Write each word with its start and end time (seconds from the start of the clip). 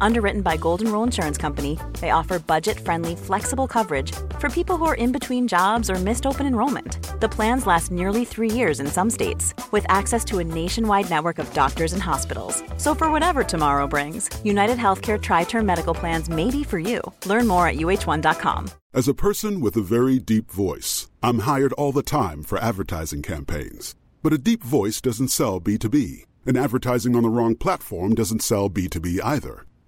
Underwritten 0.00 0.42
by 0.42 0.56
Golden 0.56 0.90
Rule 0.92 1.02
Insurance 1.02 1.36
Company, 1.36 1.78
they 2.00 2.10
offer 2.10 2.38
budget 2.38 2.78
friendly, 2.78 3.16
flexible 3.16 3.66
coverage 3.66 4.12
for 4.38 4.48
people 4.48 4.76
who 4.76 4.84
are 4.84 4.94
in 4.94 5.12
between 5.12 5.48
jobs 5.48 5.90
or 5.90 5.96
missed 5.96 6.26
open 6.26 6.46
enrollment. 6.46 7.20
The 7.20 7.28
plans 7.28 7.66
last 7.66 7.90
nearly 7.90 8.24
three 8.24 8.50
years 8.50 8.80
in 8.80 8.86
some 8.86 9.10
states, 9.10 9.52
with 9.72 9.84
access 9.88 10.24
to 10.26 10.38
a 10.38 10.44
nationwide 10.44 11.10
network 11.10 11.38
of 11.38 11.52
doctors 11.52 11.92
and 11.92 12.02
hospitals. 12.02 12.62
So, 12.76 12.94
for 12.94 13.10
whatever 13.10 13.44
tomorrow 13.44 13.86
brings, 13.86 14.30
United 14.44 14.78
Healthcare 14.78 15.20
Tri 15.20 15.44
Term 15.44 15.66
Medical 15.66 15.94
Plans 15.94 16.28
may 16.28 16.50
be 16.50 16.64
for 16.64 16.78
you. 16.78 17.00
Learn 17.26 17.46
more 17.46 17.68
at 17.68 17.76
uh1.com. 17.76 18.70
As 18.92 19.08
a 19.08 19.14
person 19.14 19.60
with 19.60 19.76
a 19.76 19.82
very 19.82 20.18
deep 20.18 20.50
voice, 20.50 21.10
I'm 21.22 21.40
hired 21.40 21.72
all 21.74 21.92
the 21.92 22.02
time 22.02 22.42
for 22.44 22.58
advertising 22.58 23.22
campaigns. 23.22 23.94
But 24.22 24.32
a 24.32 24.38
deep 24.38 24.62
voice 24.62 25.00
doesn't 25.00 25.28
sell 25.28 25.60
B2B, 25.60 26.24
and 26.46 26.56
advertising 26.56 27.16
on 27.16 27.24
the 27.24 27.28
wrong 27.28 27.56
platform 27.56 28.14
doesn't 28.14 28.40
sell 28.40 28.70
B2B 28.70 29.20
either. 29.22 29.66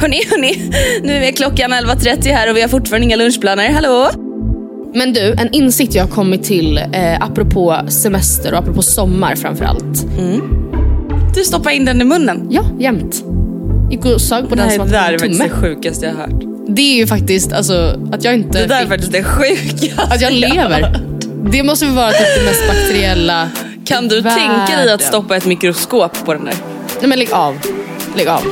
Hörni, 0.00 0.20
hörni, 0.30 0.72
nu 1.02 1.24
är 1.24 1.32
klockan 1.32 1.72
11.30 1.72 2.28
här 2.32 2.50
och 2.50 2.56
vi 2.56 2.60
har 2.60 2.68
fortfarande 2.68 3.06
inga 3.06 3.16
lunchplaner. 3.16 3.70
Hallå? 3.72 4.10
Men 4.94 5.12
du, 5.12 5.20
en 5.38 5.48
insikt 5.52 5.94
jag 5.94 6.02
har 6.04 6.10
kommit 6.10 6.44
till 6.44 6.78
eh, 6.78 7.22
apropå 7.22 7.76
semester 7.88 8.52
och 8.52 8.58
apropå 8.58 8.82
sommar 8.82 9.34
framförallt. 9.36 10.06
Du 11.34 11.44
stoppar 11.44 11.70
in 11.70 11.84
den 11.84 12.00
i 12.00 12.04
munnen. 12.04 12.46
Ja, 12.50 12.64
jämt. 12.80 13.24
Gick 13.90 14.04
och 14.04 14.20
sög 14.20 14.48
på 14.48 14.54
den 14.54 14.66
Nej, 14.66 14.76
som 14.76 14.86
det 14.86 14.92
var 14.92 15.02
där 15.02 15.12
är 15.12 15.38
det 15.42 15.48
sjukaste 15.50 16.06
jag 16.06 16.12
har 16.14 16.20
hört. 16.20 16.42
Det 16.68 16.82
är 16.82 16.96
ju 16.96 17.06
faktiskt 17.06 17.52
alltså, 17.52 18.00
att 18.12 18.24
jag 18.24 18.34
inte 18.34 18.58
Det 18.60 18.66
där 18.66 18.82
är 18.82 18.86
faktiskt 18.86 19.12
det 19.12 19.24
sjukaste. 19.24 20.02
att 20.14 20.20
jag 20.20 20.32
lever. 20.32 21.00
Det 21.52 21.62
måste 21.62 21.86
väl 21.86 21.94
vara 21.94 22.10
typ 22.10 22.26
det 22.38 22.44
mest 22.44 22.66
bakteriella 22.68 23.48
Kan 23.84 24.08
du 24.08 24.20
världen. 24.20 24.38
tänka 24.66 24.84
dig 24.84 24.92
att 24.94 25.02
stoppa 25.02 25.36
ett 25.36 25.46
mikroskop 25.46 26.24
på 26.24 26.34
den 26.34 26.44
där? 26.44 26.54
Nej 27.00 27.08
men 27.08 27.18
lägg 27.18 27.32
av. 27.32 27.54
Lägg 28.16 28.28
av. 28.28 28.42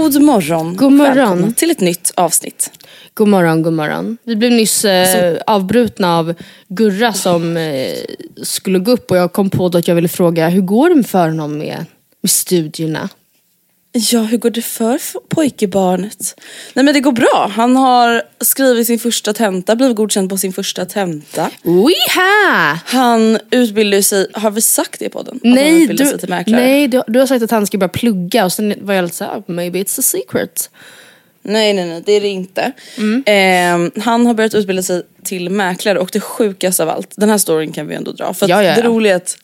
God 0.00 0.22
morgon. 0.22 0.76
God 0.76 0.92
morgon. 0.92 1.16
Välkomna 1.16 1.52
till 1.52 1.70
ett 1.70 1.80
nytt 1.80 2.12
avsnitt. 2.16 2.70
God 3.14 3.28
morgon, 3.28 3.62
god 3.62 3.72
morgon. 3.72 4.18
Vi 4.22 4.36
blev 4.36 4.52
nyss 4.52 4.84
eh, 4.84 5.38
avbrutna 5.46 6.18
av 6.18 6.34
Gurra 6.68 7.12
som 7.12 7.56
eh, 7.56 7.94
skulle 8.42 8.78
gå 8.78 8.92
upp 8.92 9.10
och 9.10 9.16
jag 9.16 9.32
kom 9.32 9.50
på 9.50 9.68
då 9.68 9.78
att 9.78 9.88
jag 9.88 9.94
ville 9.94 10.08
fråga 10.08 10.48
hur 10.48 10.62
går 10.62 10.94
det 10.94 11.04
för 11.04 11.28
honom 11.28 11.58
med, 11.58 11.84
med 12.20 12.30
studierna? 12.30 13.08
Ja, 13.92 14.20
hur 14.22 14.38
går 14.38 14.50
det 14.50 14.62
för 14.62 15.00
pojkebarnet? 15.28 16.40
Nej 16.74 16.84
men 16.84 16.94
det 16.94 17.00
går 17.00 17.12
bra. 17.12 17.50
Han 17.54 17.76
har 17.76 18.22
skrivit 18.40 18.86
sin 18.86 18.98
första 18.98 19.32
tenta, 19.32 19.76
blivit 19.76 19.96
godkänd 19.96 20.30
på 20.30 20.36
sin 20.36 20.52
första 20.52 20.84
tenta. 20.84 21.50
Weha! 21.62 22.78
Han 22.84 23.38
utbildar 23.50 24.00
sig, 24.00 24.26
har 24.32 24.50
vi 24.50 24.60
sagt 24.60 25.00
det 25.00 25.08
på 25.08 25.22
den? 25.22 25.36
Att 25.36 25.42
han 25.42 25.52
Nej, 25.52 25.86
du, 25.86 26.04
nej 26.46 26.88
du, 26.88 27.02
du 27.06 27.18
har 27.18 27.26
sagt 27.26 27.42
att 27.42 27.50
han 27.50 27.66
ska 27.66 27.78
börja 27.78 27.88
plugga 27.88 28.44
och 28.44 28.52
sen 28.52 28.74
var 28.80 28.94
jag 28.94 29.02
lite 29.02 29.16
såhär, 29.16 29.42
maybe 29.46 29.78
it's 29.78 29.98
a 29.98 30.02
secret. 30.02 30.70
Nej, 31.42 31.72
nej, 31.72 31.86
nej, 31.86 32.02
det 32.06 32.12
är 32.12 32.20
det 32.20 32.28
inte. 32.28 32.72
Mm. 32.98 33.22
Eh, 33.26 34.02
han 34.02 34.26
har 34.26 34.34
börjat 34.34 34.54
utbilda 34.54 34.82
sig 34.82 35.02
till 35.24 35.50
mäklare 35.50 35.98
och 35.98 36.10
det 36.12 36.20
sjukaste 36.20 36.82
av 36.82 36.88
allt, 36.88 37.12
den 37.16 37.28
här 37.28 37.38
storyn 37.38 37.72
kan 37.72 37.86
vi 37.86 37.94
ändå 37.94 38.12
dra. 38.12 38.34
För 38.34 38.48
Ja, 38.48 38.62
ja, 38.62 38.74
det 38.74 38.82
roliga 38.82 39.12
är 39.12 39.16
att, 39.16 39.36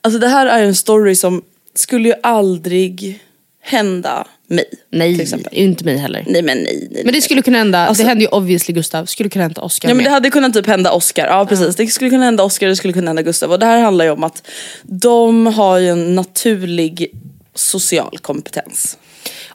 alltså 0.00 0.20
det 0.20 0.28
här 0.28 0.46
är 0.46 0.62
en 0.62 0.74
story 0.74 1.14
som 1.14 1.42
skulle 1.74 2.08
ju 2.08 2.14
aldrig 2.22 3.20
hända 3.68 4.26
mig. 4.46 4.64
Nej, 4.92 5.28
inte 5.52 5.84
mig 5.84 5.96
heller. 5.96 6.24
Nej 6.26 6.42
men 6.42 6.58
nej, 6.58 6.88
nej. 6.90 7.04
Men 7.04 7.14
det 7.14 7.20
skulle 7.20 7.42
kunna 7.42 7.58
hända, 7.58 7.78
Alltså- 7.86 8.02
det 8.02 8.08
hände 8.08 8.24
ju 8.24 8.28
obviously 8.30 8.74
Gustav, 8.74 9.06
skulle 9.06 9.28
kunna 9.28 9.44
hända 9.44 9.62
Oscar 9.62 9.88
Ja 9.88 9.94
men 9.94 10.04
det 10.04 10.10
med. 10.10 10.12
hade 10.12 10.30
kunnat 10.30 10.54
typ 10.54 10.66
hända 10.66 10.92
Oscar, 10.92 11.26
ja 11.26 11.46
precis. 11.46 11.76
Det 11.76 11.86
skulle 11.86 12.10
kunna 12.10 12.24
hända 12.24 12.44
Oscar, 12.44 12.66
det 12.66 12.76
skulle 12.76 12.92
kunna 12.92 13.08
hända 13.08 13.22
Gustav. 13.22 13.50
Och 13.52 13.58
det 13.58 13.66
här 13.66 13.78
handlar 13.80 14.04
ju 14.04 14.10
om 14.10 14.24
att 14.24 14.46
de 14.82 15.46
har 15.46 15.78
ju 15.78 15.88
en 15.88 16.14
naturlig 16.14 17.10
social 17.54 18.18
kompetens. 18.18 18.98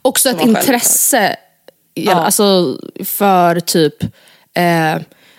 Också 0.01 0.29
ett 0.29 0.41
intresse 0.41 1.35
ja. 1.93 2.11
Ja. 2.11 2.13
alltså, 2.13 2.77
för 3.05 3.59
typ 3.59 4.03
eh, 4.55 4.95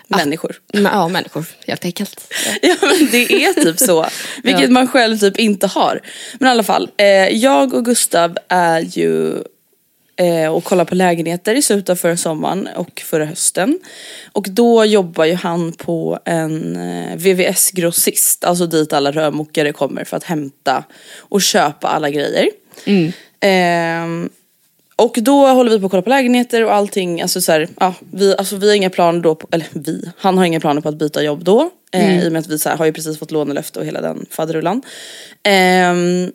Människor. 0.07 0.55
men- 0.73 0.83
ja, 0.83 1.07
människor 1.07 1.45
helt 1.67 1.85
enkelt. 1.85 2.33
Ja 2.61 2.75
men 2.81 3.07
det 3.11 3.33
är 3.45 3.53
typ 3.63 3.79
så. 3.79 4.05
Vilket 4.43 4.63
Ja. 4.63 4.69
man 4.69 4.87
själv 4.87 5.17
typ 5.17 5.39
inte 5.39 5.67
har. 5.67 6.01
Men 6.39 6.47
i 6.47 6.51
alla 6.51 6.63
fall, 6.63 6.89
eh, 6.97 7.07
jag 7.29 7.73
och 7.73 7.85
Gustav 7.85 8.37
är 8.47 8.79
ju 8.81 9.33
eh, 10.17 10.47
och 10.53 10.63
kollar 10.63 10.85
på 10.85 10.95
lägenheter 10.95 11.55
i 11.55 11.61
slutet 11.61 11.89
av 11.89 11.95
förra 11.95 12.17
sommaren 12.17 12.69
och 12.75 13.01
förra 13.05 13.25
hösten. 13.25 13.79
Och 14.31 14.47
då 14.49 14.85
jobbar 14.85 15.25
ju 15.25 15.33
han 15.33 15.71
på 15.73 16.19
en 16.25 16.75
eh, 16.75 17.15
VVS-grossist, 17.17 18.43
alltså 18.45 18.65
dit 18.65 18.93
alla 18.93 19.11
rörmokare 19.11 19.73
kommer 19.73 20.03
för 20.03 20.17
att 20.17 20.23
hämta 20.23 20.83
och 21.17 21.41
köpa 21.41 21.87
alla 21.87 22.09
grejer. 22.09 22.47
Ehm, 23.39 24.29
och 24.95 25.17
då 25.21 25.47
håller 25.47 25.71
vi 25.71 25.79
på 25.79 25.85
att 25.85 25.91
kolla 25.91 26.01
på 26.01 26.09
lägenheter 26.09 26.65
och 26.65 26.73
allting, 26.73 27.21
alltså 27.21 27.41
så 27.41 27.51
här, 27.51 27.67
ja, 27.79 27.93
vi, 28.11 28.35
alltså 28.37 28.55
vi 28.55 28.67
har 28.67 28.75
inga 28.75 28.89
planer 28.89 29.19
då, 29.19 29.35
på, 29.35 29.47
eller 29.51 29.67
vi, 29.73 30.09
han 30.17 30.37
har 30.37 30.45
inga 30.45 30.59
planer 30.59 30.81
på 30.81 30.89
att 30.89 30.95
byta 30.95 31.23
jobb 31.23 31.43
då. 31.43 31.69
Eh, 31.91 32.23
I 32.25 32.27
och 32.27 32.31
med 32.31 32.39
att 32.39 32.47
vi 32.47 32.59
så 32.59 32.69
här, 32.69 32.77
har 32.77 32.85
ju 32.85 32.93
precis 32.93 33.19
fått 33.19 33.31
lånelöfte 33.31 33.79
och 33.79 33.85
hela 33.85 34.01
den 34.01 34.25
faderullan. 34.31 34.81
Ehm, 35.43 36.31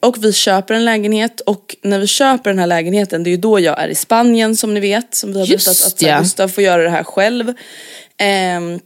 och 0.00 0.24
vi 0.24 0.32
köper 0.32 0.74
en 0.74 0.84
lägenhet 0.84 1.40
och 1.40 1.76
när 1.82 1.98
vi 1.98 2.06
köper 2.06 2.50
den 2.50 2.58
här 2.58 2.66
lägenheten 2.66 3.22
det 3.24 3.30
är 3.30 3.32
ju 3.32 3.36
då 3.36 3.60
jag 3.60 3.82
är 3.82 3.88
i 3.88 3.94
Spanien 3.94 4.56
som 4.56 4.74
ni 4.74 4.80
vet. 4.80 5.14
Som 5.14 5.32
vi 5.32 5.38
har 5.38 5.46
Just 5.46 5.66
berättat 5.66 5.86
att 5.86 6.02
ja. 6.02 6.18
Gustav 6.18 6.48
får 6.48 6.64
göra 6.64 6.82
det 6.82 6.90
här 6.90 7.04
själv. 7.04 7.52
Ehm, 8.16 8.80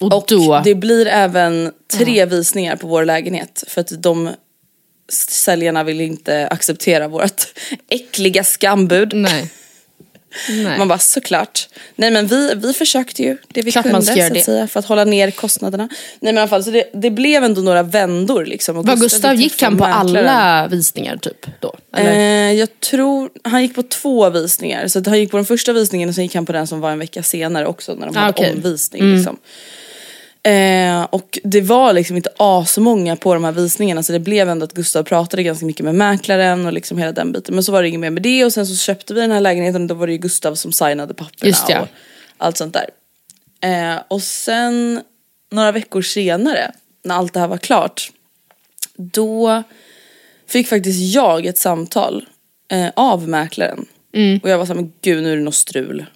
Och, 0.00 0.12
och 0.12 0.64
det 0.64 0.74
blir 0.74 1.06
även 1.06 1.72
tre 1.92 2.24
visningar 2.26 2.76
på 2.76 2.86
vår 2.86 3.04
lägenhet. 3.04 3.64
För 3.68 3.80
att 3.80 4.02
de 4.02 4.30
säljarna 5.08 5.84
vill 5.84 6.00
inte 6.00 6.46
acceptera 6.48 7.08
vårt 7.08 7.46
äckliga 7.88 8.44
skambud. 8.44 9.12
nej. 9.14 9.50
nej. 10.48 10.78
Man 10.78 10.88
bara 10.88 10.98
såklart. 10.98 11.68
Nej 11.96 12.10
men 12.10 12.26
vi, 12.26 12.54
vi 12.54 12.72
försökte 12.72 13.22
ju 13.22 13.36
det 13.48 13.62
vi 13.62 13.72
Klart 13.72 13.84
kunde 13.84 14.02
så 14.02 14.12
att 14.36 14.44
säga 14.44 14.66
för 14.66 14.80
att 14.80 14.86
hålla 14.86 15.04
ner 15.04 15.30
kostnaderna. 15.30 15.88
Nej 16.20 16.32
men 16.32 16.34
i 16.36 16.38
alla 16.40 16.48
fall 16.48 16.64
så 16.64 16.70
det, 16.70 16.84
det 16.94 17.10
blev 17.10 17.44
ändå 17.44 17.60
några 17.60 17.82
vändor 17.82 18.44
liksom. 18.46 18.76
Och 18.76 18.86
Vad 18.86 19.00
Gustav, 19.00 19.30
fick 19.30 19.40
gick 19.40 19.62
han 19.62 19.78
på 19.78 19.84
mäklaren. 19.84 20.28
alla 20.28 20.68
visningar 20.68 21.16
typ 21.16 21.46
då? 21.60 21.74
Eh, 21.96 22.52
jag 22.52 22.80
tror, 22.80 23.30
han 23.44 23.62
gick 23.62 23.74
på 23.74 23.82
två 23.82 24.30
visningar. 24.30 24.88
Så 24.88 25.02
han 25.06 25.18
gick 25.20 25.30
på 25.30 25.36
den 25.36 25.46
första 25.46 25.72
visningen 25.72 26.08
och 26.08 26.14
sen 26.14 26.24
gick 26.24 26.34
han 26.34 26.46
på 26.46 26.52
den 26.52 26.66
som 26.66 26.80
var 26.80 26.90
en 26.90 26.98
vecka 26.98 27.22
senare 27.22 27.66
också 27.66 27.94
när 27.94 28.06
de 28.06 28.16
Ah, 28.16 28.20
hade 28.20 28.30
okej. 28.32 28.52
omvisning. 28.52 29.14
Liksom. 29.16 29.36
Eh, 30.46 31.02
och 31.02 31.38
det 31.44 31.60
var 31.60 31.92
liksom 31.92 32.16
inte 32.16 32.30
asmånga 32.36 33.16
på 33.16 33.34
de 33.34 33.44
här 33.44 33.52
visningarna 33.52 34.02
så 34.02 34.12
det 34.12 34.18
blev 34.18 34.48
ändå 34.48 34.64
att 34.64 34.72
Gustav 34.72 35.02
pratade 35.02 35.42
ganska 35.42 35.66
mycket 35.66 35.84
med 35.84 35.94
mäklaren 35.94 36.66
och 36.66 36.72
liksom 36.72 36.98
hela 36.98 37.12
den 37.12 37.32
biten. 37.32 37.54
Men 37.54 37.64
så 37.64 37.72
var 37.72 37.82
det 37.82 37.88
inget 37.88 38.00
mer 38.00 38.10
med 38.10 38.22
det 38.22 38.44
och 38.44 38.52
sen 38.52 38.66
så 38.66 38.76
köpte 38.76 39.14
vi 39.14 39.20
den 39.20 39.30
här 39.30 39.40
lägenheten 39.40 39.82
och 39.82 39.88
då 39.88 39.94
var 39.94 40.06
det 40.06 40.12
ju 40.12 40.18
Gustav 40.18 40.54
som 40.54 40.72
signade 40.72 41.14
papperna 41.14 41.48
Just 41.48 41.68
ja. 41.68 41.80
och 41.80 41.88
allt 42.38 42.56
sånt 42.56 42.74
där. 42.74 42.86
Eh, 43.60 44.02
och 44.08 44.22
sen 44.22 45.02
några 45.50 45.72
veckor 45.72 46.02
senare 46.02 46.72
när 47.04 47.14
allt 47.14 47.32
det 47.32 47.40
här 47.40 47.48
var 47.48 47.58
klart 47.58 48.10
då 48.96 49.62
fick 50.46 50.68
faktiskt 50.68 51.14
jag 51.14 51.46
ett 51.46 51.58
samtal 51.58 52.24
eh, 52.70 52.88
av 52.96 53.28
mäklaren. 53.28 53.86
Och 54.42 54.50
jag 54.50 54.58
var 54.58 54.66
såhär, 54.66 54.80
men 54.80 54.92
gud 55.00 55.22
nu 55.22 55.32
är 55.32 55.36
det 55.36 55.42
något 55.42 55.54
strul. 55.54 56.06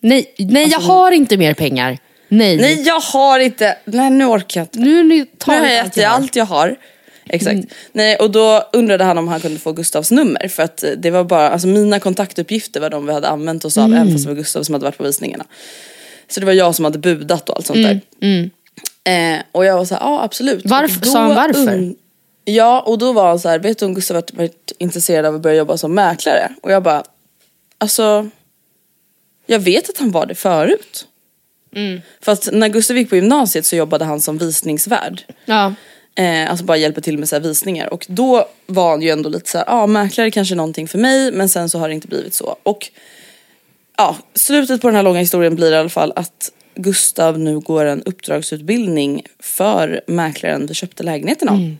Nej, 0.00 0.34
nej 0.38 0.68
jag 0.68 0.80
har 0.80 1.12
inte 1.12 1.36
mer 1.36 1.54
pengar. 1.54 1.98
Nej. 2.30 2.56
Nej 2.56 2.82
jag 2.82 3.00
har 3.00 3.38
inte, 3.40 3.76
nej 3.84 4.10
nu 4.10 4.24
orkar 4.24 4.60
jag 4.60 4.64
inte. 4.64 4.78
Nu, 4.78 5.02
nu 5.02 5.14
Nu 5.18 5.26
tar 5.38 5.54
har 5.54 5.66
jag 5.66 5.74
gett 5.84 5.92
dig 5.94 6.04
allt 6.04 6.36
jag 6.36 6.44
har. 6.44 6.76
Exakt. 7.32 7.58
Nej, 7.92 8.16
och 8.16 8.30
då 8.30 8.68
undrade 8.72 9.04
han 9.04 9.18
om 9.18 9.28
han 9.28 9.40
kunde 9.40 9.58
få 9.58 9.72
Gustavs 9.72 10.10
nummer 10.10 10.48
för 10.48 10.62
att 10.62 10.84
det 10.96 11.10
var 11.10 11.24
bara, 11.24 11.50
alltså 11.50 11.68
mina 11.68 12.00
kontaktuppgifter 12.00 12.80
var 12.80 12.90
de 12.90 13.06
vi 13.06 13.12
hade 13.12 13.28
använt 13.28 13.64
oss 13.64 13.78
av 13.78 13.92
även 13.94 14.12
fast 14.12 14.24
det 14.24 14.30
var 14.30 14.36
Gustav 14.36 14.62
som 14.62 14.72
hade 14.74 14.84
varit 14.84 14.98
på 14.98 15.04
visningarna. 15.04 15.44
Så 16.28 16.40
det 16.40 16.46
var 16.46 16.52
jag 16.52 16.74
som 16.74 16.84
hade 16.84 16.98
budat 16.98 17.48
och 17.48 17.56
allt 17.56 17.66
sånt 17.66 17.78
där. 17.82 18.00
Eh, 19.04 19.42
och 19.52 19.64
jag 19.64 19.76
var 19.76 19.84
så 19.84 19.94
här, 19.94 20.02
ja 20.02 20.22
absolut. 20.22 20.62
Varför- 20.64 21.06
sa 21.06 21.20
han 21.20 21.34
varför? 21.34 21.76
un- 21.76 21.94
Ja 22.44 22.80
och 22.80 22.98
då 22.98 23.12
var 23.12 23.28
han 23.28 23.40
så 23.40 23.48
här, 23.48 23.58
vet 23.58 23.78
du 23.78 23.84
om 23.84 23.94
Gustav 23.94 24.14
varit, 24.14 24.32
varit 24.34 24.72
intresserad 24.78 25.26
av 25.26 25.34
att 25.34 25.40
börja 25.40 25.56
jobba 25.56 25.76
som 25.76 25.94
mäklare? 25.94 26.48
Och 26.62 26.72
jag 26.72 26.82
bara, 26.82 27.04
alltså 27.78 28.28
jag 29.46 29.58
vet 29.58 29.90
att 29.90 29.98
han 29.98 30.10
var 30.10 30.26
det 30.26 30.34
förut. 30.34 31.06
För 32.20 32.32
att 32.32 32.48
när 32.52 32.68
Gustav 32.68 32.96
gick 32.96 33.10
på 33.10 33.16
gymnasiet 33.16 33.66
så 33.66 33.76
jobbade 33.76 34.04
han 34.04 34.20
som 34.20 34.38
visningsvärd. 34.38 35.22
Ja. 35.44 35.74
Eh, 36.14 36.50
alltså 36.50 36.64
bara 36.64 36.76
hjälper 36.76 37.00
till 37.00 37.18
med 37.18 37.28
så 37.28 37.38
visningar. 37.38 37.92
Och 37.92 38.06
då 38.08 38.48
var 38.66 38.90
han 38.90 39.02
ju 39.02 39.10
ändå 39.10 39.28
lite 39.28 39.50
så 39.50 39.58
ja 39.58 39.64
ah, 39.66 39.86
mäklare 39.86 40.30
kanske 40.30 40.54
är 40.54 40.56
någonting 40.56 40.88
för 40.88 40.98
mig 40.98 41.32
men 41.32 41.48
sen 41.48 41.68
så 41.68 41.78
har 41.78 41.88
det 41.88 41.94
inte 41.94 42.08
blivit 42.08 42.34
så. 42.34 42.56
Och 42.62 42.90
ja, 43.96 44.16
slutet 44.34 44.80
på 44.80 44.88
den 44.88 44.96
här 44.96 45.02
långa 45.02 45.18
historien 45.18 45.56
blir 45.56 45.72
i 45.72 45.76
alla 45.76 45.88
fall 45.88 46.12
att 46.16 46.52
Gustav 46.74 47.38
nu 47.38 47.58
går 47.58 47.84
en 47.84 48.02
uppdragsutbildning 48.02 49.22
för 49.38 50.00
mäklaren 50.06 50.66
vi 50.66 50.74
köpte 50.74 51.02
lägenheten 51.02 51.48
av. 51.48 51.76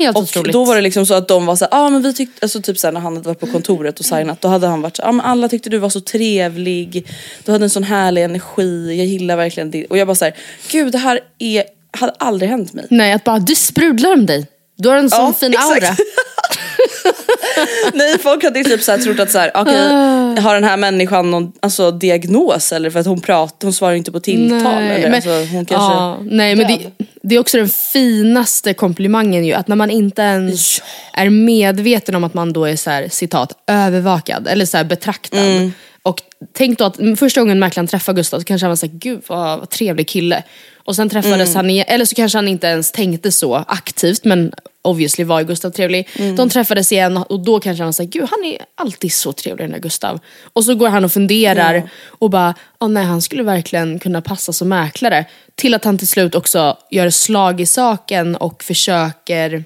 Helt 0.00 0.16
Och 0.16 0.22
otroligt. 0.22 0.52
då 0.52 0.64
var 0.64 0.76
det 0.76 0.80
liksom 0.82 1.06
så 1.06 1.14
att 1.14 1.28
de 1.28 1.46
var 1.46 1.56
så 1.56 1.64
ja 1.70 1.78
ah, 1.78 1.90
men 1.90 2.02
vi 2.02 2.14
tyckte, 2.14 2.44
alltså 2.44 2.62
typ 2.62 2.78
såhär 2.78 2.92
när 2.92 3.00
han 3.00 3.16
hade 3.16 3.28
varit 3.28 3.40
på 3.40 3.46
kontoret 3.46 3.98
och 4.00 4.04
signat 4.06 4.40
då 4.40 4.48
hade 4.48 4.66
han 4.66 4.82
varit 4.82 4.96
så 4.96 5.02
ah, 5.02 5.12
men 5.12 5.26
alla 5.26 5.48
tyckte 5.48 5.70
du 5.70 5.78
var 5.78 5.88
så 5.88 6.00
trevlig, 6.00 7.06
du 7.44 7.52
hade 7.52 7.64
en 7.64 7.70
sån 7.70 7.84
härlig 7.84 8.22
energi, 8.24 8.96
jag 8.98 9.06
gillar 9.06 9.36
verkligen 9.36 9.70
det. 9.70 9.86
Och 9.86 9.98
jag 9.98 10.06
bara 10.06 10.14
såhär, 10.14 10.34
gud 10.70 10.92
det 10.92 10.98
här 10.98 11.20
är, 11.38 11.64
hade 11.90 12.12
aldrig 12.18 12.50
hänt 12.50 12.72
mig. 12.72 12.86
Nej, 12.90 13.12
att 13.12 13.24
bara 13.24 13.38
du 13.38 13.54
sprudlar 13.54 14.12
om 14.12 14.26
dig. 14.26 14.46
Du 14.76 14.88
har 14.88 14.96
en 14.96 15.10
sån 15.10 15.20
Ja, 15.26 15.32
fin 15.32 15.52
exakt. 15.52 15.84
aura. 15.84 15.96
Nej 17.94 18.18
folk 18.18 18.44
hade 18.44 18.64
typ 18.64 18.82
så 18.82 18.90
här 18.92 18.98
trott 18.98 19.20
att 19.20 19.30
så 19.30 19.38
här, 19.38 19.50
okej 19.54 19.86
Ah. 19.90 20.40
har 20.40 20.54
den 20.54 20.64
här 20.64 20.76
människan 20.76 21.30
någon 21.30 21.52
alltså, 21.60 21.90
diagnos 21.90 22.72
eller 22.72 22.90
för 22.90 23.00
att 23.00 23.06
hon 23.06 23.20
pratar, 23.20 23.66
hon 23.66 23.72
svarar 23.72 23.94
inte 23.94 24.12
på 24.12 24.20
tilltal 24.20 24.82
eller 24.82 25.02
men, 25.02 25.14
alltså, 25.14 25.30
hon 25.30 25.66
kanske 25.66 25.74
ja, 25.94 26.18
nej, 26.24 26.56
men 26.56 26.66
det, 26.66 27.06
det 27.22 27.34
är 27.34 27.38
också 27.38 27.56
den 27.56 27.68
finaste 27.68 28.74
komplimangen 28.74 29.44
ju. 29.44 29.52
Att 29.52 29.68
när 29.68 29.76
man 29.76 29.90
inte 29.90 30.22
ens 30.22 30.82
är 31.12 31.30
medveten 31.30 32.14
om 32.14 32.24
att 32.24 32.34
man 32.34 32.52
då 32.52 32.64
är 32.64 32.76
så 32.76 32.90
här, 32.90 33.08
citat, 33.08 33.52
övervakad 33.66 34.48
eller 34.48 34.64
så 34.64 34.76
här, 34.76 34.84
betraktad. 34.84 35.40
Mm. 35.40 35.72
Och 36.02 36.22
tänk 36.52 36.78
då 36.78 36.84
att 36.84 36.96
första 37.18 37.40
gången 37.40 37.58
mäklaren 37.58 37.86
träffade 37.86 38.16
Gustav 38.16 38.38
så 38.38 38.44
kanske 38.44 38.64
han 38.64 38.70
var 38.70 38.76
såhär, 38.76 38.92
gud 38.94 39.20
vad, 39.26 39.58
vad 39.58 39.70
trevlig 39.70 40.08
kille. 40.08 40.42
Och 40.84 40.96
sen 40.96 41.08
träffades 41.08 41.48
Mm. 41.48 41.56
han 41.56 41.70
igen, 41.70 41.84
eller 41.88 42.04
så 42.04 42.14
kanske 42.14 42.38
han 42.38 42.48
inte 42.48 42.66
ens 42.66 42.92
tänkte 42.92 43.32
så 43.32 43.54
aktivt 43.54 44.24
men 44.24 44.52
obviously 44.82 45.24
var 45.24 45.42
Gustav 45.42 45.70
trevlig. 45.70 46.08
Mm. 46.16 46.36
De 46.36 46.50
träffades 46.50 46.92
igen 46.92 47.16
och 47.16 47.40
då 47.40 47.60
kanske 47.60 47.84
han 47.84 47.92
säger 47.92 48.10
gud 48.10 48.28
han 48.30 48.44
är 48.44 48.58
alltid 48.74 49.12
så 49.12 49.32
trevlig 49.32 49.64
den 49.64 49.72
där 49.72 49.78
Gustav. 49.78 50.20
Och 50.52 50.64
så 50.64 50.74
går 50.74 50.88
han 50.88 51.04
och 51.04 51.12
funderar 51.12 51.90
och 52.06 52.30
bara, 52.30 52.54
oh, 52.80 52.88
nej 52.88 53.04
han 53.04 53.22
skulle 53.22 53.42
verkligen 53.42 53.98
kunna 53.98 54.22
passa 54.22 54.52
som 54.52 54.68
mäklare. 54.68 55.24
Till 55.54 55.74
att 55.74 55.84
han 55.84 55.98
till 55.98 56.08
slut 56.08 56.34
också 56.34 56.76
gör 56.90 57.10
slag 57.10 57.60
i 57.60 57.66
saken 57.66 58.36
och 58.36 58.64
försöker 58.64 59.64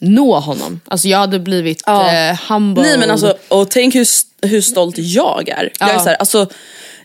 nå 0.00 0.38
honom. 0.40 0.80
Alltså 0.84 1.08
jag 1.08 1.18
hade 1.18 1.38
blivit 1.38 1.82
Ja. 1.86 2.12
eh, 2.12 2.38
humble. 2.48 2.82
Nej 2.82 2.98
men 2.98 3.10
alltså, 3.10 3.36
och 3.48 3.70
tänk 3.70 3.94
hur, 3.94 4.06
hur 4.46 4.60
stolt 4.60 4.98
jag 4.98 5.48
är. 5.48 5.72
Jag, 5.80 5.88
är 5.88 5.92
Ja. 5.94 5.98
så 6.00 6.08
här, 6.08 6.16
alltså, 6.16 6.46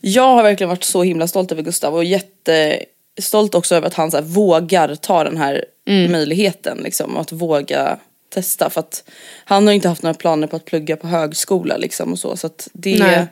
jag 0.02 0.36
har 0.36 0.44
verkligen 0.44 0.70
varit 0.70 0.84
så 0.84 1.04
himla 1.04 1.28
stolt 1.28 1.52
över 1.52 1.62
Gustav 1.64 1.96
och 1.96 2.04
jättestolt 2.04 3.56
också 3.56 3.76
över 3.76 3.88
att 3.88 3.94
han 3.94 4.12
så 4.12 4.18
här, 4.18 4.24
vågar 4.24 4.96
ta 4.96 5.24
den 5.24 5.38
här 5.38 5.66
Mm. 5.88 6.12
möjligheten. 6.12 6.78
Liksom, 6.78 7.18
att 7.18 7.32
våga 7.32 8.00
testa. 8.30 8.70
För 8.70 8.80
att 8.80 9.04
han 9.46 9.68
har 9.68 9.74
inte 9.74 9.88
haft 9.90 10.04
några 10.04 10.14
planer 10.14 10.48
på 10.48 10.56
att 10.56 10.66
plugga 10.66 10.98
på 10.98 11.08
högskola. 11.08 11.78
Liksom, 11.78 12.12
och 12.12 12.20
så, 12.20 12.38
så 12.38 12.48
att 12.48 12.70
det, 12.74 13.00
Nej. 13.00 13.28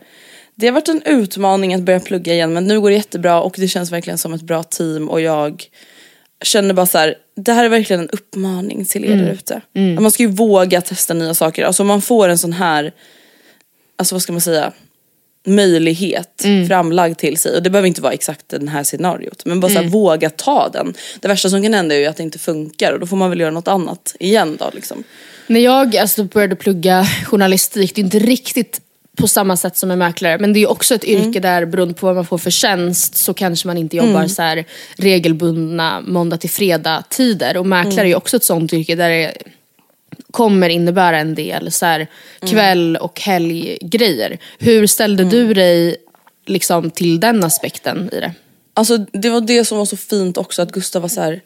det 0.55 0.67
har 0.67 0.73
varit 0.73 0.87
en 0.87 1.01
utmaning 1.05 1.73
att 1.73 1.81
börja 1.81 1.99
plugga 1.99 2.33
igen 2.33 2.53
men 2.53 2.65
nu 2.65 2.81
går 2.81 2.89
det 2.89 2.95
jättebra 2.95 3.41
och 3.41 3.55
det 3.57 3.67
känns 3.67 3.91
verkligen 3.91 4.17
som 4.17 4.33
ett 4.33 4.41
bra 4.41 4.63
team 4.63 5.09
och 5.09 5.21
jag 5.21 5.69
känner 6.43 6.73
bara 6.73 6.85
så 6.85 6.97
här, 6.97 7.15
det 7.35 7.53
här 7.53 7.65
är 7.65 7.69
verkligen 7.69 7.99
en 8.01 8.09
uppmaning 8.09 8.85
till 8.85 9.05
er 9.05 9.15
där 9.15 9.31
ute. 9.31 9.61
Att 9.95 10.01
Man 10.01 10.11
ska 10.11 10.23
ju 10.23 10.29
våga 10.29 10.81
testa 10.81 11.13
nya 11.13 11.33
saker. 11.33 11.65
Alltså 11.65 11.83
om 11.83 11.87
man 11.87 12.01
får 12.01 12.29
en 12.29 12.37
sån 12.37 12.53
här, 12.53 12.93
alltså 13.95 14.15
vad 14.15 14.21
ska 14.21 14.31
man 14.31 14.41
säga, 14.41 14.71
möjlighet 15.45 16.45
framlagd 16.67 17.17
till 17.17 17.37
sig. 17.37 17.55
Och 17.55 17.63
det 17.63 17.69
behöver 17.69 17.87
inte 17.87 18.01
vara 18.01 18.13
exakt 18.13 18.49
det 18.49 18.69
här 18.69 18.83
scenariot. 18.83 19.45
Men 19.45 19.59
bara 19.59 19.71
så 19.71 19.79
här, 19.79 19.87
våga 19.87 20.29
ta 20.29 20.69
den. 20.69 20.93
Det 21.19 21.27
värsta 21.27 21.49
som 21.49 21.63
kan 21.63 21.73
hända 21.73 21.95
är 21.95 21.99
ju 21.99 22.05
att 22.05 22.17
det 22.17 22.23
inte 22.23 22.39
funkar 22.39 22.93
och 22.93 22.99
då 22.99 23.07
får 23.07 23.17
man 23.17 23.29
väl 23.29 23.39
göra 23.39 23.51
något 23.51 23.67
annat 23.67 24.15
igen 24.19 24.57
då 24.59 24.69
liksom. 24.73 25.03
När 25.47 25.59
jag 25.59 25.97
alltså, 25.97 26.23
började 26.23 26.55
plugga 26.55 27.05
journalistik, 27.25 27.95
det 27.95 28.01
är 28.01 28.03
inte 28.03 28.19
riktigt 28.19 28.81
på 29.15 29.27
samma 29.27 29.57
sätt 29.57 29.77
som 29.77 29.91
en 29.91 29.99
mäklare. 29.99 30.37
Men 30.39 30.53
det 30.53 30.59
är 30.59 30.69
också 30.69 30.95
ett 30.95 31.03
yrke 31.03 31.39
där 31.39 31.65
beroende 31.65 31.93
på 31.93 32.05
vad 32.05 32.15
man 32.15 32.25
får 32.25 32.37
för 32.37 32.51
tjänst 32.51 33.15
så 33.15 33.33
kanske 33.33 33.67
man 33.67 33.77
inte 33.77 33.97
jobbar 33.97 34.27
så 34.27 34.41
här 34.41 34.65
regelbundna 34.97 36.01
måndag 36.01 36.37
till 36.37 36.49
fredag 36.49 37.03
tider. 37.09 37.57
Och 37.57 37.65
mäklare 37.65 38.05
är 38.05 38.09
ju 38.09 38.15
också 38.15 38.37
ett 38.37 38.43
sånt 38.43 38.73
yrke 38.73 38.95
där 38.95 39.09
det 39.09 39.33
kommer 40.31 40.69
innebära 40.69 41.19
en 41.19 41.35
del 41.35 41.71
så 41.71 41.85
här, 41.85 42.07
kväll 42.41 42.97
och 42.97 43.21
helggrejer. 43.21 44.37
Hur 44.59 44.87
ställde 44.87 45.23
du 45.23 45.53
dig 45.53 45.97
liksom, 46.45 46.91
till 46.91 47.19
den 47.19 47.43
aspekten 47.43 48.09
i 48.13 48.19
det? 48.19 48.33
Alltså 48.73 48.97
det 48.97 49.29
var 49.29 49.41
det 49.41 49.65
som 49.65 49.77
var 49.77 49.85
så 49.85 49.97
fint 49.97 50.37
också 50.37 50.61
att 50.61 50.71
Gustav 50.71 51.01
var 51.01 51.09
så 51.09 51.21
här. 51.21 51.41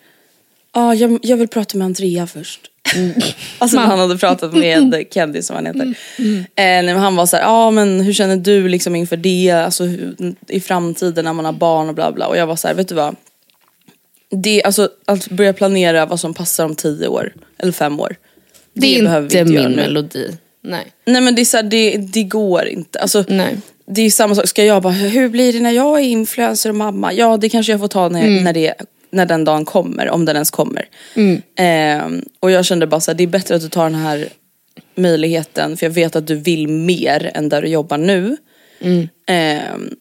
ah, 0.71 0.93
jag, 0.93 1.19
jag 1.21 1.37
vill 1.37 1.47
prata 1.47 1.77
med 1.77 1.85
Andrea 1.85 2.27
först. 2.27 2.61
Alltså 3.57 3.77
när 3.77 3.85
han 3.85 3.99
hade 3.99 4.17
pratat 4.17 4.53
med 4.53 5.05
Kendy 5.13 5.41
som 5.41 5.55
han 5.55 5.65
heter. 5.65 5.95
Eh, 6.17 6.43
nej, 6.55 6.83
men 6.83 6.97
han 6.97 7.15
var 7.15 7.25
så 7.25 7.35
här, 7.35 7.43
ja 7.43 7.49
ah, 7.49 7.71
men 7.71 8.01
hur 8.01 8.13
känner 8.13 8.37
du 8.37 8.67
liksom 8.67 8.95
inför 8.95 9.17
det, 9.17 9.51
alltså 9.51 9.83
hur, 9.83 10.35
i 10.47 10.59
framtiden 10.59 11.25
när 11.25 11.33
man 11.33 11.45
har 11.45 11.51
barn 11.51 11.89
och 11.89 11.95
bla 11.95 12.11
bla. 12.11 12.27
Och 12.27 12.37
jag 12.37 12.47
var 12.47 12.55
så 12.55 12.67
här, 12.67 12.75
vet 12.75 12.87
du 12.87 12.95
vad? 12.95 13.15
Det, 14.31 14.63
alltså 14.63 14.89
att 15.05 15.29
börja 15.29 15.53
planera 15.53 16.05
vad 16.05 16.19
som 16.19 16.33
passar 16.33 16.65
om 16.65 16.75
tio 16.75 17.07
år, 17.07 17.33
eller 17.57 17.71
fem 17.71 17.99
år. 17.99 18.15
Det, 18.81 18.97
är 18.99 19.03
behöver 19.03 19.29
vi 19.29 19.39
inte 19.39 19.53
göra 19.53 19.67
min 19.67 19.77
nu. 19.77 19.81
melodi. 19.83 20.27
Nej. 20.63 20.85
Nej 21.05 21.21
men 21.21 21.35
det 21.35 21.41
är 21.41 21.45
så 21.45 21.57
här, 21.57 21.63
det, 21.63 21.97
det 21.97 22.23
går 22.23 22.65
inte. 22.67 22.99
Alltså, 22.99 23.23
Nej. 23.27 23.57
Det 23.91 24.01
är 24.01 24.09
samma 24.11 24.35
sak, 24.35 24.47
ska 24.47 24.65
jag 24.65 24.83
bara, 24.83 24.93
hur 24.93 25.29
blir 25.29 25.53
det 25.53 25.59
när 25.59 25.71
jag 25.71 25.99
är 25.99 26.03
influencer 26.03 26.69
och 26.69 26.75
mamma? 26.75 27.13
Ja 27.13 27.37
det 27.37 27.49
kanske 27.49 27.71
jag 27.73 27.79
får 27.79 27.87
ta 27.87 28.09
när, 28.09 28.21
Mm. 28.27 28.43
när, 28.43 28.53
det, 28.53 28.73
när 29.11 29.25
den 29.25 29.43
dagen 29.45 29.65
kommer, 29.65 30.09
om 30.09 30.25
den 30.25 30.35
ens 30.35 30.51
kommer. 30.51 30.85
Mm. 31.15 31.41
Ehm, 31.55 32.21
och 32.39 32.51
jag 32.51 32.65
kände 32.65 32.87
bara 32.87 32.99
så 33.01 33.11
här, 33.11 33.17
det 33.17 33.23
är 33.23 33.27
bättre 33.27 33.55
att 33.55 33.61
du 33.61 33.69
tar 33.69 33.83
den 33.83 33.95
här 33.95 34.27
möjligheten 34.95 35.77
för 35.77 35.85
jag 35.85 35.91
vet 35.91 36.15
att 36.15 36.27
du 36.27 36.35
vill 36.35 36.67
mer 36.67 37.31
än 37.33 37.49
där 37.49 37.61
du 37.61 37.67
jobbar 37.67 37.97
nu. 37.97 38.37
Mm. 38.81 39.07
Ehm, 39.27 39.95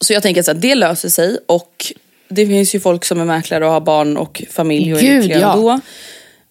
så 0.00 0.12
jag 0.12 0.22
tänker 0.22 0.50
att 0.50 0.60
det 0.60 0.74
löser 0.74 1.08
sig 1.08 1.38
och 1.46 1.92
det 2.28 2.46
finns 2.46 2.74
ju 2.74 2.80
folk 2.80 3.04
som 3.04 3.20
är 3.20 3.24
mäklare 3.24 3.66
och 3.66 3.72
har 3.72 3.80
barn 3.80 4.16
och 4.16 4.42
familj 4.50 4.94
och 4.94 5.02
är 5.02 5.14
lyckliga 5.16 5.38
ja. 5.40 5.52
ändå. 5.54 5.80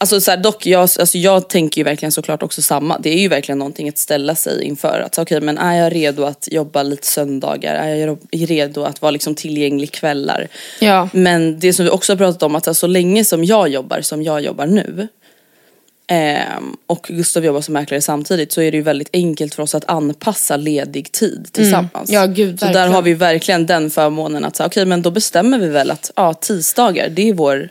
Alltså 0.02 0.22
så 0.22 0.32
här, 0.32 0.38
dock, 0.38 0.66
jag, 0.66 0.82
alltså 0.82 1.18
jag 1.18 1.50
tänker 1.50 1.82
ju 1.82 1.84
verkligen 1.84 2.12
såklart 2.12 2.44
också 2.44 2.62
samma. 2.62 3.00
Det 3.00 3.10
är 3.10 3.20
ju 3.20 3.28
verkligen 3.28 3.60
någonting 3.60 3.90
att 3.90 3.98
ställa 3.98 4.36
sig 4.36 4.64
inför. 4.64 5.00
Att 5.00 5.18
okej, 5.18 5.42
men 5.42 5.58
är 5.58 5.76
jag 5.76 5.96
redo 5.96 6.24
att 6.24 6.48
jobba 6.52 6.84
lite 6.84 7.08
söndagar? 7.08 7.76
Är 7.76 7.96
jag 7.96 8.18
redo 8.32 8.84
att 8.84 9.02
vara 9.02 9.12
liksom 9.12 9.36
tillgänglig 9.36 9.92
kvällar? 9.92 10.48
Ja. 10.80 11.10
Men 11.14 11.60
det 11.60 11.74
som 11.74 11.86
vi 11.86 11.92
också 11.92 12.12
har 12.12 12.18
pratat 12.18 12.44
om, 12.44 12.56
att 12.56 12.66
så, 12.66 12.74
så 12.74 12.88
länge 12.88 13.26
som 13.26 13.44
jag 13.44 13.70
jobbar 13.70 14.02
som 14.02 14.24
jag 14.24 14.42
jobbar 14.42 14.66
nu 14.66 15.08
ehm, 16.08 16.76
och 16.88 17.06
Gustav 17.10 17.46
jobbar 17.46 17.62
som 17.62 17.74
mäklare 17.74 18.02
samtidigt 18.02 18.52
så 18.52 18.62
är 18.62 18.72
det 18.72 18.78
ju 18.78 18.84
väldigt 18.84 19.10
enkelt 19.14 19.56
för 19.56 19.64
oss 19.64 19.76
att 19.76 19.90
anpassa 19.90 20.58
ledig 20.58 21.12
tid 21.12 21.50
tillsammans. 21.52 22.12
Ja, 22.12 22.26
gud, 22.26 22.60
så 22.60 22.66
där 22.66 22.88
har 22.88 23.02
vi 23.02 23.14
verkligen 23.14 23.66
den 23.66 23.90
förmånen 23.90 24.46
att 24.46 24.60
okej 24.60 24.86
men 24.86 25.02
då 25.02 25.12
bestämmer 25.12 25.60
vi 25.60 25.68
väl 25.68 25.92
att 25.92 26.12
ja, 26.16 26.34
tisdagar 26.34 27.10
det 27.10 27.30
är 27.30 27.34
vår 27.34 27.70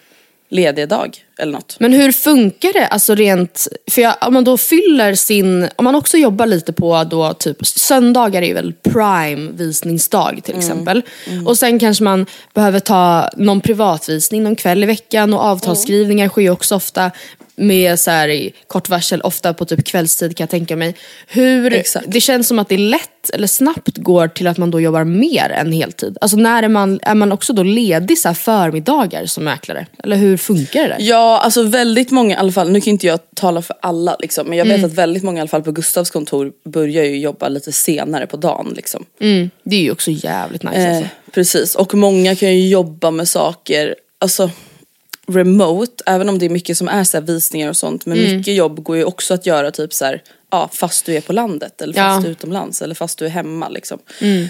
lediga 0.51 0.87
dag 0.87 1.25
eller 1.39 1.53
något. 1.53 1.77
Men 1.81 1.93
hur 1.93 2.13
funkar 2.13 2.73
det 2.73 2.87
alltså 2.87 3.15
rent, 3.15 3.69
för 3.91 4.03
jag, 4.03 4.15
om 4.21 4.35
man 4.35 4.45
då 4.45 4.57
fyller 4.57 5.15
sin, 5.15 5.69
om 5.77 5.85
man 5.85 5.95
också 5.95 6.17
jobbar 6.17 6.47
lite 6.47 6.73
på 6.73 7.05
då 7.05 7.35
typ 7.35 7.67
söndagar 7.67 8.43
är 8.43 8.55
väl 8.55 8.73
prime 8.73 9.51
visningsdag 9.53 10.41
till 10.45 10.57
exempel. 10.57 11.03
Och 11.47 11.59
sen 11.59 11.79
kanske 11.79 12.05
man 12.05 12.27
behöver 12.55 12.81
ta 12.81 13.31
någon 13.37 13.61
privatvisning 13.61 14.43
någon 14.43 14.57
kväll 14.57 14.83
i 14.83 14.87
veckan 14.87 15.35
och 15.35 15.41
avtalsskrivningar 15.41 16.29
sker 16.29 16.43
ju 16.43 16.51
också 16.51 16.75
ofta. 16.75 17.11
Med 17.59 17.99
så 17.99 18.11
här, 18.11 18.51
kort 18.67 18.89
varsel, 18.89 19.21
ofta 19.21 19.55
på 19.55 19.65
typ 19.65 19.85
kvällstid 19.85 20.37
kan 20.37 20.45
jag 20.45 20.51
tänka 20.51 20.77
mig. 20.77 20.95
Hur, 21.27 21.73
Exakt. 21.73 22.07
det 22.09 22.21
känns 22.21 22.49
som 22.49 22.59
att 22.59 22.69
det 22.69 22.79
lätt 22.79 23.31
eller 23.35 23.47
snabbt 23.47 23.97
går 23.97 24.29
till 24.29 24.47
att 24.47 24.59
man 24.59 24.71
då 24.71 24.81
jobbar 24.81 25.05
mer 25.05 25.51
än 25.51 25.73
heltid. 25.73 26.19
Alltså 26.21 26.37
när 26.37 26.63
är 26.63 26.69
man, 26.69 27.01
är 27.03 27.15
man 27.15 27.33
också 27.33 27.53
då 27.53 27.63
ledig 27.63 28.19
så 28.19 28.29
här 28.29 28.35
förmiddagar 28.35 29.27
som 29.27 29.45
mäklare? 29.45 29.87
Eller 30.05 30.17
hur 30.17 30.37
funkar 30.37 30.83
det 30.83 30.89
där? 30.89 30.97
Ja, 31.01 31.39
alltså 31.45 31.63
väldigt 31.63 32.11
många 32.11 32.35
i 32.35 32.39
alla 32.39 32.53
fall, 32.53 32.71
nu 32.71 32.81
kan 32.81 32.91
inte 32.91 33.07
jag 33.07 33.21
tala 33.37 33.63
för 33.63 33.77
alla 33.83 34.17
liksom, 34.21 34.49
men 34.49 34.59
jag 34.59 34.65
vet 34.65 34.75
Mm. 34.79 34.91
att 34.91 34.95
väldigt 34.97 35.23
många 35.23 35.39
i 35.39 35.41
alla 35.41 35.49
fall 35.49 35.63
på 35.63 35.73
Gustavs 35.73 36.11
kontor 36.11 36.53
börjar 36.65 37.05
ju 37.05 37.19
jobba 37.19 37.49
lite 37.49 37.73
senare 37.73 38.27
på 38.27 38.37
dagen 38.37 38.73
liksom. 38.77 39.05
Mm, 39.21 39.51
det 39.65 39.77
är 39.77 39.81
ju 39.81 39.91
också 39.93 40.11
jävligt 40.11 40.63
nice 40.63 40.77
Eh, 40.79 40.97
alltså. 40.97 41.09
precis, 41.35 41.75
och 41.75 41.95
många 41.95 42.37
kan 42.37 42.55
ju 42.57 42.69
jobba 42.69 43.11
med 43.11 43.29
saker, 43.29 43.95
alltså 44.21 44.51
remote, 45.29 46.03
även 46.07 46.29
om 46.29 46.39
det 46.39 46.47
är 46.47 46.51
mycket 46.51 46.79
som 46.79 46.89
är 46.89 47.05
så 47.05 47.21
visningar 47.21 47.69
och 47.69 47.77
sånt, 47.77 48.07
men 48.07 48.19
Mm. 48.19 48.37
mycket 48.37 48.55
jobb 48.55 48.83
går 48.83 48.97
ju 48.97 49.05
också 49.05 49.35
att 49.35 49.47
göra 49.47 49.71
typ 49.71 49.95
så 49.95 50.05
här, 50.05 50.23
ja 50.51 50.69
fast 50.73 51.07
du 51.07 51.15
är 51.17 51.21
på 51.21 51.33
landet 51.33 51.81
eller 51.83 51.93
fast 51.95 51.99
Ja. 52.05 52.11
Mm. 52.11 52.23
du 52.23 52.29
är 52.29 52.33
utomlands 52.33 52.83
eller 52.83 52.95
fast 52.95 53.19
du 53.19 53.25
är 53.25 53.29
hemma 53.31 53.69
liksom. 53.69 53.99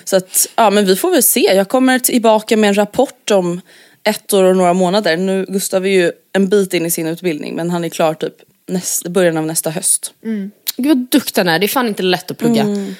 Så 0.04 0.16
att, 0.16 0.46
ja 0.56 0.70
men 0.70 0.86
vi 0.86 0.96
får 0.96 1.10
väl 1.10 1.22
se, 1.22 1.40
jag 1.40 1.68
kommer 1.68 1.98
tillbaka 1.98 2.56
med 2.56 2.68
en 2.68 2.74
rapport 2.74 3.30
om 3.30 3.60
ett 4.02 4.32
år 4.32 4.44
och 4.44 4.56
några 4.56 4.72
månader. 4.72 5.16
Nu, 5.16 5.46
Gustav 5.48 5.86
är 5.86 5.90
ju 5.90 6.12
en 6.32 6.48
bit 6.48 6.74
in 6.74 6.86
i 6.86 6.90
sin 6.90 7.06
utbildning 7.06 7.54
men 7.56 7.70
han 7.70 7.84
är 7.84 7.88
klar 7.88 8.14
typ 8.14 8.34
näst, 8.66 9.08
början 9.08 9.36
av 9.36 9.46
nästa 9.46 9.70
höst. 9.70 10.12
Gud 10.76 10.88
vad 10.88 10.96
duktig 11.10 11.40
han 11.40 11.48
är, 11.48 11.58
det 11.58 11.66
är 11.66 11.68
fan 11.68 11.88
inte 11.88 12.02
lätt 12.02 12.30
att 12.30 12.38
plugga. 12.38 12.62
Mm. 12.62 12.94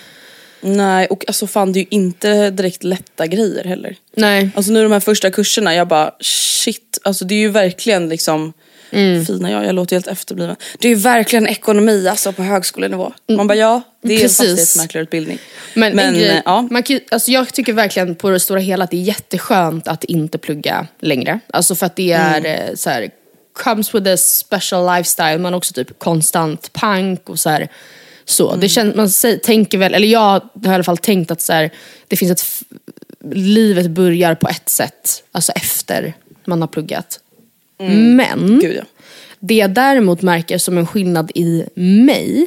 Nej 0.61 1.07
och 1.07 1.25
alltså 1.27 1.47
fan 1.47 1.73
det 1.73 1.79
är 1.79 1.81
ju 1.81 1.87
inte 1.91 2.51
direkt 2.51 2.85
lätta 2.85 3.27
grejer 3.27 3.65
heller. 3.65 3.97
Nej. 4.17 4.51
Alltså 4.55 4.73
nu 4.73 4.83
de 4.83 4.93
här 4.93 5.01
första 5.01 5.31
kurserna, 5.31 5.75
jag 5.75 5.89
bara 5.89 6.13
shit, 6.21 6.99
alltså 7.05 7.25
det 7.25 7.35
är 7.35 7.39
ju 7.39 7.49
verkligen 7.49 8.09
liksom 8.09 8.53
Mm. 8.91 9.25
Fina 9.27 9.51
jag, 9.51 9.65
jag 9.65 9.75
låter 9.75 9.97
helt 9.97 10.07
efterbliven. 10.07 10.57
Det 10.79 10.89
är 10.89 10.91
ju 10.91 10.95
verkligen 10.99 11.47
ekonomi 11.47 12.09
alltså 12.09 12.33
på 12.33 12.43
högskolenivå. 12.43 13.13
Man 13.37 13.47
bara 13.47 13.55
ja, 13.59 13.83
det 14.03 14.09
är 14.09 14.11
Mm. 14.13 14.23
Precis. 14.23 14.41
en 14.41 14.47
fastighetsmäklarutbildning. 14.47 15.39
Men, 15.75 15.97
Men, 15.97 16.07
en 16.07 16.15
grej, 16.21 16.29
eh, 16.29 16.43
ja. 16.45 16.69
man 16.71 16.83
kan, 16.83 17.01
alltså 17.11 17.31
jag 17.31 17.55
tycker 17.55 17.73
verkligen 17.73 18.15
på 18.15 18.31
det 18.31 18.41
stora 18.41 18.61
hela 18.61 18.85
att 18.85 18.91
det 18.91 18.97
är 18.97 19.03
jätteskönt 19.03 19.89
att 19.89 20.05
inte 20.05 20.39
plugga 20.39 20.87
längre. 21.01 21.41
Alltså 21.53 21.75
för 21.75 21.87
att 21.87 21.97
det 21.97 22.13
är 22.13 22.39
Mm. 22.39 22.77
så 22.77 22.91
här, 22.91 23.11
comes 23.53 23.95
with 23.95 24.11
a 24.11 24.17
special 24.17 24.97
lifestyle, 24.97 25.39
man 25.39 25.53
är 25.53 25.57
också 25.57 25.75
typ 25.75 25.99
konstant 25.99 26.73
pank 26.73 27.29
och 27.29 27.39
så 27.41 27.51
här. 27.51 27.69
Så. 28.29 28.49
Mm. 28.49 28.61
Det 28.61 28.69
känns, 28.69 28.95
man 28.95 29.11
säger, 29.11 29.39
tänker 29.39 29.79
väl, 29.79 29.95
eller 29.95 30.09
jag 30.09 30.21
har 30.21 30.41
i 30.65 30.69
alla 30.69 30.85
fall 30.85 30.99
tänkt 30.99 31.31
att 31.31 31.41
så 31.41 31.53
här, 31.53 31.71
det 32.09 32.17
finns 32.17 32.33
ett, 32.33 32.45
livet 33.33 33.91
börjar 33.91 34.35
på 34.35 34.49
ett 34.49 34.69
sätt, 34.69 35.25
alltså 35.33 35.53
efter 35.53 36.15
man 36.45 36.61
har 36.61 36.69
pluggat. 36.69 37.21
Men 37.79 38.39
Mm. 38.39 38.61
Gud 38.61 38.77
ja. 38.77 38.83
det 39.39 39.55
jag 39.55 39.71
däremot 39.71 40.23
märker 40.23 40.59
som 40.59 40.79
en 40.79 40.87
skillnad 40.87 41.31
i 41.35 41.65
mig 41.75 42.47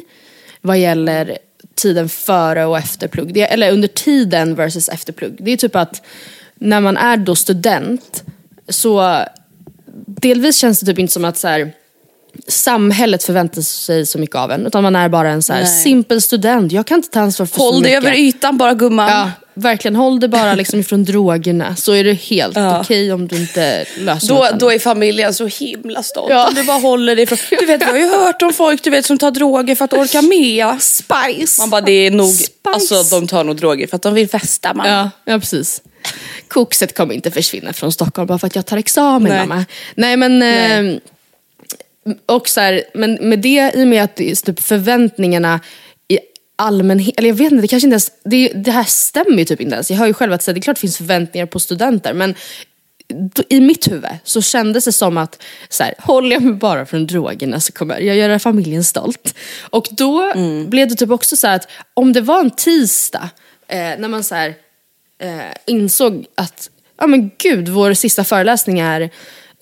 vad 0.60 0.78
gäller 0.78 1.38
tiden 1.74 2.08
före 2.08 2.64
och 2.66 2.78
efter 2.78 3.08
plugg, 3.08 3.34
det, 3.34 3.40
eller 3.40 3.72
under 3.72 3.88
tiden 3.88 4.54
versus 4.54 4.88
efter 4.88 5.12
plugg. 5.12 5.36
Det 5.38 5.50
är 5.50 5.56
typ 5.56 5.76
att 5.76 6.02
när 6.54 6.80
man 6.80 6.96
är 6.96 7.16
då 7.16 7.34
student 7.34 8.24
så 8.68 9.24
delvis 10.06 10.56
känns 10.56 10.80
det 10.80 10.86
typ 10.86 10.98
inte 10.98 11.12
som 11.12 11.24
att 11.24 11.38
så 11.38 11.48
här, 11.48 11.72
samhället 12.48 13.22
förväntar 13.24 13.62
sig 13.62 14.06
så 14.06 14.18
mycket 14.18 14.36
av 14.36 14.50
en. 14.52 14.66
Utan 14.66 14.82
man 14.82 14.96
är 14.96 15.08
bara 15.08 15.30
en 15.30 15.42
så 15.42 15.52
här, 15.52 15.64
simpel 15.64 16.22
student. 16.22 16.72
Jag 16.72 16.86
kan 16.86 16.96
inte 16.96 17.08
ta 17.10 17.20
ansvar 17.20 17.46
för 17.46 17.54
så 17.56 17.62
Håll 17.62 17.82
dig 17.82 17.92
mycket. 17.92 18.04
över 18.08 18.16
ytan 18.16 18.58
bara 18.58 18.74
gumman. 18.74 19.10
Ja, 19.10 19.30
verkligen. 19.54 19.96
Håll 19.96 20.20
det 20.20 20.28
bara 20.28 20.54
liksom 20.54 20.80
ifrån 20.80 21.04
drogerna 21.04 21.76
så 21.76 21.92
är 21.92 22.04
det 22.04 22.12
helt 22.12 22.56
Ja. 22.56 22.80
okej 22.80 23.12
om 23.12 23.28
du 23.28 23.36
inte 23.36 23.84
löser 23.98 24.28
Då, 24.28 24.34
något 24.34 24.60
då 24.60 24.72
är 24.72 24.78
familjen 24.78 25.34
så 25.34 25.46
himla 25.46 26.02
stolt 26.02 26.30
Ja. 26.30 26.48
om 26.48 26.54
du 26.54 26.64
bara 26.64 26.78
håller 26.78 27.16
dig 27.16 27.22
ifrån. 27.22 27.38
Du 27.60 27.66
vet 27.66 27.80
vi 27.82 27.84
har 27.86 27.96
ju 27.98 28.08
hört 28.08 28.42
om 28.42 28.52
folk 28.52 28.82
du 28.84 28.90
vet 28.90 29.06
som 29.06 29.18
tar 29.18 29.30
droger 29.30 29.74
för 29.74 29.84
att 29.84 29.92
orka 29.92 30.22
med. 30.22 30.82
Spice! 30.82 31.60
Man 31.62 31.70
bara 31.70 31.80
det 31.80 31.92
är 32.06 32.10
nog, 32.10 32.30
Spice. 32.30 32.50
alltså 32.64 33.02
de 33.20 33.26
tar 33.26 33.44
nog 33.44 33.56
droger 33.56 33.86
för 33.86 33.96
att 33.96 34.02
de 34.02 34.14
vill 34.14 34.28
festa 34.28 34.74
man. 34.74 34.88
Ja, 34.88 35.10
ja 35.24 35.38
precis. 35.38 35.82
Kokset 36.48 36.96
kommer 36.96 37.14
inte 37.14 37.30
försvinna 37.30 37.72
från 37.72 37.92
Stockholm 37.92 38.26
bara 38.26 38.38
för 38.38 38.46
att 38.46 38.56
jag 38.56 38.66
tar 38.66 38.76
examen 38.76 39.32
Nej. 39.32 39.46
mamma. 39.46 39.64
Nej 39.94 40.16
men, 40.16 40.38
Nej. 40.38 40.92
Eh, 40.92 40.98
och 42.26 42.48
så 42.48 42.60
här, 42.60 42.84
men 42.94 43.14
med 43.14 43.38
det 43.38 43.72
i 43.74 43.84
och 43.84 43.88
med 43.88 44.04
att 44.04 44.16
typ 44.16 44.60
förväntningarna 44.60 45.60
i 46.08 46.18
allmänhet, 46.56 47.14
eller 47.18 47.28
jag 47.28 47.34
vet 47.34 47.52
inte, 47.52 47.62
det 47.62 47.68
kanske 47.68 47.86
inte 47.86 47.94
ens, 47.94 48.12
det, 48.24 48.48
det 48.48 48.70
här 48.70 48.84
stämmer 48.84 49.38
ju 49.38 49.44
typ 49.44 49.60
inte 49.60 49.74
ens. 49.74 49.90
Jag 49.90 49.98
hör 49.98 50.06
ju 50.06 50.14
själv 50.14 50.32
att 50.32 50.42
så 50.42 50.50
här, 50.50 50.54
det 50.54 50.60
är 50.60 50.62
klart 50.62 50.76
det 50.76 50.80
finns 50.80 50.96
förväntningar 50.96 51.46
på 51.46 51.60
studenter 51.60 52.14
men 52.14 52.34
i 53.48 53.60
mitt 53.60 53.90
huvud 53.90 54.10
så 54.24 54.42
kändes 54.42 54.84
det 54.84 54.92
som 54.92 55.16
att 55.16 55.42
så 55.68 55.84
här, 55.84 55.94
håller 55.98 56.32
jag 56.32 56.42
mig 56.42 56.54
bara 56.54 56.86
från 56.86 57.06
drogerna 57.06 57.60
så 57.60 57.72
kommer 57.72 58.00
jag 58.00 58.16
göra 58.16 58.38
familjen 58.38 58.84
stolt. 58.84 59.34
Och 59.60 59.88
då 59.90 60.32
blev 60.66 60.88
det 60.88 60.94
typ 60.94 61.10
också 61.10 61.36
så 61.36 61.46
här 61.46 61.56
att 61.56 61.68
om 61.94 62.12
det 62.12 62.20
var 62.20 62.40
en 62.40 62.50
tisdag 62.50 63.30
eh, 63.68 63.78
när 63.98 64.08
man 64.08 64.24
så 64.24 64.34
här, 64.34 64.54
eh, 65.18 65.40
insåg 65.66 66.26
att 66.34 66.70
ja 66.98 67.06
men 67.06 67.30
gud, 67.38 67.68
vår 67.68 67.94
sista 67.94 68.24
föreläsning 68.24 68.78
är 68.78 69.10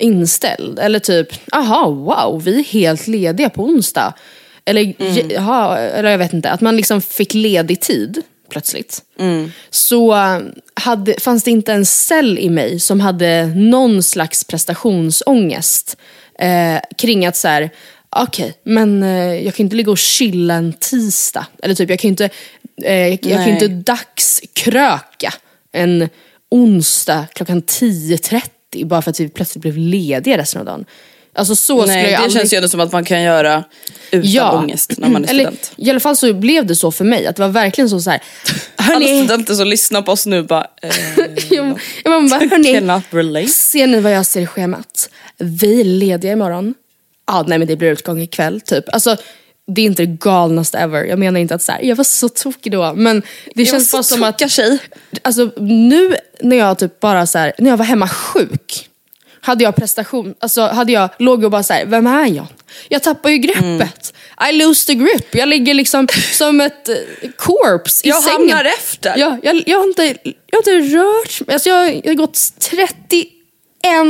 inställd. 0.01 0.79
Eller 0.79 0.99
typ, 0.99 1.29
aha 1.53 1.91
wow, 1.91 2.43
vi 2.45 2.59
är 2.59 2.65
helt 2.65 3.07
lediga 3.07 3.51
på 3.51 3.65
onsdag. 3.65 4.15
Eller, 4.65 4.95
jaha, 5.33 5.79
eller 5.79 6.11
jag 6.11 6.19
vet 6.19 6.33
inte, 6.33 6.51
att 6.51 6.61
man 6.61 6.77
liksom 6.77 7.03
fick 7.03 7.35
ledig 7.35 7.81
tid 7.81 8.23
plötsligt. 8.51 9.03
Så 9.71 10.15
eh, 10.15 10.41
hade, 10.75 11.21
fanns 11.21 11.45
det 11.45 11.51
inte 11.51 11.73
en 11.73 11.87
cell 11.87 12.39
i 12.39 12.51
mig 12.51 12.81
som 12.81 13.01
hade 13.01 13.47
någon 13.47 14.03
slags 14.03 14.45
prestationsångest 14.45 15.97
eh, 16.39 16.81
kring 16.99 17.27
att 17.27 17.37
så 17.37 17.49
här, 17.49 17.71
okej, 18.17 18.55
men 18.63 19.03
eh, 19.03 19.45
jag 19.45 19.55
kan 19.55 19.67
inte 19.67 19.77
ligga 19.77 19.91
och 19.91 19.99
chilla 19.99 20.55
en 20.55 20.73
tisdag. 20.73 21.47
Eller 21.63 21.75
typ, 21.75 21.91
jag 21.91 21.99
kan 21.99 22.09
inte, 22.09 22.31
eh, 22.83 23.09
jag, 23.09 23.11
jag 23.11 23.45
kan 23.45 23.49
inte 23.49 23.69
dagskröka 23.69 25.35
en 25.73 26.09
onsdag 26.51 27.27
klockan 27.35 27.63
10.30 27.63 28.43
bara 28.85 29.03
för 29.03 29.11
att 29.11 29.21
vi 29.21 29.29
plötsligt 29.29 29.63
blev 29.63 29.77
lediga 29.77 30.39
resten 30.39 30.61
av 30.61 30.67
dagen. 30.67 30.85
Alltså 31.33 31.57
så 31.57 31.83
skulle 31.83 31.95
Nej, 31.95 32.03
jag 32.03 32.13
det 32.13 32.17
aldrig... 32.17 32.41
känns 32.41 32.53
ju 32.53 32.57
ändå 32.57 32.69
som 32.69 32.81
att 32.81 32.93
man 32.93 33.05
kan 33.05 33.23
göra 33.23 33.65
utan 34.11 34.59
ångest 34.59 34.95
när 34.99 35.09
man 35.09 35.25
är 35.25 35.29
Eller, 35.31 35.45
student. 35.45 35.73
I 35.77 35.91
alla 35.91 36.01
fall 36.01 36.17
så 36.17 36.35
blev 36.35 36.67
det 36.67 36.77
så 36.77 36.93
för 36.93 37.05
mig, 37.05 37.27
att 37.27 37.37
det 37.37 37.43
var 37.43 37.49
verkligen 37.49 37.91
så, 37.91 38.01
så 38.01 38.11
här. 38.11 38.23
Alla 38.77 39.07
studenter 39.07 39.55
som 39.55 39.67
lyssnar 39.67 40.03
på 40.03 40.13
oss 40.13 40.27
nu 40.27 40.43
bara, 40.43 40.67
eh, 40.83 40.91
jag, 41.51 41.81
jag 42.05 42.29
bara, 42.31 42.39
hörni, 42.51 43.49
ser 43.49 43.87
ni 43.87 44.01
vad 44.01 44.13
jag 44.13 44.27
ser 44.27 44.41
i 44.41 44.47
schemat? 44.47 45.11
Vi 45.39 45.81
är 45.81 45.85
lediga 45.85 46.33
imorgon. 46.33 46.75
Ja, 47.27 47.45
nej 47.47 47.59
men 47.59 47.69
det 47.69 47.77
blir 47.77 47.91
utgång 47.91 48.21
ikväll 48.21 48.61
typ. 48.61 48.85
Alltså, 48.89 49.17
det 49.75 49.81
är 49.83 49.87
inte 49.87 50.03
det 50.03 50.17
galnaste 50.21 50.79
ever. 50.79 51.05
Jag 51.05 51.19
menar 51.19 51.41
inte 51.41 51.55
att 51.55 51.63
så 51.63 51.73
här, 51.73 51.83
jag 51.83 51.97
var 51.97 52.05
så 52.05 52.29
tokig 52.29 52.73
då. 52.73 52.93
Men 52.95 53.21
det 53.55 53.63
Jag 53.63 53.69
känns 53.69 53.93
bara 53.93 54.03
som 54.03 54.23
att 54.23 54.51
tjej. 54.51 54.79
Alltså 55.23 55.51
nu 55.57 56.17
när 56.41 56.57
jag 56.57 56.79
typ 56.79 57.01
bara 57.01 57.27
så 57.27 57.39
här, 57.39 57.53
när 57.59 57.71
jag 57.71 57.77
var 57.77 57.85
hemma 57.85 58.09
sjuk. 58.09 58.87
Hade 59.43 59.65
jag 59.65 59.77
prestation, 59.77 60.35
alltså 60.39 60.61
hade 60.67 60.93
jag 60.93 61.11
låg 61.19 61.45
och 61.45 61.51
bara 61.51 61.63
så 61.63 61.73
här, 61.73 61.87
vem 61.87 62.07
är 62.07 62.27
jag? 62.27 62.47
Jag 62.89 63.03
tappar 63.03 63.31
ju 63.31 63.39
greppet. 63.39 64.15
I 64.51 64.53
lose 64.53 64.87
the 64.87 64.95
grip. 64.95 65.35
Jag 65.35 65.49
ligger 65.49 65.75
liksom 65.75 66.09
som 66.33 66.61
ett 66.61 66.89
eh, 66.89 66.95
corpse 67.37 68.07
i 68.07 68.11
Jag 68.11 68.23
sängen. 68.23 68.39
hamnar 68.41 68.65
efter. 68.65 69.15
Ja, 69.17 69.39
jag, 69.43 69.63
jag, 69.67 69.79
har 69.79 69.85
inte, 69.85 70.03
jag 70.25 70.63
har 70.65 70.73
inte 70.73 70.97
rört 70.97 71.47
mig. 71.47 71.55
Alltså 71.55 71.69
jag, 71.69 71.95
jag 71.97 72.11
har 72.11 72.15
gått 72.15 72.39
31 72.59 73.31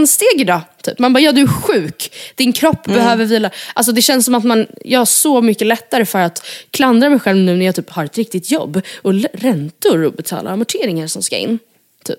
steg 0.07 0.41
idag. 0.41 0.61
Typ. 0.83 0.99
Man 0.99 1.13
bara, 1.13 1.21
ja 1.21 1.33
du 1.33 1.41
är 1.43 1.47
sjuk. 1.47 2.13
Din 2.35 2.53
kropp 2.53 2.87
Mm. 2.87 2.99
behöver 2.99 3.25
vila. 3.25 3.51
Alltså 3.75 3.93
det 3.93 4.03
känns 4.03 4.25
som 4.25 4.35
att 4.35 4.45
man, 4.45 4.67
jag 4.85 5.01
har 5.01 5.07
så 5.07 5.41
mycket 5.43 5.67
lättare 5.67 6.05
för 6.05 6.19
att 6.19 6.47
klandra 6.71 7.11
mig 7.11 7.19
själv 7.19 7.39
nu 7.39 7.57
när 7.57 7.67
jag 7.67 7.75
typ 7.75 7.91
har 7.91 8.05
ett 8.05 8.17
riktigt 8.19 8.51
jobb. 8.51 8.81
Och 9.03 9.13
räntor 9.33 10.03
och 10.05 10.13
betala 10.13 10.51
amorteringar 10.51 11.07
som 11.07 11.23
ska 11.23 11.37
in. 11.37 11.59
Typ. 12.05 12.19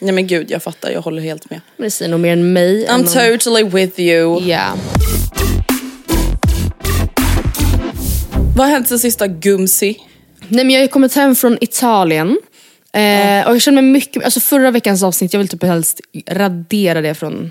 Nej 0.00 0.12
men 0.14 0.26
gud 0.26 0.50
jag 0.50 0.62
fattar, 0.62 0.90
jag 0.90 1.02
håller 1.02 1.22
helt 1.22 1.50
med. 1.50 1.60
Men 1.76 1.84
det 1.84 1.90
säger 1.90 2.10
nog 2.10 2.20
mer 2.20 2.32
än 2.32 2.52
mig. 2.52 2.86
än 2.86 3.00
I'm 3.04 3.30
om- 3.32 3.38
totally 3.38 3.64
with 3.64 4.00
you. 4.00 4.42
Ja. 4.48 4.74
Vad 8.56 8.66
har 8.66 8.72
hänt 8.72 8.88
sen 8.88 8.98
sista 8.98 9.26
Gumsi? 9.26 9.96
Nej 10.48 10.64
men 10.64 10.70
jag 10.74 10.80
har 10.80 10.86
kommit 10.88 11.14
hem 11.14 11.34
från 11.36 11.58
Italien. 11.60 12.38
Eh, 12.92 13.46
och 13.48 13.54
jag 13.54 13.62
känner 13.62 13.82
mig 13.82 13.90
mycket, 13.92 14.24
alltså 14.24 14.40
förra 14.40 14.70
veckans 14.70 15.02
avsnitt, 15.02 15.32
jag 15.32 15.38
vill 15.38 15.48
typ 15.48 15.62
helst 15.62 16.00
radera 16.26 17.00
det 17.00 17.14
från 17.14 17.50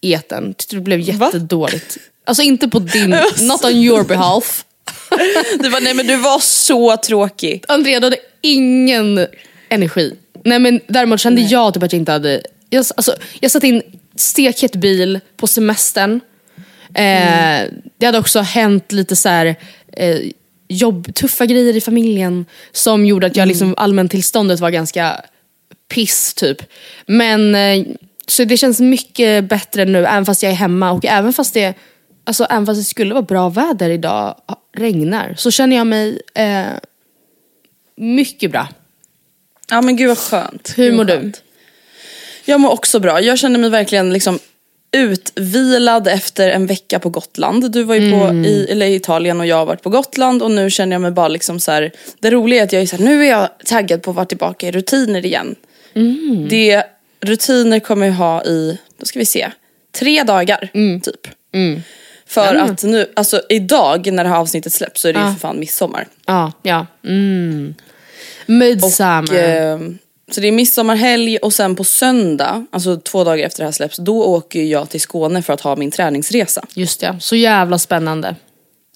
eten. 0.00 0.54
Det 0.70 0.80
blev 0.80 1.00
jättedåligt. 1.00 1.96
Alltså 2.24 2.42
inte 2.42 2.68
på 2.68 2.78
din, 2.78 3.10
not 3.40 3.64
on 3.64 3.70
your 3.72 4.04
behalf. 4.04 4.64
Du 5.60 5.68
var, 5.68 5.80
nej 5.80 5.94
men 5.94 6.06
du 6.06 6.16
var 6.16 6.38
så 6.38 6.96
tråkig. 6.96 7.64
Andrea 7.68 8.00
du 8.00 8.06
hade 8.06 8.16
ingen 8.40 9.26
energi. 9.68 10.14
Nej 10.44 10.58
men 10.58 10.80
däremot 10.86 11.20
kände 11.20 11.40
jag 11.40 11.74
typ 11.74 11.82
att 11.82 11.92
jag 11.92 12.00
inte 12.00 12.12
hade, 12.12 12.42
jag, 12.70 12.84
alltså, 12.96 13.16
jag 13.40 13.50
satt 13.50 13.64
i 13.64 13.68
en 13.68 13.82
stekhet 14.16 14.76
bil 14.76 15.20
på 15.36 15.46
semestern. 15.46 16.20
Eh, 16.94 17.62
Det 17.98 18.06
hade 18.06 18.18
också 18.18 18.40
hänt 18.40 18.92
lite 18.92 19.16
så 19.16 19.28
här, 19.28 19.56
eh, 19.92 20.18
jobb, 20.68 21.14
tuffa 21.14 21.46
grejer 21.46 21.76
i 21.76 21.80
familjen 21.80 22.46
som 22.72 23.06
gjorde 23.06 23.26
att 23.26 23.36
jag 23.36 23.48
liksom, 23.48 23.74
allmäntillståndet 23.76 24.60
var 24.60 24.70
ganska 24.70 25.20
piss 25.88 26.34
typ. 26.34 26.62
Men 27.06 27.54
eh, 27.54 27.86
så 28.26 28.44
det 28.44 28.56
känns 28.56 28.80
mycket 28.80 29.48
bättre 29.48 29.84
nu 29.84 29.98
även 29.98 30.26
fast 30.26 30.42
jag 30.42 30.52
är 30.52 30.56
hemma 30.56 30.90
och 30.90 31.04
även 31.04 31.32
fast 31.32 31.54
det 31.54 31.74
alltså 32.24 32.44
även 32.44 32.66
fast 32.66 32.80
det 32.80 32.84
skulle 32.84 33.14
vara 33.14 33.22
bra 33.22 33.48
väder 33.48 33.90
idag, 33.90 34.36
regnar, 34.76 35.34
så 35.38 35.50
känner 35.50 35.76
jag 35.76 35.86
mig 35.86 36.20
eh, 36.34 36.66
mycket 37.96 38.50
bra. 38.50 38.68
Ja 39.70 39.80
men 39.80 39.96
gud 39.96 40.08
vad 40.08 40.18
skönt. 40.18 40.74
Hur 40.76 40.92
mår 40.92 41.04
du? 41.04 41.32
Jag 42.44 42.60
mår 42.60 42.70
också 42.70 43.00
bra. 43.00 43.20
Jag 43.20 43.38
känner 43.38 43.58
mig 43.58 43.70
verkligen 43.70 44.12
liksom 44.12 44.38
utvilad 44.96 46.08
efter 46.08 46.48
en 46.48 46.66
vecka 46.66 46.98
på 46.98 47.08
Gotland. 47.10 47.70
Du 47.72 47.82
var 47.82 47.94
ju 47.94 48.10
på 48.12 48.16
Mm. 48.16 48.44
i, 48.44 48.66
eller 48.70 48.86
Italien 48.86 49.40
och 49.40 49.46
jag 49.46 49.56
har 49.56 49.66
varit 49.66 49.82
på 49.82 49.90
Gotland 49.90 50.42
och 50.42 50.50
nu 50.50 50.70
känner 50.70 50.94
jag 50.94 51.00
mig 51.00 51.10
bara 51.10 51.28
liksom 51.28 51.60
så 51.60 51.72
här. 51.72 51.92
Det 52.20 52.30
roliga 52.30 52.60
är 52.60 52.64
att 52.64 52.72
jag 52.72 52.82
är 52.82 52.86
så 52.86 52.96
här, 52.96 53.04
nu 53.04 53.24
är 53.26 53.30
jag 53.30 53.48
taggad 53.64 54.02
på 54.02 54.10
att 54.10 54.16
vara 54.16 54.26
tillbaka 54.26 54.68
i 54.68 54.70
rutiner 54.72 55.26
igen. 55.26 55.54
Mm. 55.94 56.46
Det 56.48 56.82
rutiner 57.20 57.80
kommer 57.80 58.06
jag 58.06 58.14
ha 58.14 58.44
i, 58.44 58.78
då 59.00 59.06
ska 59.06 59.18
vi 59.18 59.26
se, 59.26 59.50
tre 59.98 60.22
dagar 60.22 60.70
Mm. 60.74 61.00
typ. 61.00 61.20
För 62.28 62.54
att 62.54 62.82
nu, 62.82 63.12
alltså 63.16 63.40
idag 63.48 64.12
när 64.12 64.24
det 64.24 64.30
här 64.30 64.36
avsnittet 64.38 64.72
släpps 64.72 65.00
så 65.00 65.08
är 65.08 65.12
det 65.12 65.18
ju 65.18 65.24
för 65.32 65.40
fan 65.40 65.60
midsommar. 65.60 66.06
Ja, 66.26 66.52
ja. 66.62 66.86
Mm. 67.04 67.74
Midsummer. 68.46 69.22
Och, 69.30 69.34
eh, 69.34 69.78
så 70.30 70.40
det 70.40 70.48
är 70.48 70.52
midsommarhelg 70.52 71.38
och 71.38 71.52
sen 71.52 71.76
på 71.76 71.84
söndag, 71.84 72.66
alltså 72.70 72.96
två 72.96 73.24
dagar 73.24 73.46
efter 73.46 73.60
det 73.60 73.64
här 73.64 73.72
släpps, 73.72 73.96
då 73.96 74.24
åker 74.24 74.62
jag 74.62 74.90
till 74.90 75.00
Skåne 75.00 75.42
för 75.42 75.52
att 75.52 75.60
ha 75.60 75.76
min 75.76 75.90
träningsresa. 75.90 76.64
Just 76.74 77.00
det, 77.00 77.16
så 77.20 77.36
jävla 77.36 77.78
spännande. 77.78 78.36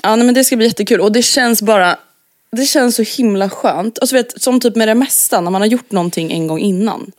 Ja 0.02 0.16
nej, 0.16 0.26
men 0.26 0.34
det 0.34 0.44
ska 0.44 0.56
bli 0.56 0.66
jättekul 0.66 1.00
och 1.00 1.12
det 1.12 1.22
känns 1.22 1.62
bara, 1.62 1.98
det 2.52 2.64
känns 2.64 2.96
så 2.96 3.02
himla 3.02 3.50
skönt. 3.50 3.98
Alltså 3.98 4.16
vet, 4.16 4.42
som 4.42 4.60
typ 4.60 4.76
med 4.76 4.88
det 4.88 4.94
mesta, 4.94 5.40
när 5.40 5.50
man 5.50 5.60
har 5.60 5.68
gjort 5.68 5.90
någonting 5.90 6.32
en 6.32 6.46
gång 6.46 6.58
innan. 6.58 7.12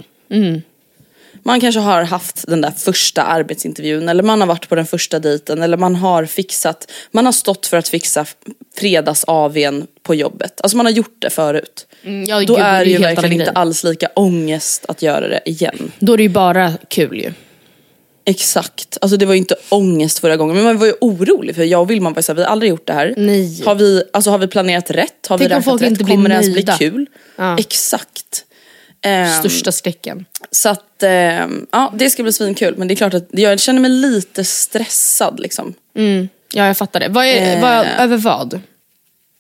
Man 1.44 1.60
kanske 1.60 1.82
har 1.82 2.04
haft 2.04 2.48
den 2.48 2.62
där 2.62 2.72
första 2.72 3.24
arbetsintervjun 3.24 4.10
eller 4.10 4.24
man 4.24 4.42
har 4.42 4.48
varit 4.48 4.70
på 4.70 4.76
den 4.76 4.86
första 4.86 5.20
dejten 5.20 5.62
eller 5.62 5.78
man 5.78 5.96
har 5.96 6.26
fixat, 6.26 6.92
man 7.12 7.26
har 7.26 7.32
stått 7.34 7.68
för 7.68 7.78
att 7.78 7.88
fixa 7.88 8.26
fredags 8.78 9.26
AWn 9.28 9.88
på 10.04 10.16
jobbet. 10.16 10.62
Alltså 10.62 10.78
man 10.78 10.86
har 10.86 10.94
gjort 10.94 11.16
det 11.20 11.30
förut. 11.30 11.88
Mm, 12.04 12.24
ja, 12.26 12.40
Då 12.40 12.56
gud, 12.56 12.64
är 12.66 12.86
det 12.86 12.92
ju 12.92 12.98
verkligen 12.98 13.42
inte 13.42 13.52
alls 13.52 13.84
lika 13.84 14.10
ångest 14.16 14.86
att 14.88 15.02
göra 15.02 15.28
det 15.28 15.42
igen. 15.46 15.92
Då 16.00 16.14
är 16.14 16.18
det 16.18 16.24
ju 16.24 16.30
bara 16.30 16.74
kul 16.90 17.18
ju. 17.18 17.34
Exakt, 18.26 18.98
alltså 19.02 19.18
det 19.18 19.26
var 19.26 19.34
ju 19.34 19.38
inte 19.38 19.56
ångest 19.70 20.20
förra 20.20 20.38
gången 20.38 20.56
men 20.56 20.66
man 20.66 20.78
var 20.78 20.88
ju 20.88 20.94
orolig 21.02 21.56
för 21.56 21.64
jag 21.64 21.82
och 21.82 21.90
Wilman 21.92 22.14
var 22.14 22.22
såhär, 22.22 22.36
vi 22.36 22.44
har 22.44 22.50
aldrig 22.50 22.70
gjort 22.70 22.88
det 22.88 22.94
här. 22.94 23.14
Nej. 23.18 23.62
Har 23.66 23.76
vi, 23.76 24.04
alltså, 24.14 24.32
har 24.32 24.38
vi 24.38 24.48
planerat 24.48 24.92
rätt? 24.92 25.28
Har 25.28 25.38
Tänk 25.38 25.52
vi 25.52 25.56
räknat 25.56 25.82
rätt? 25.82 26.08
Kommer 26.08 26.30
det 26.30 26.36
ens 26.36 26.54
bli 26.54 26.66
kul? 26.80 27.06
Ja. 27.36 27.58
Exakt. 27.58 28.46
Ehm, 29.04 29.40
Största 29.40 29.72
skräcken. 29.72 30.26
så 30.52 30.70
att, 30.70 31.04
ehm, 31.04 31.68
ja 31.72 31.94
det 31.96 32.10
ska 32.10 32.24
bli 32.24 32.34
svinkul 32.34 32.78
men 32.78 32.88
det 32.88 32.94
är 32.94 32.96
klart 32.96 33.14
att 33.14 33.28
jag 33.32 33.60
känner 33.60 33.80
mig 33.82 33.92
lite 33.92 34.44
stressad 34.44 35.40
liksom. 35.40 35.74
Ja, 36.54 36.66
jag 36.68 36.78
fattar 36.78 37.00
det. 37.00 37.08
Vad 37.10 37.26
är, 37.26 37.56
Eh. 37.56 37.62
vad, 37.62 37.88
över 38.00 38.18
vad? 38.18 38.60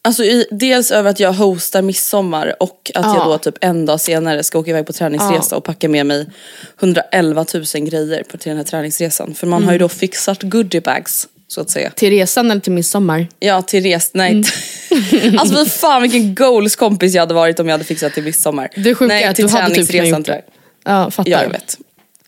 Alltså 0.03 0.23
i, 0.23 0.45
dels 0.51 0.91
över 0.91 1.09
att 1.09 1.19
jag 1.19 1.33
hostar 1.33 1.81
midsommar 1.81 2.55
och 2.59 2.91
att 2.95 3.05
Ja. 3.05 3.15
jag 3.17 3.25
då 3.27 3.37
typ 3.37 3.57
en 3.61 3.85
dag 3.85 4.01
senare 4.01 4.43
ska 4.43 4.59
åka 4.59 4.69
iväg 4.69 4.85
på 4.85 4.93
träningsresa 4.93 5.55
och 5.57 5.63
packa 5.63 5.89
med 5.89 6.05
mig 6.05 6.27
111 6.79 7.45
000 7.53 7.63
grejer 7.85 8.23
på 8.23 8.37
till 8.37 8.49
den 8.49 8.57
här 8.57 8.63
träningsresan. 8.63 9.33
För 9.33 9.47
man 9.47 9.63
har 9.63 9.71
ju 9.71 9.75
Mm. 9.75 9.85
då 9.85 9.89
fixat 9.89 10.43
goodiebags 10.43 11.27
så 11.51 11.61
att 11.61 11.69
säga. 11.69 11.91
Till 11.95 12.09
resan 12.09 12.51
eller 12.51 12.61
till 12.61 12.71
midsommar? 12.71 13.27
Ja 13.39 13.61
till 13.61 13.83
res, 13.83 14.11
nej. 14.13 14.31
Mm. 14.31 15.39
alltså 15.39 15.65
fy 15.65 15.69
fan 15.69 16.01
vilken 16.01 16.35
goals 16.35 16.75
kompis 16.75 17.13
jag 17.13 17.21
hade 17.21 17.33
varit 17.33 17.59
om 17.59 17.67
jag 17.67 17.73
hade 17.73 17.83
fixat 17.83 18.13
till 18.13 18.23
midsommar. 18.23 18.69
Det 18.75 18.95
sjuka 18.95 19.13
nej, 19.13 19.23
är 19.23 19.29
att 19.29 19.35
du 19.35 19.47
hade 19.47 19.75
typ 19.75 19.91
kunnat 19.91 20.07
gjort 20.07 20.25
det. 20.25 20.41
Ja, 20.85 21.11
fattar. 21.11 21.31
Ja 21.31 21.43
jag 21.43 21.49
vet. 21.49 21.77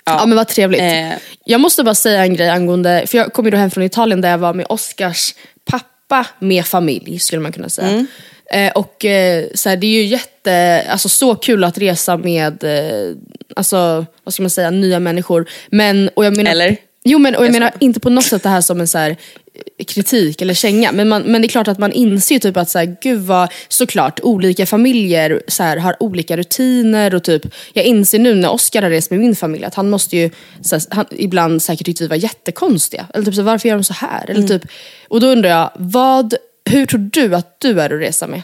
Ja. 0.06 0.26
men 0.26 0.38
vad 0.38 0.48
trevligt. 0.48 0.82
Eh. 0.82 1.10
Jag 1.46 1.62
måste 1.62 1.84
bara 1.84 1.96
säga 1.96 2.24
en 2.24 2.36
grej 2.36 2.50
angående, 2.50 3.04
för 3.08 3.18
jag 3.18 3.34
kom 3.34 3.46
ju 3.46 3.52
då 3.52 3.58
hem 3.58 3.72
från 3.72 3.84
Italien 3.84 4.22
där 4.22 4.30
jag 4.30 4.38
var 4.38 4.54
med 4.54 4.66
Oscars 4.70 5.36
pappa 5.66 6.28
med 6.40 6.66
familj 6.66 7.20
skulle 7.20 7.42
man 7.42 7.52
kunna 7.52 7.70
säga. 7.70 7.88
Mm. 7.88 8.08
Eh, 8.52 8.72
och 8.72 9.06
eh, 9.06 9.46
så 9.54 9.70
här, 9.70 9.78
det 9.78 9.88
är 9.88 10.02
ju 10.02 10.04
jätte, 10.04 10.86
alltså 10.90 11.10
så 11.10 11.36
kul 11.36 11.64
att 11.64 11.78
resa 11.78 12.18
med, 12.18 12.64
eh, 12.64 13.16
alltså 13.56 14.06
vad 14.24 14.34
ska 14.34 14.44
man 14.44 14.50
säga, 14.50 14.70
nya 14.70 15.00
människor. 15.00 15.50
Men, 15.68 16.10
och 16.14 16.26
jag 16.26 16.38
menar, 16.38 16.52
Eller? 16.52 16.78
Jo 17.04 17.20
men, 17.20 17.36
och 17.36 17.42
jag 17.42 17.48
Jag 17.48 17.54
menar 17.54 17.72
inte 17.80 18.00
på 18.00 18.10
något 18.10 18.26
sätt 18.26 18.44
det 18.44 18.50
här 18.50 18.62
som 18.62 18.82
en 18.82 18.88
så 18.88 18.98
här, 18.98 19.10
eh, 19.10 19.86
kritik 19.86 20.42
eller 20.42 20.54
känga. 20.54 20.92
Men, 20.92 21.10
man, 21.10 21.22
men 21.22 21.42
det 21.42 21.46
är 21.46 21.50
klart 21.50 21.68
att 21.68 21.80
man 21.80 21.92
inser 21.92 22.40
typ 22.40 22.58
att 22.58 22.70
så 22.70 22.80
här, 22.80 22.98
gud 23.02 23.20
vad, 23.22 23.52
såklart 23.68 24.20
olika 24.24 24.66
familjer 24.66 25.44
så 25.48 25.64
här, 25.64 25.78
har 25.78 26.04
olika 26.04 26.38
rutiner 26.38 27.16
och 27.16 27.24
typ, 27.24 27.46
jag 27.74 27.86
inser 27.86 28.20
nu 28.20 28.36
när 28.36 28.52
Oscar 28.52 28.82
har 28.82 28.90
rest 28.90 29.12
med 29.12 29.20
min 29.20 29.36
familj 29.36 29.66
att 29.66 29.76
han 29.76 29.90
måste 29.90 30.18
ju 30.18 30.30
så 30.62 30.76
här, 30.76 30.84
han, 30.90 31.06
ibland 31.12 31.62
säkert 31.62 31.86
tyckt 31.86 32.02
vi 32.02 32.08
var 32.08 32.16
jättekonstiga. 32.16 33.08
Eller 33.14 33.26
typ 33.26 33.36
så 33.36 33.42
varför 33.42 33.70
gör 33.70 33.76
de 33.76 33.84
så 33.84 33.94
här? 33.94 34.30
Eller 34.32 34.48
typ, 34.48 34.64
och 35.08 35.22
då 35.22 35.28
undrar 35.28 35.50
jag, 35.50 35.72
vad, 35.76 36.34
hur 36.70 36.86
tror 36.86 37.10
du 37.14 37.36
att 37.36 37.60
du 37.60 37.82
är 37.82 37.94
att 37.94 38.02
resa 38.02 38.28
med? 38.28 38.42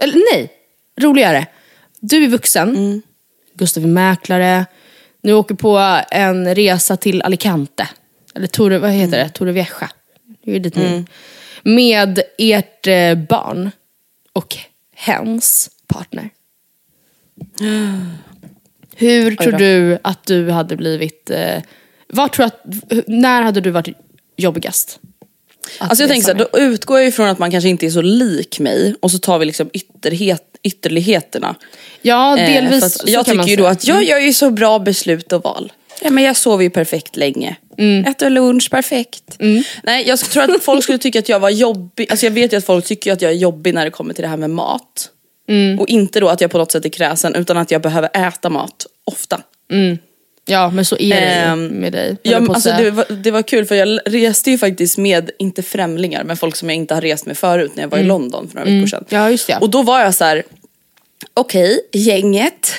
Eller 0.00 0.14
nej, 0.32 0.50
roligare. 1.00 1.46
Du 2.00 2.24
är 2.24 2.28
vuxen, 2.28 3.02
Gustav 3.54 3.82
är 3.82 3.88
mäklare, 3.88 4.66
nu 5.22 5.32
åker 5.32 5.54
på 5.54 6.00
en 6.10 6.54
resa 6.54 6.96
till 6.96 7.22
Alicante. 7.22 7.88
Eller 8.38 8.48
Torre, 8.48 8.78
vad 8.78 8.90
heter 8.90 9.18
det? 9.18 9.28
Torrevieja. 9.28 9.90
Det 10.44 10.56
är 10.56 10.60
dit 10.60 10.76
ni. 10.76 11.04
Med 11.62 12.20
ert 12.38 12.86
eh, 12.86 13.14
barn 13.14 13.70
och 14.32 14.56
hens 14.94 15.70
partner. 15.86 16.30
Hur 18.96 19.36
tror 19.36 19.52
du 19.52 19.98
att 20.02 20.26
du 20.26 20.50
hade 20.50 20.76
blivit... 20.76 21.30
Eh, 21.30 21.62
vad 22.08 22.32
tror 22.32 22.46
att, 22.46 22.64
när 23.06 23.42
hade 23.42 23.60
du 23.60 23.70
varit 23.70 23.96
jobbigast? 24.36 25.00
Att 25.78 25.90
Alltså 25.90 26.02
jag 26.02 26.10
tänker 26.10 26.26
så 26.26 26.36
här, 26.36 26.48
då 26.52 26.58
utgår 26.58 26.98
jag 26.98 27.08
ifrån 27.08 27.28
att 27.28 27.38
man 27.38 27.50
kanske 27.50 27.68
inte 27.68 27.86
är 27.86 27.90
så 27.90 28.02
lik 28.02 28.60
mig 28.60 28.94
och 29.00 29.10
så 29.10 29.18
tar 29.18 29.38
vi 29.38 29.44
liksom 29.44 29.70
ytterhet, 29.72 30.44
ytterligheterna. 30.62 31.54
Ja, 32.02 32.38
Eh, 32.38 32.46
delvis 32.52 32.84
att 32.84 32.92
så 32.92 33.04
jag 33.06 33.26
man 33.28 33.36
tycker 33.36 33.50
ju 33.50 33.56
då 33.56 33.66
att 33.66 33.86
jag 33.86 34.04
gör 34.04 34.18
ju 34.18 34.32
så 34.32 34.50
bra 34.50 34.78
beslut 34.78 35.32
och 35.32 35.42
val. 35.42 35.72
Ja, 36.00 36.10
men 36.10 36.24
jag 36.24 36.36
sover 36.36 36.64
ju 36.64 36.70
perfekt 36.70 37.16
länge. 37.16 37.56
Äter 38.06 38.30
lunch 38.30 38.70
perfekt. 38.70 39.36
Nej, 39.82 40.08
jag 40.08 40.18
tror 40.18 40.42
att 40.42 40.62
folk 40.62 40.82
skulle 40.82 40.98
tycka 40.98 41.18
att 41.18 41.28
jag 41.28 41.40
var 41.40 41.50
jobbig. 41.50 42.10
Alltså 42.10 42.26
jag 42.26 42.30
vet 42.30 42.52
ju 42.52 42.56
att 42.56 42.64
folk 42.64 42.84
tycker 42.84 43.12
att 43.12 43.22
jag 43.22 43.32
är 43.32 43.36
jobbig 43.36 43.74
när 43.74 43.84
det 43.84 43.90
kommer 43.90 44.14
till 44.14 44.22
det 44.22 44.28
här 44.28 44.36
med 44.36 44.50
mat. 44.50 45.10
Och 45.78 45.88
inte 45.88 46.20
då 46.20 46.28
att 46.28 46.40
jag 46.40 46.50
på 46.50 46.58
något 46.58 46.72
sätt 46.72 46.84
är 46.84 46.88
kräsen 46.88 47.34
utan 47.34 47.56
att 47.56 47.70
jag 47.70 47.82
behöver 47.82 48.10
äta 48.28 48.50
mat 48.50 48.86
ofta. 49.04 49.40
Ja, 50.50 50.70
men 50.70 50.84
så 50.84 50.96
är 50.98 51.20
det 51.20 51.26
Ehm, 51.26 51.66
med 51.66 51.92
dig. 51.92 52.16
Ja, 52.22 52.36
alltså 52.48 52.70
det, 52.78 52.90
var, 52.90 53.04
det 53.22 53.30
var 53.30 53.42
kul 53.42 53.64
för 53.66 53.74
jag 53.74 53.98
reste 54.06 54.50
ju 54.50 54.58
faktiskt 54.58 54.98
med, 54.98 55.30
inte 55.38 55.62
främlingar, 55.62 56.24
men 56.24 56.36
folk 56.36 56.56
som 56.56 56.68
jag 56.70 56.76
inte 56.76 56.94
har 56.94 57.00
rest 57.00 57.26
med 57.26 57.38
förut 57.38 57.72
när 57.74 57.82
jag 57.82 57.88
var 57.90 57.98
i 57.98 58.02
London 58.02 58.48
för 58.48 58.54
några 58.58 58.70
veckor 58.70 58.86
sedan. 58.86 59.04
Ja, 59.08 59.30
just 59.30 59.46
det. 59.46 59.56
Och 59.56 59.70
då 59.70 59.82
var 59.82 60.00
jag 60.00 60.14
så 60.14 60.24
här: 60.24 60.42
okej, 61.34 61.80
gänget, 61.92 62.72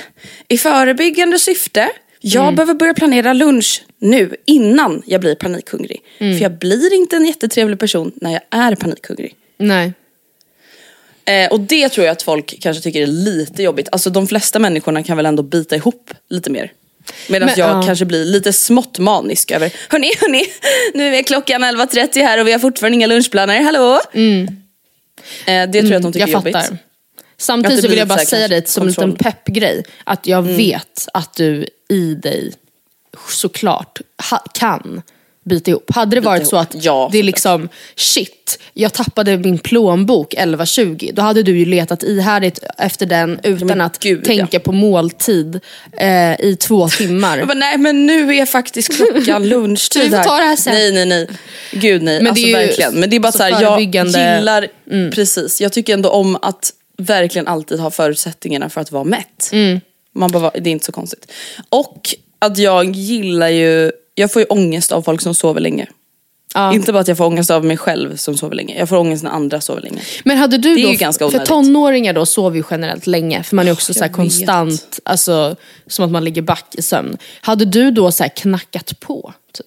i 0.47 0.57
förebyggande 0.57 1.39
syfte, 1.39 1.89
jag 2.21 2.43
Mm. 2.43 2.55
behöver 2.55 2.73
börja 2.73 2.93
planera 2.93 3.33
lunch 3.33 3.83
nu 3.99 4.35
innan 4.45 5.03
jag 5.05 5.21
blir 5.21 5.35
panikhungrig. 5.35 6.01
Mm. 6.17 6.37
För 6.37 6.43
jag 6.43 6.51
blir 6.57 6.93
inte 6.93 7.15
en 7.15 7.25
jättetrevlig 7.25 7.79
person 7.79 8.11
när 8.15 8.31
jag 8.31 8.41
är 8.49 8.75
panikhungrig. 8.75 9.35
Nej. 9.57 9.93
Eh, 11.25 11.51
och 11.51 11.59
det 11.59 11.89
tror 11.89 12.05
jag 12.05 12.11
att 12.11 12.21
folk 12.21 12.59
kanske 12.61 12.83
tycker 12.83 13.01
är 13.01 13.07
lite 13.07 13.63
jobbigt. 13.63 13.89
Alltså 13.91 14.09
de 14.09 14.27
flesta 14.27 14.59
människorna 14.59 15.03
kan 15.03 15.17
väl 15.17 15.25
ändå 15.25 15.43
bita 15.43 15.75
ihop 15.75 16.13
lite 16.29 16.49
mer. 16.49 16.71
Medan 17.29 17.49
jag 17.57 17.69
ja. 17.69 17.81
kanske 17.85 18.05
blir 18.05 18.25
lite 18.25 18.53
smått 18.53 18.99
manisk 18.99 19.51
över, 19.51 19.73
hörni, 19.89 20.11
hörni, 20.21 20.43
nu 20.93 21.15
är 21.15 21.23
klockan 21.23 21.63
11.30 21.63 22.21
här 22.21 22.39
och 22.39 22.47
vi 22.47 22.51
har 22.51 22.59
fortfarande 22.59 22.95
inga 22.95 23.07
lunchplaner, 23.07 23.61
hallå? 23.61 23.99
Eh, 24.13 25.69
det 25.69 25.71
tror 25.71 25.85
jag 25.91 25.95
att 25.95 26.01
de 26.01 26.13
tycker 26.13 26.27
Mm. 26.27 26.29
Jag 26.29 26.29
är 26.29 26.33
jobbigt. 26.33 26.55
fattar. 26.55 26.73
Att 26.73 26.79
Samtidigt 27.37 27.83
vill 27.85 27.97
jag 27.97 28.07
bara 28.07 28.19
säga 28.19 28.47
det 28.47 28.69
som 28.69 28.83
en 28.83 28.87
liten 28.87 29.15
peppgrej. 29.15 29.83
Att 30.03 30.27
jag 30.27 30.41
vet 30.41 31.07
att 31.13 31.33
du 31.35 31.65
i 31.89 32.15
dig 32.15 32.51
såklart 33.29 34.01
ha, 34.29 34.37
kan 34.53 35.01
bita 35.43 35.71
ihop. 35.71 35.91
Hade 35.95 36.15
det 36.15 36.21
varit 36.21 36.47
så 36.47 36.57
att 36.57 36.75
Ja, 36.83 37.09
det 37.11 37.19
är 37.19 37.23
liksom 37.23 37.69
shit, 37.95 38.59
jag 38.73 38.93
tappade 38.93 39.37
min 39.37 39.57
plånbok 39.57 40.33
11.20. 40.33 41.13
Då 41.13 41.21
hade 41.21 41.43
du 41.43 41.59
ju 41.59 41.65
letat 41.65 42.03
ihärdigt 42.03 42.59
efter 42.77 43.05
den 43.05 43.39
utan 43.43 43.81
att 43.81 43.99
gud, 43.99 44.23
tänka 44.25 44.59
på 44.59 44.71
måltid 44.71 45.59
eh, 45.97 46.41
i 46.41 46.57
två 46.59 46.89
timmar. 46.89 47.37
Jag 47.39 47.47
bara, 47.47 47.53
nej 47.53 47.77
men 47.77 48.05
nu 48.05 48.35
är 48.35 48.45
faktiskt 48.45 48.93
klockan 48.95 49.47
lunchtid 49.49 50.11
Vi 50.11 50.17
här. 50.17 50.23
ta 50.23 50.37
det 50.37 50.43
här 50.43 50.55
sen. 50.55 50.73
Nej 50.73 50.91
nej 50.91 51.05
nej. 51.05 51.27
Gud 51.71 52.03
nej. 52.03 52.15
Men 52.15 52.23
det 52.23 52.29
alltså 52.29 52.45
är 52.45 52.47
ju 52.47 52.53
verkligen. 52.67 52.99
Men 52.99 53.09
det 53.09 53.15
är 53.15 53.19
bara 53.19 53.31
så 53.31 53.37
så 53.37 53.43
här, 53.43 53.51
jag 53.51 53.61
förebyggande- 53.61 54.19
Mm. 54.19 54.37
gillar, 54.37 54.67
precis. 55.11 55.61
Jag 55.61 55.73
tycker 55.73 55.93
ändå 55.93 56.09
om 56.09 56.35
att 56.41 56.73
verkligen 56.97 57.47
alltid 57.47 57.79
ha 57.79 57.91
förutsättningarna 57.91 58.69
för 58.69 58.81
att 58.81 58.91
vara 58.91 59.03
mätt. 59.03 59.49
Mm. 59.51 59.79
Man 60.19 60.31
bara, 60.31 60.51
det 60.51 60.69
är 60.69 60.71
inte 60.71 60.85
så 60.85 60.91
konstigt. 60.91 61.31
Och 61.69 62.09
att 62.39 62.57
jag 62.57 62.91
gillar 62.95 63.49
ju, 63.49 63.91
jag 64.15 64.31
får 64.33 64.41
ju 64.41 64.45
ångest 64.45 64.91
av 64.91 65.01
folk 65.01 65.21
som 65.21 65.33
sover 65.35 65.61
länge. 65.61 65.87
Ja. 66.53 66.73
Inte 66.73 66.93
bara 66.93 66.99
att 66.99 67.07
jag 67.07 67.17
får 67.17 67.25
ångest 67.25 67.51
av 67.51 67.65
mig 67.65 67.77
själv 67.77 68.15
som 68.15 68.37
sover 68.37 68.55
länge. 68.55 68.79
Jag 68.79 68.89
får 68.89 68.97
ångest 68.97 69.23
när 69.23 69.31
andra 69.31 69.61
sover 69.61 69.81
länge. 69.81 70.01
Men 70.25 70.37
hade 70.37 70.57
du 70.57 70.75
Det 70.75 70.81
är 70.81 70.85
då, 70.85 70.91
ju 70.91 70.97
ganska 70.97 71.19
för 71.25 71.29
onödigt. 71.29 71.47
tonåringar 71.47 72.13
då 72.13 72.25
sover 72.25 72.57
ju 72.57 72.63
generellt 72.71 73.07
länge 73.07 73.43
för 73.43 73.55
man 73.55 73.67
är 73.67 73.71
också 73.71 73.93
så 73.93 73.99
här 73.99 74.07
jag 74.07 74.15
konstant, 74.15 74.99
alltså 75.05 75.55
som 75.87 76.05
att 76.05 76.11
man 76.11 76.23
ligger 76.23 76.41
back 76.41 76.65
i 76.77 76.81
sömn. 76.81 77.17
Hade 77.41 77.65
du 77.65 77.91
då 77.91 78.11
så 78.11 78.23
här 78.23 78.29
knackat 78.29 78.99
på? 78.99 79.33
Typ? 79.53 79.65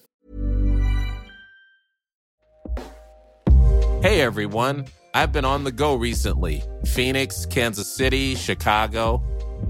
Hey 4.03 4.19
everyone, 4.21 4.85
I've 5.15 5.31
been 5.33 5.45
on 5.45 5.65
the 5.65 5.71
go 5.71 6.03
recently 6.03 6.61
Phoenix, 6.95 7.45
Kansas 7.45 7.95
City, 7.95 8.35
Chicago. 8.35 9.19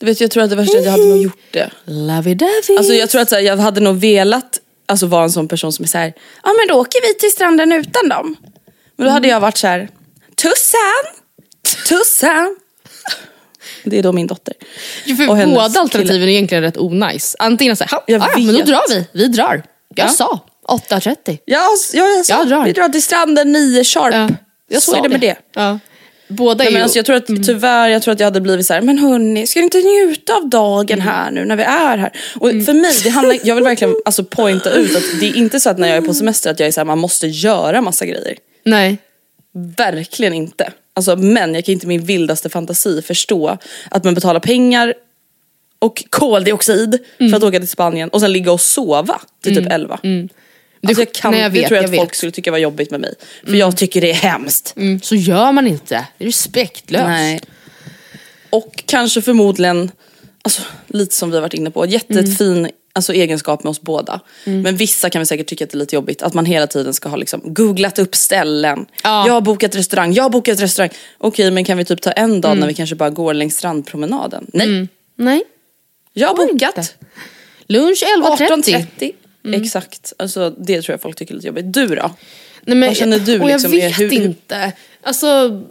Du 0.00 0.06
vet 0.06 0.20
jag 0.20 0.30
tror 0.30 0.42
att 0.42 0.50
det 0.50 0.56
värsta 0.56 0.76
är 0.76 0.78
att 0.80 0.84
jag 0.84 0.92
hade 0.92 1.04
nog 1.06 1.22
gjort 1.22 1.38
det. 1.50 1.70
Lovey-dovey. 1.84 2.76
Alltså 2.78 2.92
jag 2.92 3.10
tror 3.10 3.20
att 3.20 3.28
så 3.28 3.34
här, 3.34 3.42
jag 3.42 3.56
hade 3.56 3.80
nog 3.80 3.96
velat 4.00 4.60
alltså, 4.86 5.06
vara 5.06 5.24
en 5.24 5.30
sån 5.30 5.48
person 5.48 5.72
som 5.72 5.82
är 5.82 5.86
så 5.88 5.98
här. 5.98 6.12
ja 6.42 6.50
men 6.58 6.68
då 6.68 6.80
åker 6.80 7.02
vi 7.08 7.14
till 7.14 7.30
stranden 7.30 7.72
utan 7.72 8.08
dem. 8.08 8.36
Men 8.96 9.06
då 9.06 9.12
hade 9.12 9.28
jag 9.28 9.40
varit 9.40 9.56
så 9.56 9.66
här. 9.66 9.88
Tussan! 10.36 11.04
Tussan! 11.88 12.56
Det 13.84 13.98
är 13.98 14.02
då 14.02 14.12
min 14.12 14.26
dotter. 14.26 14.54
Ja, 15.04 15.16
för 15.16 15.26
båda 15.46 15.60
alternativen 15.80 16.22
är 16.22 16.28
egentligen 16.28 16.62
rätt 16.64 16.76
onajs. 16.78 17.36
Antingen 17.38 17.76
såhär, 17.76 17.90
ja, 17.92 18.02
Jag 18.06 18.20
ja, 18.22 18.38
men 18.38 18.54
då 18.54 18.62
drar 18.62 18.88
vi. 18.90 19.06
Vi 19.12 19.26
drar. 19.28 19.62
Jag 19.94 20.06
Ja. 20.06 20.08
sa 20.08 20.40
8.30. 20.68 21.38
Ja, 21.44 21.68
ja, 21.92 22.06
jag 22.06 22.26
sa, 22.26 22.32
Jag 22.34 22.48
drar. 22.48 22.64
vi 22.64 22.72
drar 22.72 22.88
till 22.88 23.02
stranden 23.02 23.52
9 23.52 23.84
sharp. 23.84 24.14
Ja, 24.14 24.28
jag 24.68 24.82
så 24.82 24.96
är 24.96 25.02
det 25.02 25.08
med 25.08 25.20
det. 25.20 25.36
Ja. 25.54 25.78
Båda 26.30 26.64
är 26.64 26.70
men 26.70 26.76
ju... 26.76 26.82
alltså, 26.82 26.98
jag 26.98 27.06
tror 27.06 27.16
att 27.16 27.26
tyvärr, 27.26 27.88
jag 27.88 28.02
tror 28.02 28.12
att 28.12 28.20
jag 28.20 28.26
hade 28.26 28.40
blivit 28.40 28.66
så 28.66 28.74
här, 28.74 28.80
men 28.80 28.98
hörni, 28.98 29.46
ska 29.46 29.60
ni 29.60 29.64
inte 29.64 29.78
njuta 29.78 30.34
av 30.34 30.48
dagen 30.48 31.00
här 31.00 31.30
nu 31.30 31.44
när 31.44 31.56
vi 31.56 31.62
är 31.62 31.98
här? 31.98 32.12
Och 32.36 32.48
för 32.48 32.72
mig, 32.72 32.92
det 33.04 33.10
handlar, 33.10 33.38
jag 33.44 33.54
vill 33.54 33.64
verkligen 33.64 33.96
alltså, 34.04 34.24
pointa 34.24 34.70
ut 34.70 34.96
att 34.96 35.20
det 35.20 35.28
är 35.28 35.36
inte 35.36 35.60
så 35.60 35.70
att 35.70 35.78
när 35.78 35.88
jag 35.88 35.96
är 35.96 36.00
på 36.02 36.14
semester 36.14 36.50
att 36.50 36.60
jag 36.60 36.66
är 36.66 36.72
så 36.72 36.80
här, 36.80 36.84
man 36.84 36.98
måste 36.98 37.26
göra 37.26 37.80
massa 37.80 38.06
grejer. 38.06 38.36
Nej. 38.64 38.98
Verkligen 39.76 40.32
inte. 40.34 40.72
Alltså, 40.94 41.16
men 41.16 41.54
jag 41.54 41.64
kan 41.64 41.72
inte 41.72 41.86
i 41.86 41.88
min 41.88 42.04
vildaste 42.04 42.48
fantasi 42.48 43.02
förstå 43.02 43.58
att 43.90 44.04
man 44.04 44.14
betalar 44.14 44.40
pengar 44.40 44.94
och 45.78 46.04
koldioxid 46.10 46.98
för 47.18 47.36
att 47.36 47.42
åka 47.42 47.58
till 47.58 47.68
Spanien 47.68 48.08
och 48.08 48.20
sen 48.20 48.32
ligga 48.32 48.52
och 48.52 48.60
sova 48.60 49.20
till 49.42 49.56
typ 49.56 49.72
11. 49.72 49.98
Alltså 50.86 51.00
jag 51.02 51.12
kan, 51.12 51.30
nej, 51.32 51.40
jag 51.40 51.52
det 51.52 51.60
vet, 51.60 51.68
tror 51.68 51.76
jag, 51.76 51.84
jag 51.84 51.90
att 51.90 51.96
folk 51.96 52.10
vet. 52.10 52.16
skulle 52.16 52.32
tycka 52.32 52.50
var 52.50 52.58
jobbigt 52.58 52.90
med 52.90 53.00
mig. 53.00 53.14
För 53.44 53.54
jag 53.54 53.76
tycker 53.76 54.00
det 54.00 54.10
är 54.10 54.14
hemskt. 54.14 54.74
Mm, 54.76 55.00
så 55.00 55.14
gör 55.14 55.52
man 55.52 55.66
inte. 55.66 56.06
Det 56.18 56.24
är 56.24 56.26
respektlöst. 56.26 57.04
Nej. 57.06 57.40
Och 58.50 58.82
kanske 58.86 59.22
förmodligen, 59.22 59.90
alltså, 60.42 60.62
lite 60.86 61.14
som 61.14 61.30
vi 61.30 61.36
har 61.36 61.42
varit 61.42 61.54
inne 61.54 61.70
på, 61.70 61.82
Mm. 61.84 61.92
jättefin 61.92 62.70
alltså, 62.92 63.12
egenskap 63.12 63.64
med 63.64 63.70
oss 63.70 63.80
båda. 63.80 64.20
Men 64.44 64.76
vissa 64.76 65.10
kan 65.10 65.20
vi 65.20 65.26
säkert 65.26 65.46
tycka 65.46 65.64
att 65.64 65.70
det 65.70 65.76
är 65.76 65.78
lite 65.78 65.94
jobbigt 65.94 66.22
att 66.22 66.34
man 66.34 66.44
hela 66.44 66.66
tiden 66.66 66.94
ska 66.94 67.08
ha 67.08 67.16
liksom, 67.16 67.40
googlat 67.44 67.98
upp 67.98 68.14
ställen. 68.16 68.86
Ja. 69.02 69.26
Jag 69.26 69.34
har 69.34 69.40
bokat 69.40 69.74
restaurang, 69.76 70.12
jag 70.12 70.22
har 70.22 70.30
bokat 70.30 70.60
restaurang. 70.60 70.90
Okej 71.18 71.50
men 71.50 71.64
kan 71.64 71.78
vi 71.78 71.84
typ 71.84 72.00
ta 72.02 72.12
en 72.12 72.40
dag 72.40 72.50
Mm. 72.50 72.60
när 72.60 72.66
vi 72.66 72.74
kanske 72.74 72.96
bara 72.96 73.10
går 73.10 73.34
längs 73.34 73.56
strandpromenaden? 73.56 74.46
Nej, 74.52 74.88
Nej. 75.16 75.42
jag 76.12 76.28
har 76.28 76.34
bokat. 76.36 76.78
inte. 76.78 76.88
Lunch 77.66 78.02
11.30. 78.18 78.86
18.30. 78.98 79.12
Exakt, 79.44 80.12
alltså, 80.18 80.50
det 80.50 80.82
tror 80.82 80.92
jag 80.92 81.02
folk 81.02 81.16
tycker 81.16 81.34
är 81.34 81.36
lite 81.36 81.46
jobbigt. 81.46 81.72
Du 81.72 81.86
då? 81.86 82.14
Nej, 82.62 82.76
men, 82.76 82.88
Vad 82.88 82.96
känner 82.96 83.18
du 83.18 83.40
och 83.40 83.46
liksom 83.48 83.72
jag 83.72 83.80
vet 83.80 84.00
hur- 84.00 84.12
inte. 84.12 84.72
Alltså, 85.02 85.26
mm, 85.26 85.64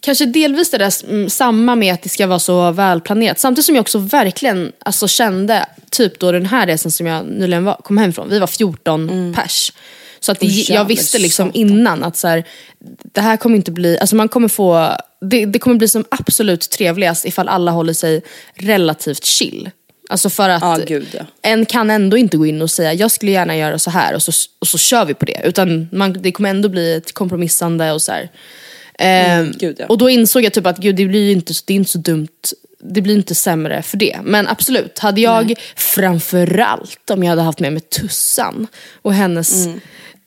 kanske 0.00 0.26
delvis 0.26 0.70
det 0.70 0.78
där 0.78 1.04
mm, 1.08 1.30
samma 1.30 1.74
med 1.74 1.94
att 1.94 2.02
det 2.02 2.08
ska 2.08 2.26
vara 2.26 2.38
så 2.38 2.70
välplanerat. 2.70 3.38
Samtidigt 3.38 3.66
som 3.66 3.74
jag 3.74 3.82
också 3.82 3.98
verkligen 3.98 4.72
alltså, 4.78 5.08
kände, 5.08 5.66
typ 5.90 6.18
då 6.18 6.32
den 6.32 6.46
här 6.46 6.66
resan 6.66 6.92
som 6.92 7.06
jag 7.06 7.26
nyligen 7.26 7.64
var, 7.64 7.74
kom 7.74 7.98
hem 7.98 8.12
från, 8.12 8.28
vi 8.28 8.38
var 8.38 8.46
14 8.46 9.34
pers. 9.36 9.72
Så 10.20 10.32
att 10.32 10.40
det, 10.40 10.46
jag 10.46 10.84
visste 10.84 11.18
liksom 11.18 11.50
innan 11.54 12.04
att 12.04 12.16
så 12.16 12.28
här, 12.28 12.44
det 13.12 13.20
här 13.20 13.36
kommer 13.36 13.56
inte 13.56 13.70
bli, 13.70 13.98
alltså 13.98 14.16
man 14.16 14.28
kommer 14.28 14.48
få, 14.48 14.96
det, 15.20 15.46
det 15.46 15.58
kommer 15.58 15.76
bli 15.76 15.88
som 15.88 16.04
absolut 16.08 16.70
trevligast 16.70 17.24
ifall 17.24 17.48
alla 17.48 17.70
håller 17.70 17.92
sig 17.92 18.22
relativt 18.54 19.24
chill. 19.24 19.70
Alltså 20.10 20.30
för 20.30 20.48
att 20.48 20.62
Ja, 20.62 20.78
gud, 20.86 21.06
ja. 21.12 21.24
en 21.42 21.66
kan 21.66 21.90
ändå 21.90 22.16
inte 22.16 22.36
gå 22.36 22.46
in 22.46 22.62
och 22.62 22.70
säga 22.70 22.92
jag 22.92 23.10
skulle 23.10 23.32
gärna 23.32 23.56
göra 23.56 23.78
så 23.78 23.90
här 23.90 24.14
och 24.14 24.22
så, 24.22 24.32
och 24.58 24.68
så 24.68 24.78
kör 24.78 25.04
vi 25.04 25.14
på 25.14 25.24
det. 25.24 25.40
Utan 25.44 25.88
man, 25.92 26.12
det 26.12 26.32
kommer 26.32 26.50
ändå 26.50 26.68
bli 26.68 26.94
ett 26.96 27.12
kompromissande 27.14 27.92
och 27.92 28.02
så 28.02 28.12
här. 28.12 28.28
Ehm, 28.98 29.52
gud, 29.58 29.76
ja. 29.78 29.86
Och 29.86 29.98
då 29.98 30.10
insåg 30.10 30.44
jag 30.44 30.52
typ 30.52 30.66
att 30.66 30.78
gud, 30.78 30.96
det 30.96 31.06
blir 31.06 31.32
inte, 31.32 31.52
det 31.66 31.72
är 31.72 31.76
inte 31.76 31.90
så 31.90 31.98
dumt, 31.98 32.28
det 32.80 33.00
blir 33.00 33.14
inte 33.14 33.34
sämre 33.34 33.82
för 33.82 33.96
det. 33.96 34.18
Men 34.22 34.48
absolut, 34.48 34.98
hade 34.98 35.20
jag 35.20 35.54
framförallt 35.76 37.10
om 37.10 37.22
jag 37.22 37.30
hade 37.30 37.42
haft 37.42 37.60
med 37.60 37.72
mig 37.72 37.82
Tussan 37.82 38.66
och 39.02 39.14
hennes 39.14 39.66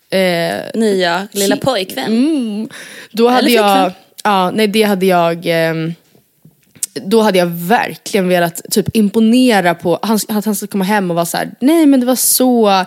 eh, 0.09 0.61
Nya 0.73 1.27
lilla 1.31 1.57
pojkvän. 1.57 2.69
då 3.11 3.27
hade 3.27 3.39
Eller 3.47 3.55
jag, 3.55 3.85
flickvän. 3.85 4.03
ja, 4.23 4.51
nej 4.51 4.67
det 4.67 4.83
hade 4.83 5.05
jag, 5.05 5.41
ehm, 5.45 5.93
då 6.93 7.21
hade 7.21 7.37
jag 7.39 7.45
verkligen 7.45 8.27
velat 8.27 8.61
typ 8.71 8.95
imponera 8.95 9.75
på, 9.75 9.99
han, 10.01 10.19
att 10.27 10.45
han 10.45 10.55
skulle 10.55 10.67
komma 10.71 10.83
hem 10.83 11.09
och 11.11 11.15
vara 11.15 11.25
så 11.25 11.37
här: 11.37 11.51
nej 11.59 11.85
men 11.85 11.99
det 11.99 12.05
var 12.05 12.15
så 12.15 12.85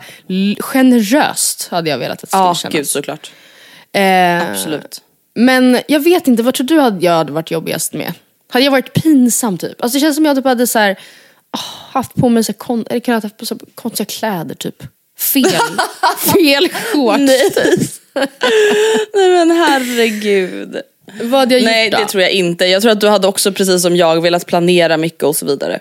generöst 0.61 1.69
hade 1.71 1.91
jag 1.91 1.99
velat 1.99 2.13
att 2.15 2.21
det 2.21 2.27
skulle 2.27 2.43
Ja, 2.43 2.55
kännas. 2.55 2.75
gud 2.75 2.87
såklart. 2.89 3.31
Eh, 3.93 4.51
Absolut. 4.51 5.01
Men 5.35 5.81
jag 5.89 6.01
vet 6.01 6.29
inte, 6.29 6.43
vad 6.43 6.55
tror 6.55 6.67
du 6.67 6.81
hade 6.81 7.05
jag 7.05 7.13
hade 7.13 7.33
varit 7.33 7.51
jobbigast 7.51 7.93
med? 7.93 8.13
Hade 8.51 8.65
jag 8.65 8.73
varit 8.73 8.93
pinsam 8.93 9.59
typ? 9.59 9.83
Alltså 9.83 9.97
det 9.97 10.01
känns 10.01 10.17
som 10.17 10.25
jag 10.25 10.37
typ 10.37 10.45
hade 10.45 10.67
så 10.67 10.79
här, 10.79 10.99
åh, 11.57 11.61
haft 11.93 12.15
på 12.15 12.29
mig 12.29 12.45
så 12.45 12.53
här, 12.53 12.59
kon- 12.59 12.87
eller 12.91 13.01
kunnat 13.01 13.23
haft 13.23 13.37
på 13.37 13.47
så 13.47 13.55
här 13.55 13.61
konstiga 13.75 14.07
kläder 14.07 14.55
typ. 14.55 14.83
Fel, 15.19 15.45
fel 16.19 16.69
shorts. 16.69 17.19
Nej. 17.21 17.51
Nej 19.15 19.31
men 19.31 19.51
herregud. 19.51 20.77
Vad 21.23 21.41
hade 21.41 21.55
jag 21.55 21.65
Nej 21.65 21.85
gjort 21.85 21.93
då? 21.93 21.99
det 21.99 22.09
tror 22.09 22.23
jag 22.23 22.33
inte. 22.33 22.67
Jag 22.67 22.83
tror 22.83 22.93
att 22.93 23.01
du 23.01 23.09
hade 23.09 23.29
också 23.29 23.53
precis 23.53 23.83
som 23.83 23.97
jag 23.97 24.21
velat 24.21 24.47
planera 24.47 24.97
mycket 24.97 25.23
och 25.23 25.37
så 25.37 25.47
vidare. 25.47 25.81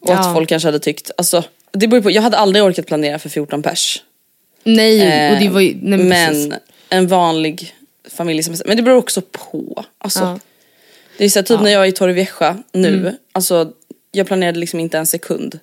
Och 0.00 0.10
Ja. 0.10 0.18
att 0.18 0.34
folk 0.34 0.48
kanske 0.48 0.68
hade 0.68 0.78
tyckt, 0.78 1.10
alltså 1.16 1.44
det 1.72 1.86
beror 1.88 2.00
på, 2.02 2.10
jag 2.10 2.22
hade 2.22 2.36
aldrig 2.36 2.64
orkat 2.64 2.86
planera 2.86 3.18
för 3.18 3.28
14 3.28 3.62
pers. 3.62 4.02
Nej, 4.64 5.32
och 5.32 5.40
det 5.40 5.48
var 5.48 5.60
ju, 5.60 5.74
nej, 5.82 5.98
men, 5.98 6.08
men 6.08 6.54
en 6.88 7.06
vanlig 7.06 7.74
familjesemester, 8.10 8.68
men 8.68 8.76
det 8.76 8.82
beror 8.82 8.96
också 8.98 9.20
på. 9.20 9.84
Alltså, 9.98 10.20
Ja. 10.20 10.38
Det 11.18 11.24
är 11.24 11.28
så 11.28 11.38
här, 11.38 11.44
typ 11.44 11.60
när 11.60 11.70
jag 11.70 11.82
är 11.82 11.88
i 11.88 11.92
Torrevieja 11.92 12.56
nu, 12.72 13.16
alltså 13.32 13.72
jag 14.12 14.26
planerade 14.26 14.58
liksom 14.58 14.80
inte 14.80 14.98
en 14.98 15.06
sekund. 15.06 15.58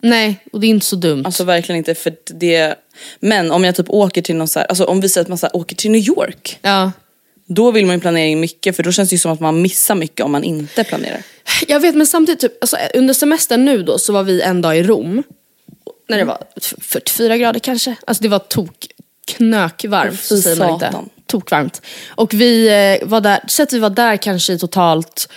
Nej, 0.00 0.36
och 0.52 0.60
det 0.60 0.66
är 0.66 0.68
inte 0.68 0.86
så 0.86 0.96
dumt. 0.96 1.22
Alltså 1.26 1.44
verkligen 1.44 1.76
inte 1.78 1.94
för 1.94 2.14
det. 2.24 2.74
Men 3.20 3.50
om 3.50 3.64
jag 3.64 3.74
typ 3.74 3.90
åker 3.90 4.22
till 4.22 4.36
någon 4.36 4.48
så 4.48 4.58
här, 4.58 4.66
alltså 4.66 4.84
om 4.84 5.00
vi 5.00 5.08
säger 5.08 5.22
att 5.22 5.28
man 5.28 5.38
så 5.38 5.48
åker 5.52 5.76
till 5.76 5.90
New 5.90 6.08
York. 6.08 6.58
ja. 6.62 6.92
Då 7.54 7.70
vill 7.70 7.86
man 7.86 7.94
ju 7.94 8.00
planera 8.00 8.26
in 8.26 8.40
mycket 8.40 8.76
för 8.76 8.82
då 8.82 8.92
känns 8.92 9.08
det 9.08 9.14
ju 9.14 9.18
som 9.18 9.32
att 9.32 9.40
man 9.40 9.62
missar 9.62 9.94
mycket 9.94 10.24
om 10.24 10.32
man 10.32 10.44
inte 10.44 10.84
planerar. 10.84 11.22
Jag 11.68 11.80
vet 11.80 11.94
men 11.94 12.06
samtidigt, 12.06 12.40
typ, 12.40 12.52
alltså, 12.60 12.76
under 12.94 13.14
semestern 13.14 13.64
nu 13.64 13.82
då 13.82 13.98
så 13.98 14.12
var 14.12 14.22
vi 14.22 14.42
en 14.42 14.62
dag 14.62 14.78
i 14.78 14.82
Rom. 14.82 15.22
När 16.08 16.18
det 16.18 16.24
var 16.24 16.38
44 16.80 17.36
grader 17.36 17.60
kanske. 17.60 17.96
Alltså 18.06 18.22
det 18.22 18.28
var 18.28 18.38
tok 18.38 18.86
knökvarmt. 19.26 20.20
Så 20.20 20.36
säger 20.36 20.56
man 20.56 20.74
inte. 20.74 20.94
Tokvarmt. 21.26 21.82
Och 22.08 22.34
vi 22.34 22.68
eh, 22.68 23.08
var 23.08 23.20
där, 23.20 23.40
så 23.46 23.62
att 23.62 23.72
vi 23.72 23.78
var 23.78 23.90
där 23.90 24.16
kanske 24.16 24.52
i 24.52 24.58
totalt 24.58 25.28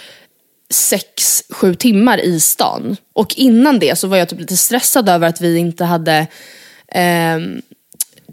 6-7 0.73 1.75
timmar 1.75 2.17
i 2.17 2.39
stan. 2.39 2.97
Och 3.13 3.34
innan 3.36 3.80
det 3.80 3.95
så 3.99 4.08
var 4.08 4.17
jag 4.17 4.30
typ 4.30 4.39
lite 4.39 4.58
stressad 4.58 5.10
över 5.10 5.28
att 5.28 5.41
vi 5.41 5.58
inte 5.58 5.84
hade 5.86 6.28
ehm, 6.88 7.62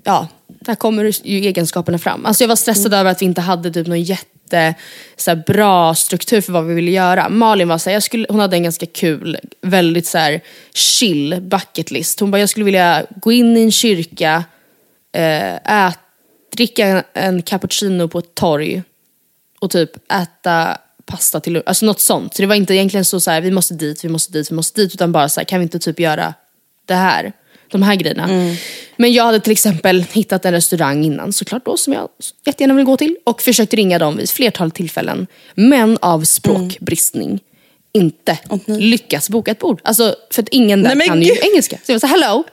ja, 0.04 0.28
där 0.64 0.74
kommer 0.74 1.04
ju 1.04 1.12
egenskaperna 1.46 1.98
fram. 1.98 2.26
Alltså 2.26 2.44
jag 2.44 2.48
var 2.48 2.56
stressad 2.56 2.94
över 2.94 3.10
att 3.10 3.22
vi 3.22 3.26
inte 3.26 3.40
hade 3.40 3.70
typ 3.70 3.86
någon 3.86 4.02
jätte 4.02 4.74
så 5.16 5.30
här, 5.30 5.42
bra 5.46 5.94
struktur 5.94 6.40
för 6.40 6.52
vad 6.52 6.66
vi 6.66 6.74
ville 6.74 6.90
göra. 6.90 7.28
Malin 7.28 7.68
var 7.68 7.78
så 7.78 7.90
här, 7.90 7.94
jag 7.94 8.02
skulle, 8.02 8.26
hon 8.28 8.40
hade 8.40 8.56
en 8.56 8.62
ganska 8.62 8.86
kul, 8.86 9.38
väldigt 9.62 10.06
så 10.06 10.18
här, 10.18 10.40
chill 10.74 11.38
bucket 11.40 11.90
list. 11.90 12.20
Hon 12.20 12.30
bara, 12.30 12.40
jag 12.40 12.48
skulle 12.48 12.64
vilja 12.64 13.06
gå 13.16 13.32
in 13.32 13.56
i 13.56 13.62
en 13.62 13.72
kyrka, 13.72 14.44
eh, 15.12 15.86
ät, 15.86 15.98
dricka 16.56 16.86
en, 16.86 17.02
en 17.14 17.42
cappuccino 17.42 18.08
på 18.08 18.18
ett 18.18 18.34
torg 18.34 18.82
och 19.60 19.70
typ 19.70 20.12
äta 20.12 20.78
pasta 21.06 21.40
till 21.40 21.52
lunch. 21.52 21.64
Alltså 21.66 21.86
något 21.86 22.00
sånt. 22.00 22.34
Så 22.34 22.42
det 22.42 22.46
var 22.46 22.54
inte 22.54 22.74
egentligen 22.74 23.04
så, 23.04 23.20
så 23.20 23.30
här, 23.30 23.40
vi 23.40 23.50
måste 23.50 23.74
dit, 23.74 24.04
vi 24.04 24.08
måste 24.08 24.32
dit, 24.32 24.50
vi 24.50 24.54
måste 24.54 24.80
dit. 24.80 24.94
Utan 24.94 25.12
bara 25.12 25.28
så 25.28 25.40
här, 25.40 25.44
kan 25.44 25.58
vi 25.58 25.62
inte 25.62 25.78
typ 25.78 26.00
göra 26.00 26.34
det 26.86 26.94
här? 26.94 27.32
De 27.72 27.82
här 27.82 27.94
grejerna. 27.94 28.54
Men 28.96 29.12
jag 29.12 29.24
hade 29.24 29.40
till 29.40 29.52
exempel 29.52 30.04
hittat 30.12 30.44
en 30.44 30.52
restaurang 30.52 31.04
innan 31.04 31.32
såklart 31.32 31.64
då 31.64 31.76
som 31.76 31.92
jag 31.92 32.08
jättegärna 32.44 32.74
vill 32.74 32.84
gå 32.84 32.96
till. 32.96 33.16
Och 33.24 33.42
försökt 33.42 33.74
ringa 33.74 33.98
dem 33.98 34.16
vid 34.16 34.30
flertal 34.30 34.70
tillfällen. 34.70 35.26
Men 35.54 35.98
av 36.00 36.24
språkbristning 36.24 37.40
inte 37.92 38.38
lyckats 38.66 39.30
boka 39.30 39.50
ett 39.50 39.58
bord. 39.58 39.80
Alltså 39.84 40.16
för 40.30 40.42
att 40.42 40.48
ingen 40.48 40.82
där 40.82 40.94
Nej, 40.94 41.08
kan 41.08 41.22
ju 41.22 41.36
engelska. 41.42 41.76
Så 41.76 41.92
jag 41.92 41.94
var 41.94 42.00
så 42.00 42.06
här, 42.06 42.22
hello. 42.22 42.44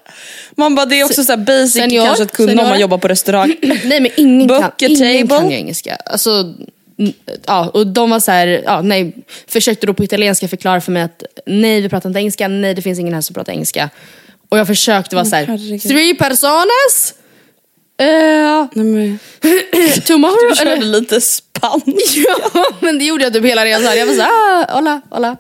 Man 0.55 0.75
bara, 0.75 0.85
det 0.85 0.99
är 0.99 1.03
också 1.03 1.23
så 1.23 1.31
här 1.31 1.37
basic 1.37 1.73
Senior, 1.73 2.05
kanske 2.05 2.23
att 2.23 2.31
kunna 2.31 2.51
om 2.51 2.57
senior. 2.57 2.69
man 2.69 2.79
jobbar 2.79 2.97
på 2.97 3.07
restaurang. 3.07 3.55
Nej 3.61 3.99
men 3.99 4.11
ingen, 4.17 4.47
kan, 4.47 4.71
ingen 4.79 5.27
kan 5.27 5.49
ju 5.49 5.55
engelska. 5.55 5.95
Alltså, 5.95 6.53
ja, 7.45 7.69
och 7.69 7.87
de 7.87 8.09
var 8.09 8.19
så 8.19 8.31
här, 8.31 8.61
ja, 8.65 8.81
nej, 8.81 9.13
försökte 9.47 9.87
då 9.87 9.93
på 9.93 10.03
italienska 10.03 10.47
förklara 10.47 10.81
för 10.81 10.91
mig 10.91 11.03
att 11.03 11.23
nej 11.45 11.81
vi 11.81 11.89
pratar 11.89 12.09
inte 12.09 12.19
engelska, 12.19 12.47
nej 12.47 12.73
det 12.73 12.81
finns 12.81 12.99
ingen 12.99 13.13
här 13.13 13.21
som 13.21 13.33
pratar 13.33 13.53
engelska. 13.53 13.89
Och 14.49 14.57
jag 14.57 14.67
försökte 14.67 15.15
vara 15.15 15.25
så 15.25 15.35
här, 15.35 15.45
herregud. 15.45 15.81
three 15.81 16.13
personas? 16.15 17.13
Uh, 18.01 18.67
Nej, 18.73 18.85
men, 18.85 19.19
tomorrow? 20.05 20.49
du 20.49 20.55
körde 20.55 20.71
Eller- 20.71 20.99
lite 20.99 21.21
spansk. 21.21 22.17
ja 22.53 22.65
men 22.79 22.99
det 22.99 23.05
gjorde 23.05 23.23
jag 23.23 23.33
typ 23.33 23.45
hela 23.45 23.65
resan. 23.65 23.97
Jag 23.97 24.05
var 24.05 24.13
såhär, 24.13 24.29
ah, 24.29 24.75
hola, 24.75 25.01
hola. 25.09 25.37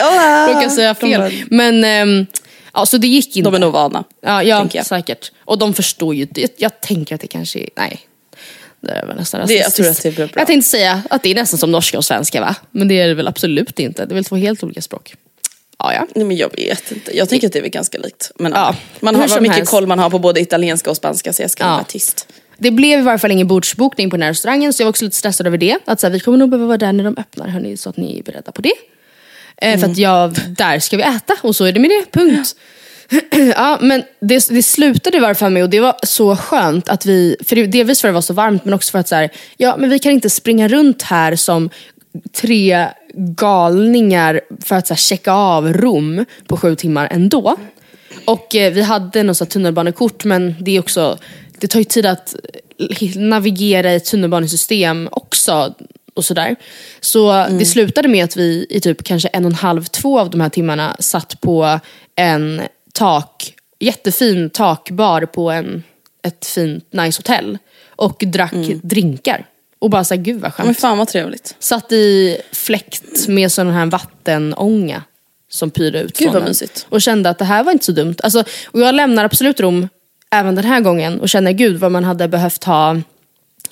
Råkade 0.48 0.70
säga 0.70 0.94
fel. 0.94 1.32
Men, 1.50 1.84
ehm, 1.84 2.26
ja 2.74 2.86
så 2.86 2.96
det 2.98 3.06
gick 3.08 3.36
inte. 3.36 3.50
De 3.50 3.54
är 3.54 3.58
nog 3.58 3.72
vana. 3.72 4.04
Ja, 4.22 4.42
ja 4.42 4.66
jag. 4.72 4.86
säkert. 4.86 5.32
Och 5.44 5.58
de 5.58 5.74
förstår 5.74 6.14
ju, 6.14 6.26
jag, 6.34 6.50
jag 6.56 6.80
tänker 6.80 7.14
att 7.14 7.20
det 7.20 7.26
kanske 7.26 7.58
är, 7.58 7.68
nej. 7.76 8.00
Det 8.82 8.92
är 8.92 9.06
väl 9.06 9.16
nästan 9.16 9.46
Det- 9.46 9.54
jag 9.54 9.74
tror 9.74 9.88
att 9.88 10.02
det 10.02 10.10
blir 10.10 10.26
bra. 10.26 10.40
Jag 10.40 10.46
tänkte 10.46 10.70
säga 10.70 11.02
att 11.10 11.22
det 11.22 11.30
är 11.30 11.34
nästan 11.34 11.58
som 11.58 11.72
norska 11.72 11.98
och 11.98 12.04
svenska 12.04 12.40
va? 12.40 12.54
Men 12.70 12.88
det 12.88 13.00
är 13.00 13.08
det 13.08 13.14
väl 13.14 13.28
absolut 13.28 13.78
inte. 13.78 14.06
Det 14.06 14.12
är 14.12 14.14
väl 14.14 14.24
två 14.24 14.36
helt 14.36 14.64
olika 14.64 14.82
språk. 14.82 15.14
Ja, 15.82 15.94
ja. 15.94 16.06
Nej 16.14 16.24
men 16.24 16.36
jag 16.36 16.56
vet 16.56 16.92
inte. 16.92 17.16
Jag 17.16 17.28
tänker 17.28 17.46
att 17.46 17.52
det 17.52 17.58
är 17.58 17.62
väl 17.62 17.70
ganska 17.70 17.98
likt. 17.98 18.30
Men 18.38 18.52
Ja, 18.52 18.76
man 19.00 19.14
har 19.14 19.28
vad 19.28 19.42
mycket 19.42 19.56
helst. 19.56 19.70
koll 19.70 19.86
man 19.86 19.98
har 19.98 20.10
på 20.10 20.18
både 20.18 20.40
italienska 20.40 20.90
och 20.90 20.96
spanska 20.96 21.32
så 21.32 21.42
jag 21.42 21.50
ska 21.50 21.64
Ja. 21.64 21.70
vara 21.70 21.84
tyst. 21.84 22.26
Det 22.58 22.70
blev 22.70 23.00
i 23.00 23.02
varje 23.02 23.18
fall 23.18 23.30
ingen 23.30 23.46
bordsbokning 23.48 24.10
på 24.10 24.16
den 24.16 24.22
här 24.22 24.30
restaurangen 24.30 24.72
så 24.72 24.82
jag 24.82 24.86
var 24.86 24.90
också 24.90 25.04
lite 25.04 25.16
stressad 25.16 25.46
över 25.46 25.58
det. 25.58 25.78
Att 25.84 26.00
så 26.00 26.06
här, 26.06 26.12
vi 26.12 26.20
kommer 26.20 26.38
nog 26.38 26.50
behöva 26.50 26.66
vara 26.66 26.78
där 26.78 26.92
när 26.92 27.04
de 27.04 27.16
öppnar 27.18 27.48
hörni, 27.48 27.76
så 27.76 27.90
att 27.90 27.96
ni 27.96 28.18
är 28.18 28.22
beredda 28.22 28.52
på 28.52 28.62
det. 28.62 28.72
Eh, 29.56 29.80
För 29.80 29.86
att 29.90 29.96
jag, 29.98 30.36
där 30.48 30.78
ska 30.78 30.96
vi 30.96 31.02
äta 31.02 31.34
och 31.42 31.56
så 31.56 31.64
är 31.64 31.72
det 31.72 31.80
med 31.80 31.90
det, 31.90 32.18
punkt. 32.20 32.56
ja, 33.56 33.78
men 33.80 34.02
det, 34.20 34.48
det 34.48 34.62
slutade 34.62 35.16
i 35.16 35.20
varje 35.20 35.34
fall 35.34 35.52
med, 35.52 35.62
och 35.62 35.70
det 35.70 35.80
var 35.80 35.96
så 36.02 36.36
skönt 36.36 36.88
att 36.88 37.06
vi, 37.06 37.36
för 37.46 37.56
det, 37.56 37.66
delvis 37.66 38.00
för 38.00 38.08
att 38.08 38.12
det 38.12 38.14
var 38.14 38.20
så 38.22 38.32
varmt 38.34 38.64
men 38.64 38.74
också 38.74 38.90
för 38.90 38.98
att 38.98 39.08
så 39.08 39.14
här, 39.14 39.30
ja 39.56 39.76
men 39.78 39.90
vi 39.90 39.98
kan 39.98 40.12
inte 40.12 40.30
springa 40.30 40.68
runt 40.68 41.02
här 41.02 41.36
som 41.36 41.70
tre 42.32 42.86
galningar 43.14 44.40
för 44.64 44.76
att 44.76 44.86
så 44.86 44.94
här, 44.94 44.98
checka 44.98 45.32
av 45.32 45.72
Rom 45.72 46.24
på 46.46 46.56
sju 46.56 46.74
timmar 46.76 47.08
ändå. 47.10 47.56
Och 48.24 48.54
eh, 48.54 48.72
vi 48.72 48.82
hade 48.82 49.22
något 49.22 49.36
så 49.36 49.44
här 49.44 49.50
tunnelbanekort 49.50 50.24
men 50.24 50.54
det 50.60 50.76
är 50.76 50.80
också, 50.80 51.18
det 51.58 51.66
tar 51.66 51.78
ju 51.78 51.84
tid 51.84 52.06
att 52.06 52.34
eh, 53.00 53.16
navigera 53.16 53.92
i 53.92 53.96
ett 53.96 54.04
tunnelbanesystem 54.04 55.08
också. 55.12 55.74
Och 56.14 56.24
sådär. 56.24 56.56
Så 57.00 57.46
det 57.50 57.64
slutade 57.64 58.08
med 58.08 58.24
att 58.24 58.36
vi 58.36 58.66
i 58.70 58.80
typ 58.80 59.04
kanske 59.04 59.28
en 59.28 59.44
och 59.44 59.50
en 59.50 59.54
halv, 59.54 59.84
två 59.84 60.18
av 60.18 60.30
de 60.30 60.40
här 60.40 60.48
timmarna 60.48 60.96
satt 60.98 61.40
på 61.40 61.80
en 62.16 62.62
tak, 62.92 63.54
jättefin 63.78 64.50
takbar 64.50 65.22
på 65.22 65.50
en, 65.50 65.82
ett 66.22 66.46
fint 66.46 66.92
nice 66.92 67.18
hotell. 67.18 67.58
Och 67.96 68.22
drack 68.26 68.52
drinkar. 68.82 69.46
Och 69.80 69.90
bara 69.90 70.04
såhär, 70.04 70.22
gud 70.22 70.40
vad 70.40 70.54
skönt. 70.54 70.66
Men 70.66 70.74
fan 70.74 70.98
vad 70.98 71.08
trevligt. 71.08 71.56
Satt 71.58 71.92
i 71.92 72.36
fläkt 72.52 73.28
med 73.28 73.52
sån 73.52 73.70
här 73.70 73.86
vattenånga 73.86 75.02
som 75.50 75.70
pyrde 75.70 76.00
ut 76.00 76.18
Gud, 76.18 76.32
från 76.32 76.44
den. 76.44 76.54
Och 76.88 77.02
kände 77.02 77.30
att 77.30 77.38
det 77.38 77.44
här 77.44 77.64
var 77.64 77.72
inte 77.72 77.84
så 77.84 77.92
dumt. 77.92 78.16
Alltså, 78.22 78.44
och 78.66 78.80
jag 78.80 78.94
lämnar 78.94 79.24
absolut 79.24 79.60
Rom 79.60 79.88
även 80.30 80.54
den 80.54 80.64
här 80.64 80.80
gången 80.80 81.20
och 81.20 81.28
känner 81.28 81.52
gud 81.52 81.76
vad 81.76 81.92
man 81.92 82.04
hade 82.04 82.28
behövt 82.28 82.64
ha 82.64 82.96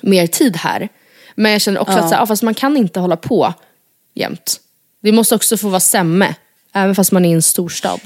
mer 0.01 0.27
tid 0.27 0.57
här. 0.57 0.89
Men 1.35 1.51
jag 1.51 1.61
känner 1.61 1.79
också 1.79 1.97
att 1.97 2.09
så 2.09 2.15
här, 2.15 2.21
ja, 2.21 2.25
fast 2.27 2.43
man 2.43 2.53
kan 2.53 2.77
inte 2.77 2.99
hålla 2.99 3.17
på 3.17 3.53
jämt. 4.13 4.59
Det 5.01 5.11
måste 5.11 5.35
också 5.35 5.57
få 5.57 5.69
vara 5.69 5.79
sämme, 5.79 6.35
även 6.73 6.95
fast 6.95 7.11
man 7.11 7.25
är 7.25 7.29
i 7.29 7.33
en 7.33 7.41
storstad. 7.41 7.99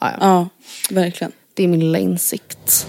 Ja, 0.00 0.10
ja. 0.10 0.16
Ja, 0.20 0.48
verkligen. 0.90 1.32
Det 1.54 1.64
är 1.64 1.68
min 1.68 1.80
lilla 1.80 1.98
insikt. 1.98 2.86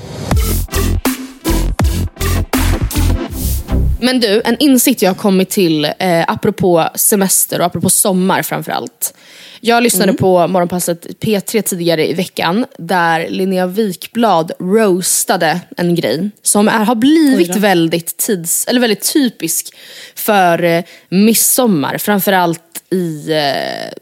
Men 3.99 4.19
du, 4.19 4.41
en 4.45 4.57
insikt 4.59 5.01
jag 5.01 5.09
har 5.09 5.15
kommit 5.15 5.49
till 5.49 5.85
eh, 5.85 6.23
apropå 6.27 6.89
semester 6.95 7.59
och 7.59 7.65
apropå 7.65 7.89
sommar 7.89 8.41
framförallt. 8.41 9.13
Jag 9.61 9.83
lyssnade 9.83 10.13
på 10.13 10.47
morgonpasset 10.47 11.07
P3 11.21 11.61
tidigare 11.61 12.09
i 12.09 12.13
veckan 12.13 12.65
där 12.77 13.29
Linnea 13.29 13.67
Wikblad 13.67 14.51
roastade 14.59 15.59
en 15.77 15.95
grej 15.95 16.29
som 16.41 16.67
är, 16.67 16.85
har 16.85 16.95
blivit 16.95 17.55
väldigt 17.55 18.17
tids, 18.17 18.67
eller 18.67 18.81
väldigt 18.81 19.13
typisk 19.13 19.75
för 20.15 20.63
eh, 20.63 20.83
midsommar. 21.09 21.97
Framförallt 21.97 22.83
i 22.89 23.31
eh, 23.31 23.93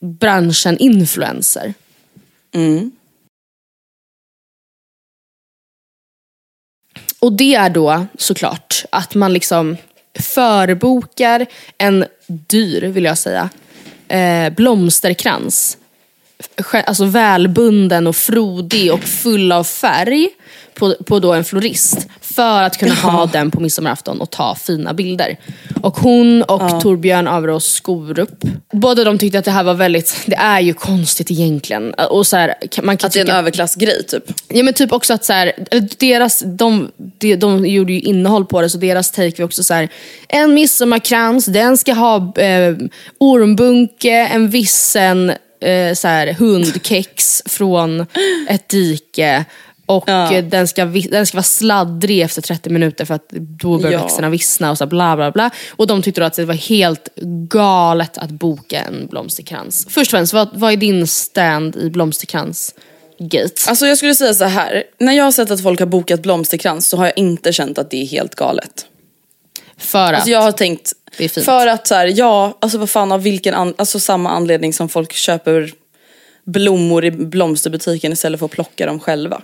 branschen 0.00 0.78
influencer. 0.78 1.74
Och 7.20 7.32
det 7.32 7.54
är 7.54 7.70
då 7.70 8.06
såklart 8.18 8.84
att 8.90 9.14
man 9.14 9.32
liksom 9.32 9.76
förbokar 10.18 11.46
en 11.78 12.04
dyr, 12.26 12.82
vill 12.82 13.04
jag 13.04 13.18
säga, 13.18 13.48
eh, 14.08 14.50
blomsterkrans. 14.50 15.78
Alltså 16.86 17.04
välbunden 17.04 18.06
och 18.06 18.16
frodig 18.16 18.92
och 18.92 19.04
full 19.04 19.52
av 19.52 19.64
färg 19.64 20.28
på, 20.78 20.94
på 21.06 21.18
då 21.18 21.32
en 21.32 21.44
florist. 21.44 22.06
För 22.20 22.62
att 22.62 22.76
kunna 22.76 22.94
ha 22.94 23.26
den 23.26 23.50
på 23.50 23.60
midsommarafton 23.60 24.20
och 24.20 24.30
ta 24.30 24.54
fina 24.54 24.94
bilder. 24.94 25.36
Och 25.82 25.96
hon 25.98 26.42
och 26.42 26.80
Torbjörn 26.80 27.28
Averås 27.28 27.66
Skorup, 27.72 28.30
båda 28.72 29.04
de 29.04 29.18
tyckte 29.18 29.38
att 29.38 29.44
det 29.44 29.50
här 29.50 29.62
var 29.64 29.74
väldigt, 29.74 30.16
det 30.26 30.36
är 30.36 30.60
ju 30.60 30.74
konstigt 30.74 31.30
egentligen. 31.30 31.94
Och 31.94 32.26
så 32.26 32.36
här, 32.36 32.54
kan- 32.70 32.86
man 32.86 32.96
kan 32.96 33.06
Att 33.06 33.12
det 33.12 33.20
är 33.20 33.24
en 33.24 33.30
överklassgrej 33.30 34.04
typ. 34.06 34.24
Ja 34.48 34.62
men 34.62 34.74
typ 34.74 34.92
också 34.92 35.14
att 35.14 35.24
så 35.24 35.32
här, 35.32 35.52
deras, 35.98 36.42
de, 36.46 36.90
de, 37.18 37.36
de 37.36 37.66
gjorde 37.66 37.92
ju 37.92 38.00
innehåll 38.00 38.46
på 38.46 38.60
det 38.60 38.70
så 38.70 38.78
deras 38.78 39.10
take 39.10 39.34
var 39.38 39.44
också 39.44 39.64
så 39.64 39.74
här. 39.74 39.88
En 40.28 40.54
midsommarkrans, 40.54 41.46
den 41.46 41.76
ska 41.78 41.92
ha 41.92 42.32
eh, 42.36 42.74
ormbunke, 43.18 44.10
en 44.32 44.50
vissen 44.50 45.30
eh, 45.60 45.94
så 45.94 46.08
här, 46.08 46.32
hundkex 46.32 47.42
från 47.46 48.06
ett 48.48 48.68
dike. 48.68 49.44
Och 49.88 50.08
eh, 50.08 50.44
den, 50.44 50.68
ska, 50.68 50.84
den 50.84 51.26
ska 51.26 51.36
vara 51.36 51.42
sladdrig 51.42 52.20
efter 52.20 52.42
30 52.42 52.70
minuter 52.70 53.04
för 53.04 53.14
att 53.14 53.28
då 53.30 53.78
börjar 53.78 53.92
Ja. 53.92 54.02
växterna 54.02 54.28
vissna 54.30 54.70
och 54.70 54.78
så 54.78 54.86
bla 54.86 55.16
bla 55.16 55.30
bla. 55.30 55.50
Och 55.76 55.86
de 55.86 56.02
tyckte 56.02 56.20
då 56.20 56.26
att 56.26 56.34
det 56.34 56.44
var 56.44 56.54
helt 56.54 57.08
galet 57.48 58.18
att 58.18 58.30
boka 58.30 58.80
en 58.80 59.06
blomsterkrans. 59.06 59.86
Först 59.90 60.08
och 60.08 60.10
främst, 60.18 60.32
vad, 60.32 60.48
vad 60.54 60.72
är 60.72 60.76
din 60.76 61.06
stand 61.06 61.76
i 61.76 61.90
blomsterkrans? 61.90 62.74
Gate. 63.18 63.54
Alltså 63.68 63.86
jag 63.86 63.98
skulle 63.98 64.14
säga 64.14 64.34
så 64.34 64.44
här. 64.44 64.84
när 64.98 65.12
jag 65.12 65.24
har 65.24 65.32
sett 65.32 65.50
att 65.50 65.62
folk 65.62 65.80
har 65.80 65.86
bokat 65.86 66.20
blomsterkrans 66.22 66.88
så 66.88 66.96
har 66.96 67.04
jag 67.04 67.18
inte 67.18 67.52
känt 67.52 67.78
att 67.78 67.90
det 67.90 68.02
är 68.02 68.06
helt 68.06 68.34
galet. 68.34 68.86
För 69.78 69.98
att? 69.98 70.14
Alltså 70.14 70.30
jag 70.30 70.42
har 70.42 70.52
tänkt, 70.52 70.92
Det 71.18 71.24
är 71.24 71.28
fint. 71.28 71.44
för 71.46 71.66
att 71.66 71.86
så 71.86 71.94
här, 71.94 72.12
ja, 72.16 72.58
alltså 72.60 72.78
vad 72.78 72.90
fan 72.90 73.12
av 73.12 73.22
vilken, 73.22 73.54
an, 73.54 73.74
alltså 73.78 74.00
samma 74.00 74.30
anledning 74.30 74.72
som 74.72 74.88
folk 74.88 75.12
köper 75.12 75.72
blommor 76.46 77.04
i 77.04 77.10
blomsterbutiken 77.10 78.12
istället 78.12 78.38
för 78.38 78.46
att 78.46 78.52
plocka 78.52 78.86
dem 78.86 79.00
själva. 79.00 79.42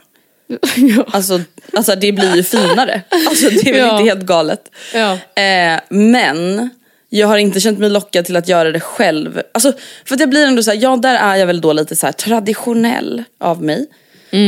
Alltså, 1.06 1.40
alltså 1.72 1.94
det 1.94 2.12
blir 2.12 2.36
ju 2.36 2.42
finare. 2.42 3.02
Alltså 3.28 3.50
det 3.50 3.68
är 3.68 3.72
väl 3.72 3.80
Ja. 3.80 3.98
inte 4.00 4.10
helt 4.10 4.26
galet. 4.26 4.70
Ja. 4.94 5.12
Eh, 5.42 5.80
men 5.90 6.70
jag 7.08 7.28
har 7.28 7.36
inte 7.38 7.60
känt 7.60 7.78
mig 7.78 7.90
lockad 7.90 8.24
till 8.24 8.36
att 8.36 8.48
göra 8.48 8.72
det 8.72 8.80
själv. 8.80 9.42
Alltså, 9.54 9.72
för 10.04 10.14
att 10.14 10.20
jag 10.20 10.30
blir 10.30 10.46
ändå 10.46 10.62
så 10.62 10.70
här, 10.70 10.78
ja 10.82 10.96
där 10.96 11.14
är 11.14 11.36
jag 11.36 11.46
väl 11.46 11.60
då 11.60 11.72
lite 11.72 11.96
så 11.96 12.12
traditionell 12.12 13.24
av 13.40 13.62
mig. 13.62 13.86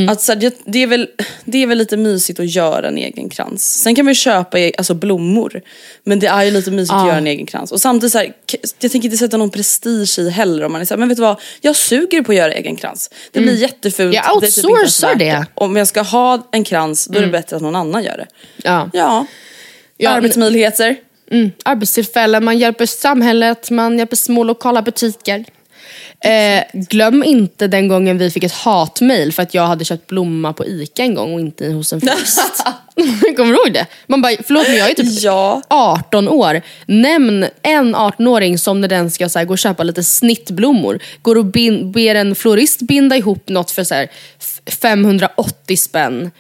Att, 0.09 0.21
så 0.23 0.33
här, 0.33 0.41
det, 0.41 0.55
det, 0.65 0.83
är 0.83 0.87
väl, 0.87 1.09
det 1.45 1.63
är 1.63 1.67
väl 1.67 1.79
lite 1.79 1.97
mysigt 1.97 2.41
att 2.41 2.51
göra 2.51 2.89
en 2.89 2.99
egen 2.99 3.29
krans. 3.29 3.83
Sen 3.83 3.95
kan 3.95 4.05
man 4.05 4.11
ju 4.11 4.15
köpa 4.15 4.61
e- 4.61 4.73
alltså, 4.79 4.95
blommor. 4.95 5.63
Men 6.05 6.19
det 6.19 6.27
är 6.27 6.45
ju 6.45 6.51
lite 6.51 6.71
mysigt 6.71 6.95
att 6.95 7.07
göra 7.07 7.17
en 7.19 7.27
egen 7.27 7.47
krans. 7.47 7.73
Och 7.73 7.81
samtidigt 7.81 8.13
så 8.13 8.19
här, 8.19 8.33
jag 8.81 8.93
tänker 8.93 9.05
inte 9.07 9.17
sätta 9.17 9.37
någon 9.37 9.51
prestige 9.51 10.19
i 10.19 10.31
heller 10.31 10.65
om 10.65 10.73
man 10.73 10.81
är 10.81 10.85
så 10.85 10.95
här, 10.95 10.99
men 10.99 11.09
vet 11.09 11.17
du 11.17 11.23
vad, 11.23 11.41
jag 11.61 11.77
suger 11.77 12.23
på 12.23 12.33
att 12.33 12.39
göra 12.39 12.53
egen 12.53 12.77
krans. 12.77 13.11
Det 13.31 13.41
blir 13.41 13.55
jättefult. 13.55 14.15
Jag 14.15 14.41
det 14.41 14.47
typ 14.51 14.65
outsourcar 14.65 15.09
värt 15.09 15.19
det. 15.19 15.47
Om 15.55 15.77
jag 15.77 15.89
ska 15.89 16.03
ha 16.03 16.49
en 16.51 16.65
krans 16.65 17.07
då 17.07 17.19
är 17.19 17.23
det 17.23 17.29
bättre 17.29 17.57
att 17.57 17.63
någon 17.63 17.77
annan 17.77 18.05
gör 18.05 18.17
det. 18.17 18.27
Ja. 18.63 18.91
Ja, 18.93 19.27
Ja, 19.99 20.11
arbetsmöjligheter. 20.11 20.97
Mm, 21.31 21.51
arbetstillfällen, 21.65 22.45
man 22.45 22.59
hjälper 22.59 22.87
samhället, 22.87 23.71
man 23.71 23.99
hjälper 23.99 24.17
små 24.17 24.45
lokala 24.45 24.83
butiker. 24.83 25.45
Eh, 26.21 26.63
glöm 26.73 27.25
inte 27.25 27.67
den 27.67 27.89
gången 27.89 28.19
vi 28.19 28.31
fick 28.31 28.45
ett 28.45 28.53
hatmail 28.53 29.33
för 29.33 29.43
att 29.43 29.55
jag 29.55 29.67
hade 29.67 29.85
köpt 29.85 30.07
blomma 30.07 30.53
på 30.53 30.67
ICA 30.67 31.03
en 31.03 31.15
gång 31.15 31.35
och 31.35 31.41
inte 31.41 31.67
hos 31.69 31.93
en 31.93 32.01
florist. 32.01 32.63
Kommer 33.37 33.53
du 33.53 33.59
ihåg 33.59 33.73
det? 33.73 33.87
Man 34.07 34.23
bara, 34.23 34.33
förlåt 34.47 34.69
men 34.69 34.77
jag 34.77 34.91
är 34.91 34.95
typ 34.95 35.23
Ja. 35.23 35.63
18 35.69 36.29
år. 36.29 36.61
Nämn 36.87 37.47
en 37.63 37.97
18-åring 37.97 38.59
som 38.59 38.81
när 38.81 38.89
den 38.89 39.11
ska 39.11 39.29
så 39.29 39.39
här, 39.39 39.47
gå 39.47 39.53
och 39.53 39.59
köpa 39.59 39.83
lite 39.83 40.05
snittblommor, 40.05 40.99
går 41.23 41.37
och 41.39 41.45
bin, 41.45 41.93
ber 41.93 42.15
en 42.15 42.35
florist 42.35 42.81
binda 42.83 43.17
ihop 43.17 43.49
något 43.49 43.71
för 43.71 43.85
så 43.85 43.95
här, 43.95 44.09
f- 44.39 44.61
580 44.81 45.77
spänn. 45.77 46.31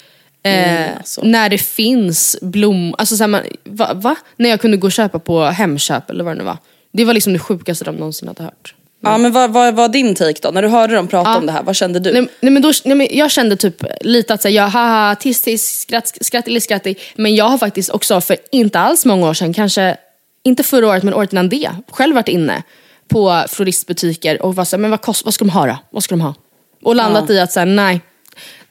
Eh, 0.43 0.97
alltså. 0.97 1.21
När 1.25 1.49
det 1.49 1.59
finns 1.59 2.37
blom... 2.43 2.95
Alltså 2.99 3.17
så 3.17 3.23
här, 3.23 3.29
man, 3.29 3.41
va, 3.65 3.91
va? 3.95 4.17
När 4.37 4.51
jag 4.51 4.61
kunde 4.61 4.77
gå 4.77 4.87
och 4.87 4.93
köpa 4.93 5.19
på 5.19 5.45
Hemköp 5.45 6.11
eller 6.11 6.25
vad 6.25 6.35
det 6.35 6.39
nu 6.39 6.45
var. 6.45 6.59
Det 6.93 7.05
var 7.05 7.15
liksom 7.15 7.33
det 7.33 7.39
sjukaste 7.39 7.85
de 7.85 7.95
någonsin 7.97 8.29
hade 8.29 8.43
hört. 8.43 8.75
Ja 9.11 9.19
men 9.19 9.33
vad, 9.33 9.51
vad 9.53 9.75
var 9.75 9.89
din 9.89 10.15
take 10.15 10.39
då? 10.43 10.51
När 10.51 10.63
du 10.63 10.69
hörde 10.69 10.95
dem 10.95 11.09
prata 11.09 11.31
Ja. 11.31 11.37
om 11.39 11.47
det 11.47 11.53
här, 11.53 11.63
vad 11.63 11.77
kände 11.77 11.99
du? 11.99 12.13
Nej, 12.13 12.29
nej, 12.41 12.53
men 12.53 12.63
då, 12.63 12.73
nej, 12.85 12.97
men 12.97 13.09
jag 13.11 13.31
kände 13.31 13.57
typ 13.57 13.85
lite 14.01 14.35
att 14.35 14.43
säga, 14.43 14.63
ja, 14.63 14.67
haha, 14.69 15.15
tiss, 15.15 15.43
tiss, 15.43 15.81
skratt, 15.81 16.19
skratt 16.21 16.47
eller 16.47 16.61
skrattig. 16.61 16.99
Men 17.15 17.35
jag 17.35 17.45
har 17.45 17.59
faktiskt 17.59 17.91
också 17.91 18.21
för 18.21 18.37
inte 18.53 18.79
alls 18.81 19.05
många 19.05 19.29
år 19.29 19.35
sedan, 19.35 19.55
kanske 19.55 19.97
inte 20.43 20.63
förra 20.63 20.89
året 20.89 21.03
men 21.03 21.15
året 21.15 21.33
innan 21.33 21.49
det, 21.49 21.71
själv 21.91 22.15
varit 22.15 22.29
inne 22.29 22.63
på 23.09 23.45
floristbutiker 23.49 24.43
och 24.43 24.55
var 24.57 24.65
så 24.65 24.77
här, 24.77 24.81
men 24.81 24.91
vad, 24.91 25.01
kost, 25.01 25.25
vad 25.25 25.35
ska 25.35 25.45
de 25.45 25.51
ha 25.51 25.67
då? 25.67 25.79
Vad 25.91 26.05
ska 26.05 26.13
de 26.15 26.21
ha? 26.21 26.35
Och 26.83 26.97
landat 26.97 27.31
i 27.31 27.39
att 27.41 27.53
säga 27.53 27.65
nej, 27.65 28.01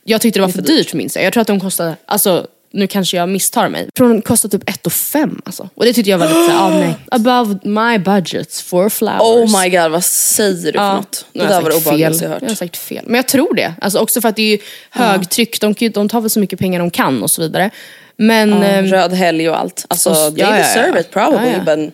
jag 0.03 0.21
tyckte 0.21 0.39
det 0.39 0.45
var 0.45 0.51
för 0.51 0.61
dyrt 0.61 0.93
minns 0.93 1.15
jag. 1.15 1.25
Jag 1.25 1.33
tror 1.33 1.41
att 1.41 1.47
de 1.47 1.59
kostade, 1.59 1.95
alltså 2.05 2.47
nu 2.75 2.87
kanske 2.87 3.17
jag 3.17 3.29
misstar 3.29 3.69
mig. 3.69 3.89
De 3.93 4.21
kostade 4.21 4.57
typ 4.57 4.69
1 4.69 4.91
5 4.93 5.41
alltså. 5.45 5.69
Och 5.75 5.85
det 5.85 5.93
tyckte 5.93 6.09
jag 6.11 6.17
var 6.17 6.27
lite 6.27 6.45
såhär, 6.45 6.59
ah, 6.59 6.69
nej. 6.69 6.95
Above 7.11 7.59
my 7.63 7.97
budget 7.97 8.55
for 8.55 8.89
flowers. 8.89 9.21
Oh 9.21 9.61
my 9.61 9.69
god, 9.69 9.91
vad 9.91 10.03
säger 10.03 10.71
du 10.71 10.77
för 10.77 10.93
något? 10.95 11.25
nu 11.33 11.41
Det 11.41 11.47
där 11.47 11.61
var 11.61 11.69
det 11.69 11.75
obehagligaste 11.75 12.23
jag 12.23 12.31
hört. 12.31 12.41
Jag 12.41 12.49
har 12.49 12.55
sagt 12.55 12.77
fel. 12.77 13.03
Men 13.07 13.15
jag 13.15 13.27
tror 13.27 13.53
det. 13.55 13.73
Alltså 13.81 13.99
också 13.99 14.21
för 14.21 14.29
att 14.29 14.35
det 14.35 14.41
är 14.41 14.51
ju 14.51 14.57
högtryck, 14.89 15.61
de, 15.61 15.73
de 15.89 16.09
tar 16.09 16.21
väl 16.21 16.29
så 16.29 16.39
mycket 16.39 16.59
pengar 16.59 16.79
de 16.79 16.89
kan 16.89 17.23
och 17.23 17.31
så 17.31 17.41
vidare. 17.41 17.69
Men, 18.17 18.63
ehm, 18.63 18.85
Röd 18.85 19.13
helg 19.13 19.49
och 19.49 19.59
allt. 19.59 19.85
Alltså, 19.89 20.09
Och- 20.09 20.15
they 20.15 20.33
ja, 20.35 20.49
ja, 20.49 20.57
ja. 20.57 20.57
deserve 20.57 20.99
it 20.99 21.11
probably. 21.11 21.47
Ja, 21.47 21.57
ja. 21.57 21.63
Men 21.65 21.91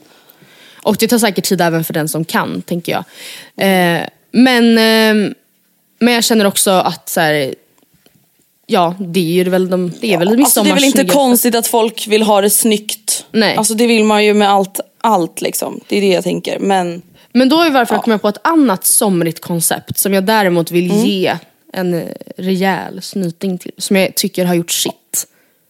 och 0.83 0.97
det 0.99 1.07
tar 1.07 1.17
säkert 1.17 1.45
tid 1.45 1.61
även 1.61 1.83
för 1.83 1.93
den 1.93 2.07
som 2.07 2.25
kan, 2.25 2.61
tänker 2.61 2.91
jag. 2.91 3.03
Eh, 3.67 4.01
men, 4.31 4.77
ehm, 4.77 5.33
men 5.99 6.13
jag 6.13 6.23
känner 6.23 6.45
också 6.45 6.71
att 6.71 7.09
så 7.09 7.19
här, 7.19 7.55
ja, 8.71 8.95
det 8.99 9.39
är 9.39 9.45
väl, 9.45 9.69
de, 9.69 9.91
det 10.01 10.13
är 10.13 10.17
väl 10.17 10.39
alltså, 10.39 10.63
det 10.63 10.69
är 10.69 10.73
väl 10.73 10.83
inte 10.83 11.05
konstigt 11.05 11.55
att 11.55 11.67
folk 11.67 12.07
vill 12.07 12.21
ha 12.23 12.41
det 12.41 12.49
snyggt. 12.49 13.25
Nej. 13.31 13.55
Alltså 13.55 13.73
det 13.73 13.87
vill 13.87 14.03
man 14.03 14.25
ju 14.25 14.33
med 14.33 14.49
allt, 14.49 14.79
allt 15.01 15.41
liksom. 15.41 15.79
Det 15.87 15.97
är 15.97 16.01
det 16.01 16.07
jag 16.07 16.23
tänker. 16.23 16.59
Men 16.59 17.01
Men 17.33 17.49
då 17.49 17.61
är 17.61 17.69
varför 17.69 17.95
jag 17.95 18.03
kommer 18.03 18.17
på 18.17 18.27
ett 18.27 18.47
annat 18.47 18.85
somrigt 18.85 19.39
koncept 19.41 19.97
som 19.97 20.13
jag 20.13 20.23
däremot 20.25 20.71
vill 20.71 20.91
Mm. 20.91 21.05
ge 21.05 21.37
en 21.73 21.93
eh, 21.93 22.03
rejäl 22.37 23.01
snyting 23.01 23.57
till. 23.57 23.71
Som 23.77 23.95
jag 23.95 24.15
tycker 24.15 24.45
har 24.45 24.53
gjort 24.55 24.71
sitt. 24.71 25.27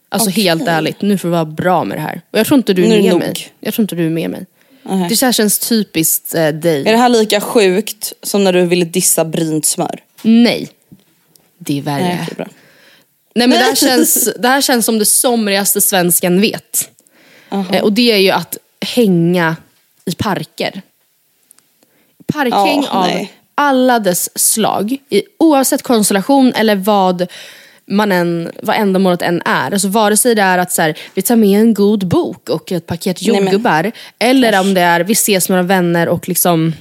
Alltså 0.10 0.30
helt 0.30 0.68
ärligt, 0.68 1.02
nu 1.02 1.18
får 1.18 1.28
vi 1.28 1.32
vara 1.32 1.46
bra 1.46 1.84
med 1.84 1.98
det 1.98 2.02
här. 2.02 2.22
Och 2.32 2.40
jag 2.40 2.48
tror 2.48 2.58
inte 2.58 2.74
du 2.74 2.84
är 2.84 2.88
Nu 2.90 2.94
är 2.96 2.98
det 2.98 3.04
med 3.04 3.12
nog. 3.12 3.20
mig. 3.20 3.34
Jag 3.60 3.74
tror 3.74 3.84
inte 3.84 3.96
du 3.96 4.06
är 4.06 4.10
med 4.10 4.30
mig. 4.30 4.46
Nej. 4.84 5.10
Det 5.10 5.22
här 5.22 5.32
känns 5.32 5.60
typiskt 5.60 6.36
eh, 6.36 6.48
dig. 6.48 6.80
är 6.88 6.92
det 6.92 6.98
här 6.98 7.10
lika 7.10 7.42
sjukt 7.42 8.14
som 8.24 8.44
när 8.44 8.54
du 8.54 8.66
ville 8.66 8.86
dissa 8.86 9.26
brynt 9.26 9.66
smör? 9.66 10.00
Nej. 10.22 10.70
Det 11.58 11.78
är 11.78 11.82
värre. 11.82 12.02
Nej, 12.04 12.18
Nej, 12.18 12.28
okej, 12.32 12.48
bra. 13.34 13.48
men 13.48 13.50
det 13.50 13.66
här, 13.66 13.76
känns, 13.76 14.30
det 14.40 14.48
här 14.48 14.62
känns 14.62 14.86
som 14.86 15.00
det 15.00 15.06
somrigaste 15.06 15.82
svensken 15.82 16.42
vet. 16.42 16.90
Eh, 17.72 17.84
och 17.84 17.94
det 17.94 18.12
är 18.12 18.18
ju 18.18 18.30
att 18.32 18.58
hänga 18.86 19.56
i 20.06 20.16
parker. 20.16 20.82
Parkhäng 22.34 22.84
Ja, 22.84 22.90
av 22.90 23.08
nej. 23.08 23.34
alla 23.56 24.00
dess 24.00 24.30
slag, 24.40 24.98
i, 25.10 25.24
oavsett 25.40 25.82
konstellation 25.82 26.54
eller 26.56 26.76
vad 26.76 27.28
man 27.86 28.12
än, 28.12 28.52
vad 28.64 28.76
ändamålet 28.76 29.22
än 29.22 29.42
är. 29.46 29.72
Alltså 29.72 29.88
vare 29.88 30.18
sig 30.18 30.36
det 30.36 30.42
är 30.42 30.58
att 30.58 30.72
så 30.72 30.82
här, 30.82 30.98
vi 31.14 31.22
tar 31.22 31.36
med 31.36 31.60
en 31.62 31.74
god 31.74 32.08
bok 32.08 32.50
och 32.50 32.72
ett 32.72 32.88
paket 32.88 33.22
jordgubbar. 33.22 33.92
Eller 34.20 34.60
om 34.60 34.74
det 34.74 34.82
är 34.82 35.00
vi 35.00 35.14
ses 35.14 35.50
med 35.50 35.56
några 35.56 35.68
vänner 35.68 36.08
och 36.10 36.28
liksom 36.30 36.74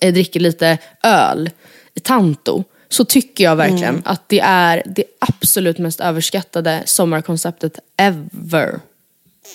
eh, 0.00 0.12
dricker 0.12 0.40
lite 0.40 0.78
öl 1.02 1.50
i 1.94 2.00
Tanto. 2.00 2.64
Så 2.88 3.04
tycker 3.04 3.44
jag 3.44 3.56
verkligen 3.56 3.84
Mm. 3.84 4.02
att 4.04 4.28
det 4.28 4.40
är 4.40 4.82
det 4.86 5.04
absolut 5.18 5.78
mest 5.78 6.00
överskattade 6.00 6.82
sommarkonceptet 6.86 7.78
ever. 7.96 8.80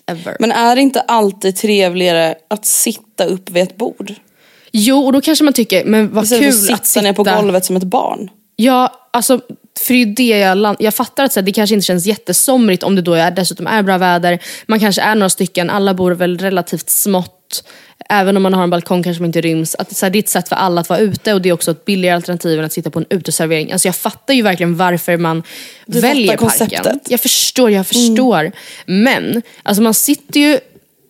Ever. 0.06 0.38
Men 0.40 0.52
är 0.52 0.76
det 0.76 0.82
inte 0.82 1.02
alltid 1.02 1.56
trevligare 1.56 2.36
att 2.48 2.66
sitta 2.66 3.26
upp 3.26 3.50
vid 3.50 3.64
ett 3.64 3.76
bord? 3.78 4.14
Jo, 4.72 5.06
och 5.06 5.14
då 5.14 5.22
kanske 5.22 5.44
man 5.44 5.54
tycker, 5.54 5.86
men 5.86 6.14
vad 6.14 6.24
Istället 6.24 6.44
kul 6.44 6.54
sitta, 6.54 6.74
att 6.74 6.86
sitta 6.86 7.02
ner 7.04 7.14
på 7.14 7.24
golvet 7.24 7.66
som 7.66 7.76
ett 7.76 7.84
barn. 7.84 8.30
Ja, 8.56 9.08
alltså 9.14 9.42
för 9.80 9.94
det 9.94 10.02
är 10.02 10.06
det 10.16 10.28
jag, 10.40 10.58
land- 10.58 10.78
jag 10.80 10.94
fattar 10.94 11.24
att 11.24 11.34
så 11.34 11.40
här, 11.40 11.46
det 11.46 11.52
kanske 11.52 11.74
inte 11.76 11.86
känns 11.86 12.06
jättesomrigt 12.06 12.84
om 12.84 12.96
det 12.96 13.02
då 13.02 13.14
är, 13.14 13.32
dessutom 13.32 13.68
är 13.68 13.84
bra 13.84 13.98
väder. 13.98 14.40
Man 14.66 14.80
kanske 14.80 15.02
är 15.02 15.16
några 15.16 15.30
stycken, 15.30 15.70
alla 15.70 15.94
bor 15.94 16.12
väl 16.12 16.38
relativt 16.38 16.90
smått. 16.90 17.64
Även 18.10 18.38
om 18.38 18.44
man 18.44 18.54
har 18.54 18.64
en 18.64 18.70
balkong 18.70 19.04
kanske 19.04 19.22
man 19.22 19.30
inte 19.30 19.42
ryms. 19.42 19.76
Att, 19.76 19.96
så 19.96 20.06
här, 20.06 20.12
det 20.12 20.18
är 20.18 20.24
ett 20.24 20.30
sätt 20.30 20.50
för 20.50 20.56
alla 20.56 20.82
att 20.82 20.90
vara 20.90 21.00
ute 21.00 21.34
och 21.34 21.42
det 21.42 21.50
är 21.50 21.54
också 21.54 21.72
ett 21.72 21.86
billigare 21.86 22.16
alternativ 22.16 22.60
än 22.60 22.66
att 22.66 22.74
sitta 22.74 22.90
på 22.90 23.00
en 23.00 23.06
uteservering. 23.10 23.72
Alltså 23.72 23.88
jag 23.88 23.96
fattar 23.96 24.34
ju 24.34 24.42
verkligen 24.42 24.78
varför 24.78 25.18
man 25.18 25.44
väljer 25.86 26.28
fattar 26.28 26.48
parken. 26.48 26.68
konceptet. 26.68 27.12
Jag 27.12 27.20
förstår, 27.20 27.72
jag 27.72 27.88
förstår. 27.88 28.52
Men 28.86 29.42
alltså 29.64 29.84
man 29.84 29.94
sitter 29.94 30.40
ju 30.40 30.60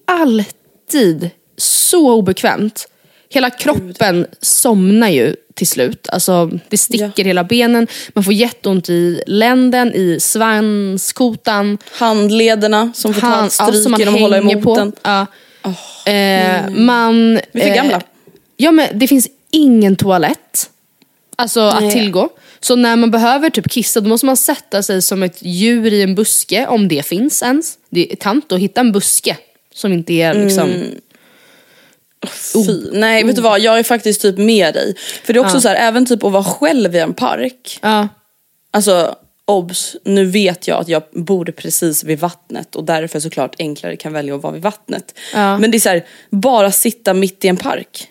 alltid 0.08 1.30
så 1.58 2.12
obekvämt. 2.14 2.88
Hela 3.30 3.50
kroppen 3.50 4.28
somnar 4.42 5.10
ju 5.10 5.36
till 5.54 5.68
slut. 5.68 6.10
Alltså, 6.10 6.50
det 6.70 6.78
sticker 6.78 7.24
hela 7.24 7.44
benen, 7.44 7.88
man 8.14 8.24
får 8.24 8.34
jätteont 8.34 8.90
i 8.90 9.24
länden, 9.28 9.94
i 9.96 10.20
svanskotan. 10.20 11.78
Handlederna 11.92 12.92
som 12.96 13.14
får 13.14 13.22
ta 13.22 13.44
ja, 13.44 13.50
stryk 13.50 13.88
man 13.88 14.00
genom 14.00 14.16
att 14.16 14.22
hålla 14.22 14.38
emot 14.38 14.64
på. 14.64 14.76
den. 14.76 14.94
Ja. 15.04 15.26
Eh, 16.06 16.70
man, 16.70 17.40
Vi 17.52 17.62
är 17.62 17.68
för 17.68 17.76
gamla. 17.76 18.02
Ja 18.58 18.72
men 18.72 19.00
det 19.00 19.08
finns 19.08 19.28
ingen 19.52 19.96
toalett 19.96 20.70
alltså, 21.36 21.62
att 21.62 21.92
tillgå. 21.92 22.30
Så 22.60 22.76
när 22.76 22.96
man 22.96 23.12
behöver 23.12 23.50
typ 23.50 23.72
kissa 23.72 24.02
då 24.02 24.10
måste 24.10 24.26
man 24.26 24.38
sätta 24.38 24.84
sig 24.84 25.02
som 25.02 25.24
ett 25.24 25.38
djur 25.42 25.94
i 25.94 26.02
en 26.02 26.16
buske, 26.16 26.68
om 26.68 26.88
det 26.88 27.06
finns 27.06 27.44
ens. 27.44 27.78
Det 27.90 28.12
är 28.12 28.16
tant 28.16 28.52
att 28.52 28.60
hitta 28.60 28.82
en 28.82 28.92
buske 28.92 29.38
som 29.74 29.94
inte 29.94 30.14
är 30.14 30.34
liksom... 30.34 30.70
Mm. 30.70 31.00
Fy. 32.54 32.90
Nej 32.92 33.24
vet 33.24 33.36
du 33.36 33.42
vad, 33.42 33.60
jag 33.60 33.80
är 33.80 33.84
faktiskt 33.84 34.22
typ 34.22 34.38
med 34.38 34.74
dig. 34.74 34.96
För 35.24 35.34
det 35.34 35.40
är 35.40 35.46
också 35.46 35.62
så 35.62 35.68
här, 35.68 35.76
även 35.76 36.06
typ 36.06 36.24
att 36.24 36.32
vara 36.32 36.44
själv 36.44 36.96
i 36.96 37.00
en 37.00 37.14
park. 37.14 37.80
Ja. 37.82 38.08
Alltså 38.72 39.16
obs, 39.52 39.96
nu 40.04 40.26
vet 40.26 40.68
jag 40.68 40.80
att 40.82 40.88
jag 40.88 41.04
bor 41.14 41.46
precis 41.46 42.04
vid 42.04 42.20
vattnet 42.20 42.76
och 42.76 42.84
därför 42.84 43.20
såklart 43.20 43.56
enklare 43.60 43.96
kan 43.96 44.14
välja 44.14 44.36
att 44.36 44.44
vara 44.44 44.54
vid 44.54 44.62
vattnet. 44.62 45.16
Ja. 45.34 45.58
Men 45.58 45.72
det 45.72 45.78
är 45.78 45.80
så 45.80 45.90
här, 45.90 46.06
bara 46.30 46.72
sitta 46.72 47.14
mitt 47.14 47.46
i 47.46 47.48
en 47.48 47.58
park. 47.58 48.08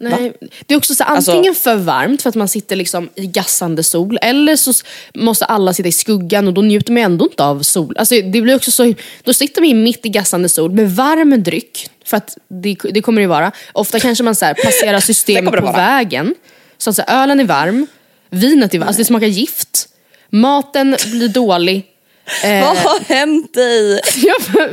Nej. 0.00 0.32
Det 0.66 0.74
är 0.74 0.78
också 0.78 0.94
så 0.94 1.04
Alltså- 1.04 1.30
antingen 1.32 1.54
för 1.54 1.76
varmt 1.76 2.22
för 2.22 2.28
att 2.28 2.34
man 2.34 2.48
sitter 2.48 2.76
liksom 2.76 3.08
i 3.14 3.26
gassande 3.26 3.82
sol 3.82 4.18
eller 4.22 4.56
så 4.56 4.72
måste 5.14 5.44
alla 5.44 5.72
sitta 5.74 5.88
i 5.88 5.92
skuggan 5.92 6.46
och 6.46 6.54
då 6.54 6.62
njuter 6.62 6.92
man 6.92 7.02
ändå 7.02 7.24
inte 7.24 7.44
av 7.44 7.62
sol. 7.62 7.96
Alltså, 7.98 8.14
det 8.14 8.40
blir 8.42 8.56
också 8.56 8.70
så, 8.70 8.94
då 9.22 9.32
sitter 9.32 9.62
man 9.62 9.82
mitt 9.82 10.06
i 10.06 10.08
gassande 10.08 10.48
sol 10.48 10.72
med 10.72 10.90
varm 10.96 11.42
dryck, 11.42 11.90
för 12.04 12.16
att 12.16 12.36
det, 12.48 12.76
det 12.90 13.00
kommer 13.02 13.20
det 13.20 13.22
ju 13.22 13.28
vara. 13.28 13.52
Ofta 13.72 14.00
kanske 14.00 14.24
man 14.24 14.34
så 14.34 14.44
här, 14.44 14.54
passerar 14.54 15.00
systemet 15.10 15.54
på 15.54 15.60
vara. 15.60 15.72
vägen. 15.76 16.34
Så 16.78 16.90
att 16.90 16.96
så 16.96 17.02
här, 17.06 17.22
ölen 17.22 17.40
är 17.40 17.44
varm, 17.44 17.86
vinet 18.30 18.74
är 18.74 18.78
varmt, 18.78 18.88
alltså 18.88 19.00
det 19.00 19.04
smakar 19.04 19.26
gift. 19.26 19.88
Maten 20.30 20.96
blir 21.06 21.28
dålig. 21.28 21.86
Eh, 22.44 22.60
Vad 22.64 22.76
har 22.76 23.00
hänt 23.14 23.54
dig? 23.54 24.00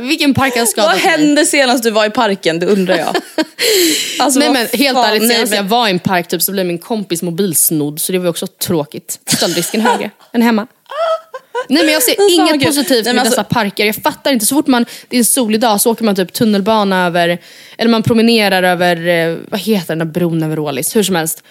vilken 0.00 0.34
park 0.34 0.52
har 0.54 0.60
Vad 0.60 0.68
skadat 0.68 0.90
mig? 0.94 1.00
hände 1.00 1.46
senast 1.46 1.84
du 1.84 1.90
var 1.90 2.06
i 2.06 2.10
parken? 2.10 2.58
Det 2.58 2.66
undrar 2.66 2.96
jag. 2.96 3.16
Alltså, 4.18 4.38
Nej 4.38 4.48
vad 4.48 4.56
men 4.56 4.66
helt 4.80 4.96
fan, 4.96 5.04
ärligt, 5.10 5.22
nej, 5.22 5.36
senast 5.36 5.54
jag 5.54 5.62
var 5.62 5.88
i 5.88 5.90
en 5.90 5.98
park 5.98 6.28
typ, 6.28 6.42
så 6.42 6.52
blev 6.52 6.66
min 6.66 6.78
kompis 6.78 7.22
mobil 7.22 7.54
snodd 7.56 8.00
så 8.00 8.12
det 8.12 8.18
var 8.18 8.28
också 8.30 8.46
tråkigt. 8.46 9.18
Stöldrisken 9.26 9.80
högre 9.80 10.10
än 10.32 10.42
hemma. 10.42 10.66
Nej 11.68 11.84
men 11.84 11.92
jag 11.92 12.02
ser 12.02 12.34
inget 12.40 12.52
gud. 12.54 12.64
positivt 12.66 13.04
med 13.06 13.18
alltså- 13.18 13.30
dessa 13.30 13.44
parker. 13.44 13.86
Jag 13.86 13.96
fattar 13.96 14.32
inte, 14.32 14.46
så 14.46 14.54
fort 14.54 14.66
man, 14.66 14.86
det 15.08 15.16
är 15.16 15.18
en 15.18 15.24
solig 15.24 15.60
dag 15.60 15.80
så 15.80 15.90
åker 15.90 16.04
man 16.04 16.16
typ 16.16 16.32
tunnelbana 16.32 17.06
över, 17.06 17.38
eller 17.78 17.90
man 17.90 18.02
promenerar 18.02 18.62
över, 18.62 19.08
eh, 19.08 19.36
vad 19.48 19.60
heter 19.60 19.88
den 19.88 19.98
där 19.98 20.04
bron 20.06 20.42
över 20.42 20.58
Ålis? 20.58 20.96
Hur 20.96 21.02
som 21.02 21.14
helst. 21.14 21.42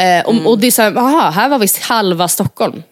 Eh, 0.00 0.26
och, 0.26 0.46
och 0.50 0.58
det 0.58 0.66
är 0.66 0.70
såhär, 0.70 0.96
aha, 0.98 1.30
här 1.30 1.48
var 1.48 1.58
visst 1.58 1.78
halva 1.82 2.28
Stockholm. 2.28 2.82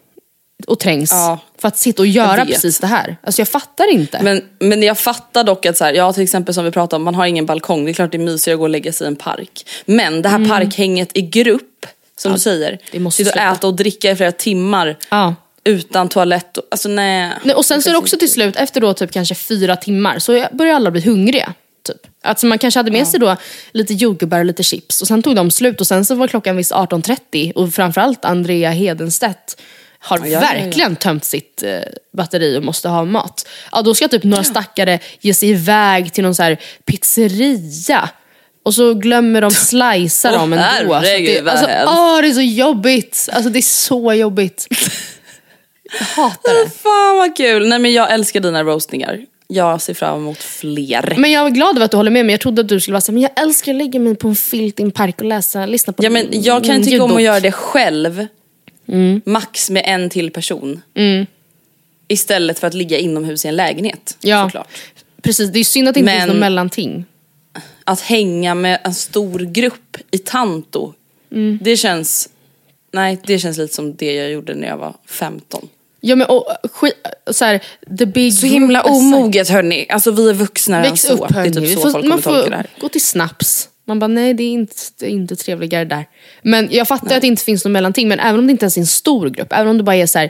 Och 0.67 0.79
trängs 0.79 1.11
Ja. 1.11 1.39
för 1.57 1.67
att 1.67 1.77
sitta 1.77 2.01
och 2.01 2.07
göra 2.07 2.45
precis 2.45 2.79
det 2.79 2.87
här. 2.87 3.17
Alltså 3.23 3.41
jag 3.41 3.47
fattar 3.47 3.91
inte. 3.91 4.19
Men, 4.23 4.41
men 4.59 4.83
jag 4.83 4.97
fattar 4.97 5.43
dock 5.43 5.65
att 5.65 5.77
så 5.77 5.83
här, 5.83 5.93
ja 5.93 6.13
till 6.13 6.23
exempel 6.23 6.55
som 6.55 6.65
vi 6.65 6.71
pratade 6.71 6.95
om, 6.95 7.03
man 7.03 7.15
har 7.15 7.25
ingen 7.25 7.45
balkong. 7.45 7.85
Det 7.85 7.91
är 7.91 7.93
klart 7.93 8.11
det 8.11 8.17
är 8.17 8.19
mysigare 8.19 8.55
att 8.55 8.59
gå 8.59 8.63
och 8.63 8.69
lägga 8.69 8.93
sig 8.93 9.05
i 9.05 9.07
en 9.07 9.15
park. 9.15 9.69
Men 9.85 10.21
det 10.21 10.29
här 10.29 10.49
parkhänget 10.49 11.09
i 11.17 11.21
grupp, 11.21 11.85
som 12.17 12.33
du 12.33 12.39
säger. 12.39 12.67
Mm. 12.69 12.79
det 12.91 12.99
måste 12.99 13.23
sitta 13.25 13.47
och 13.49 13.55
äta 13.55 13.67
och 13.67 13.75
dricka 13.75 14.11
i 14.11 14.15
flera 14.15 14.31
timmar. 14.31 14.97
Ja. 15.09 15.35
Utan 15.63 16.09
toalett. 16.09 16.57
och- 16.57 16.63
Alltså 16.71 16.89
nej. 16.89 17.31
Nej, 17.43 17.55
och 17.55 17.65
sen 17.65 17.81
så 17.81 17.89
är 17.89 17.93
det 17.93 17.99
också 17.99 18.17
till 18.17 18.31
slut, 18.31 18.55
efter 18.55 18.81
då 18.81 18.93
typ 18.93 19.11
kanske 19.11 19.35
fyra 19.35 19.75
timmar, 19.75 20.19
så 20.19 20.45
börjar 20.51 20.75
alla 20.75 20.91
bli 20.91 21.01
hungriga. 21.01 21.53
Typ. 21.87 21.97
Alltså 22.23 22.45
man 22.45 22.57
kanske 22.57 22.79
hade 22.79 22.91
med 22.91 23.07
sig 23.07 23.19
då 23.19 23.35
lite 23.71 23.93
jordgubbar 23.93 24.39
och 24.39 24.45
lite 24.45 24.63
chips 24.63 25.01
och 25.01 25.07
sen 25.07 25.21
tog 25.23 25.35
de 25.35 25.51
slut 25.51 25.81
och 25.81 25.87
sen 25.87 26.05
så 26.05 26.15
var 26.15 26.27
klockan 26.27 26.57
visst 26.57 26.71
18.30 26.71 27.51
och 27.55 27.73
framförallt 27.73 28.25
Andrea 28.25 28.71
Hedenstedt 28.71 29.61
har 29.99 30.17
ja, 30.17 30.25
ja. 30.25 30.39
verkligen 30.39 30.95
tömt 30.95 31.25
sitt 31.25 31.63
eh, 31.63 31.79
batteri 32.13 32.57
och 32.57 32.63
måste 32.63 32.89
ha 32.89 33.05
mat. 33.05 33.47
Ja 33.71 33.81
då 33.81 33.95
ska 33.95 34.07
typ 34.07 34.23
några 34.23 34.43
stackare 34.43 34.99
ge 35.21 35.33
sig 35.33 35.49
iväg 35.49 36.13
till 36.13 36.23
någon 36.23 36.35
så 36.35 36.43
här 36.43 36.57
pizzeria 36.85 38.09
och 38.63 38.73
så 38.73 38.93
glömmer 38.93 39.41
de 39.41 39.51
slicea 39.51 40.31
dem 40.31 40.53
ändå. 40.53 40.89
Så 40.89 40.93
att 40.93 41.03
herregud, 41.03 41.45
det, 41.45 41.51
alltså, 41.51 41.65
åh, 41.65 42.21
det 42.21 42.27
är 42.27 42.33
så 42.33 42.41
jobbigt. 42.41 43.29
Alltså 43.31 43.49
det 43.49 43.59
är 43.59 43.61
så 43.61 44.13
jobbigt. 44.13 44.67
Jag 45.99 46.05
hatar 46.05 46.63
det. 46.63 46.69
Fan 46.69 47.17
vad 47.17 47.37
kul. 47.37 47.67
Nej 47.67 47.79
men 47.79 47.93
jag 47.93 48.11
älskar 48.13 48.39
dina 48.39 48.63
roastningar. 48.63 49.19
Jag 49.47 49.81
ser 49.81 49.93
fram 49.93 50.19
emot 50.19 50.37
fler. 50.37 51.13
Men 51.17 51.31
jag 51.31 51.45
är 51.45 51.49
glad 51.49 51.75
över 51.75 51.85
att 51.85 51.91
du 51.91 51.97
håller 51.97 52.11
med 52.11 52.25
mig. 52.25 52.33
Jag 52.33 52.41
trodde 52.41 52.61
att 52.61 52.67
du 52.67 52.79
skulle 52.79 52.93
vara 52.93 53.01
så 53.01 53.11
men 53.11 53.21
jag 53.21 53.31
älskar 53.35 53.71
att 53.71 53.77
lägga 53.77 53.99
mig 53.99 54.15
på 54.15 54.27
en 54.27 54.35
filt 54.35 54.79
i 54.79 54.83
en 54.83 54.91
park 54.91 55.15
och 55.19 55.25
läsa, 55.25 55.65
lyssna 55.65 55.93
på 55.93 56.03
Ja 56.03 56.09
men 56.09 56.27
jag 56.31 56.63
kan 56.63 56.75
min 56.75 56.85
tycka 56.85 57.03
om 57.03 57.15
att 57.15 57.21
göra 57.21 57.39
det 57.39 57.51
själv. 57.51 58.27
Mm. 58.91 59.21
Max 59.25 59.69
med 59.69 59.83
en 59.85 60.09
till 60.09 60.31
person. 60.31 60.81
Istället 62.07 62.59
för 62.59 62.67
att 62.67 62.73
ligga 62.73 62.97
inomhus 62.97 63.45
i 63.45 63.47
en 63.47 63.55
lägenhet. 63.55 64.17
Ja, 64.21 64.45
Såklart. 64.47 64.67
precis. 65.21 65.49
Det 65.51 65.59
är 65.59 65.63
synd 65.63 65.87
att 65.87 65.93
det 65.93 65.99
inte 65.99 66.11
Men- 66.11 66.21
finns 66.21 66.27
något 66.33 66.39
mellanting. 66.39 67.05
Att 67.83 68.01
hänga 68.01 68.55
med 68.55 68.79
en 68.83 68.93
stor 68.93 69.39
grupp 69.39 69.97
i 70.11 70.17
Tanto. 70.17 70.93
Mm. 71.31 71.59
Det 71.61 71.77
känns... 71.77 72.29
Nej, 72.91 73.17
det 73.25 73.39
känns 73.39 73.57
lite 73.57 73.73
som 73.75 73.95
det 73.95 74.13
jag 74.13 74.31
gjorde 74.31 74.55
när 74.55 74.67
jag 74.67 74.77
var 74.77 74.93
15. 75.05 75.67
Ja 76.01 76.15
men 76.15 76.27
och, 76.27 76.45
skit, 76.71 76.93
så 77.31 77.45
här, 77.45 77.63
the 77.99 78.05
big 78.05 78.33
Så 78.33 78.45
himla 78.45 78.83
omoget 78.83 79.49
hörni. 79.49 79.85
Alltså 79.89 80.11
vi 80.11 80.29
är 80.29 80.33
vuxna 80.33 80.81
Väx 80.81 81.05
än 81.05 81.17
så. 81.17 81.23
upp 81.25 81.33
Det 81.33 81.39
är 81.39 81.51
typ 81.51 81.67
så 81.73 81.81
får- 81.81 81.91
folk 81.91 82.05
man 82.05 82.21
får 82.21 82.65
gå 82.81 82.89
till 82.89 83.01
snaps. 83.05 83.69
Man 83.89 83.99
bara 83.99 84.07
nej 84.07 84.33
det 84.33 84.43
är 84.43 84.51
inte, 84.51 84.75
det 84.99 85.05
är 85.05 85.09
inte 85.09 85.35
trevligare 85.35 85.85
där. 85.85 86.05
Men 86.41 86.67
jag 86.71 86.87
fattar 86.87 87.15
att 87.15 87.21
det 87.21 87.27
inte 87.27 87.43
finns 87.43 87.65
något 87.65 87.71
mellanting. 87.71 88.07
Men 88.07 88.19
även 88.19 88.39
om 88.39 88.47
det 88.47 88.51
inte 88.51 88.63
ens 88.63 88.77
är 88.77 88.81
en 88.81 88.87
stor 88.87 89.29
grupp. 89.29 89.53
Även 89.53 89.67
om 89.67 89.77
det 89.77 89.83
bara 89.83 89.95
är 89.95 90.05
så 90.05 90.19
här, 90.19 90.29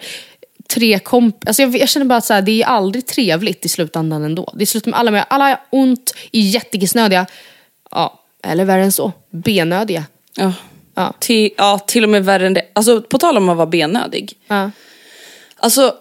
tre 0.70 1.00
komp... 1.00 1.48
Alltså 1.48 1.62
jag, 1.62 1.78
jag 1.78 1.90
känner 1.90 2.06
bara 2.06 2.18
att 2.18 2.26
så 2.26 2.34
här, 2.34 2.42
det 2.42 2.62
är 2.62 2.66
aldrig 2.66 3.06
trevligt 3.06 3.66
i 3.66 3.70
slutändan 3.70 4.24
ändå. 4.24 4.54
Det 4.56 4.66
slutar 4.66 4.92
med 4.92 5.00
alla 5.00 5.12
med 5.12 5.26
alla 5.30 5.46
har 5.46 5.60
ont, 5.70 6.16
är 6.32 6.42
jättekissnödiga. 6.42 7.26
Ja, 7.92 8.20
eller 8.44 8.66
värre 8.66 8.84
än 8.84 8.92
så. 8.92 9.12
Benödiga. 9.30 10.06
Ja. 10.36 10.54
Ja. 10.96 11.14
Till, 11.20 11.50
ja, 11.58 11.80
till 11.80 12.04
och 12.04 12.10
med 12.10 12.26
värre 12.26 12.48
än 12.48 12.54
det. 12.54 12.66
Alltså 12.74 13.02
på 13.02 13.18
tal 13.18 13.38
om 13.38 13.50
att 13.50 13.58
vara 13.58 13.68
benödig. 13.68 14.34
Ja. 14.48 14.72
Alltså, 15.56 15.94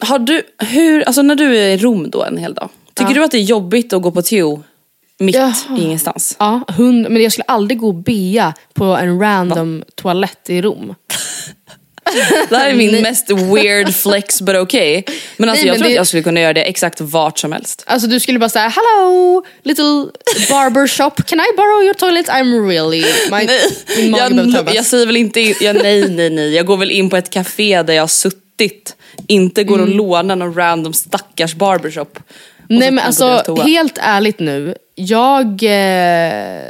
har 0.00 0.18
du, 0.18 0.42
hur, 0.58 1.02
alltså 1.02 1.22
när 1.22 1.34
du 1.34 1.56
är 1.56 1.68
i 1.68 1.76
Rom 1.76 2.10
då 2.10 2.24
en 2.24 2.36
hel 2.36 2.54
dag. 2.54 2.68
Tycker 2.94 3.14
du 3.14 3.24
att 3.24 3.30
det 3.30 3.38
är 3.38 3.42
jobbigt 3.42 3.92
att 3.92 4.02
gå 4.02 4.10
på 4.10 4.22
teo 4.22 4.62
mitt 5.20 5.34
Jaha. 5.36 5.54
i 5.78 5.82
ingenstans? 5.82 6.36
Ja, 6.38 6.60
hund, 6.68 7.06
men 7.10 7.22
jag 7.22 7.32
skulle 7.32 7.44
aldrig 7.48 7.78
gå 7.80 7.88
och 7.88 7.94
bea 7.94 8.54
på 8.74 8.84
en 8.84 9.20
random 9.20 9.84
toalett 9.94 10.50
i 10.50 10.62
Rom. 10.62 10.94
Det 12.48 12.56
här 12.56 12.70
är 12.70 12.74
min 12.74 13.02
mest 13.02 13.30
weird 13.30 13.94
flex 13.94 14.40
but 14.42 14.56
okay. 14.56 15.02
Men 15.36 15.48
alltså 15.48 15.62
Nej, 15.62 15.66
jag 15.66 15.72
men 15.74 15.78
tror 15.80 15.88
det- 15.88 15.92
att 15.92 15.96
jag 15.96 16.06
skulle 16.06 16.22
kunna 16.22 16.40
göra 16.40 16.52
det 16.52 16.62
exakt 16.62 17.00
vart 17.00 17.38
som 17.38 17.52
helst. 17.52 17.84
Alltså 17.86 18.08
du 18.08 18.20
skulle 18.20 18.38
bara 18.38 18.48
säga 18.48 18.68
hello 18.68 19.44
little 19.62 19.84
barber 20.50 20.86
shop, 20.86 21.10
can 21.26 21.38
I 21.40 21.56
borrow 21.56 21.84
your 21.84 21.94
toilet? 21.94 22.28
I'm 22.28 22.68
really... 22.68 23.04
My, 23.30 23.48
min 24.02 24.10
mage 24.10 24.58
jag, 24.64 24.74
jag 24.74 24.84
säger 24.86 25.06
väl 25.06 25.16
inte, 25.16 25.40
in- 25.40 25.54
ja, 25.60 25.72
nej 25.72 26.08
nej 26.08 26.30
nej. 26.30 26.54
Jag 26.54 26.66
går 26.66 26.76
väl 26.76 26.90
in 26.90 27.10
på 27.10 27.16
ett 27.16 27.30
café 27.30 27.82
där 27.82 27.94
jag 27.94 28.02
har 28.02 28.08
suttit. 28.08 28.96
Inte 29.28 29.64
går 29.64 29.78
och 29.78 29.84
Mm. 29.84 29.96
lånar 29.96 30.36
någon 30.36 30.54
random 30.54 30.92
stackars 30.92 31.54
barbershop. 31.54 32.18
Nej 32.68 32.90
men 32.90 33.04
alltså 33.04 33.56
helt 33.64 33.98
ärligt 34.00 34.38
nu, 34.38 34.74
jag... 35.00 35.62
Eh, 35.62 36.62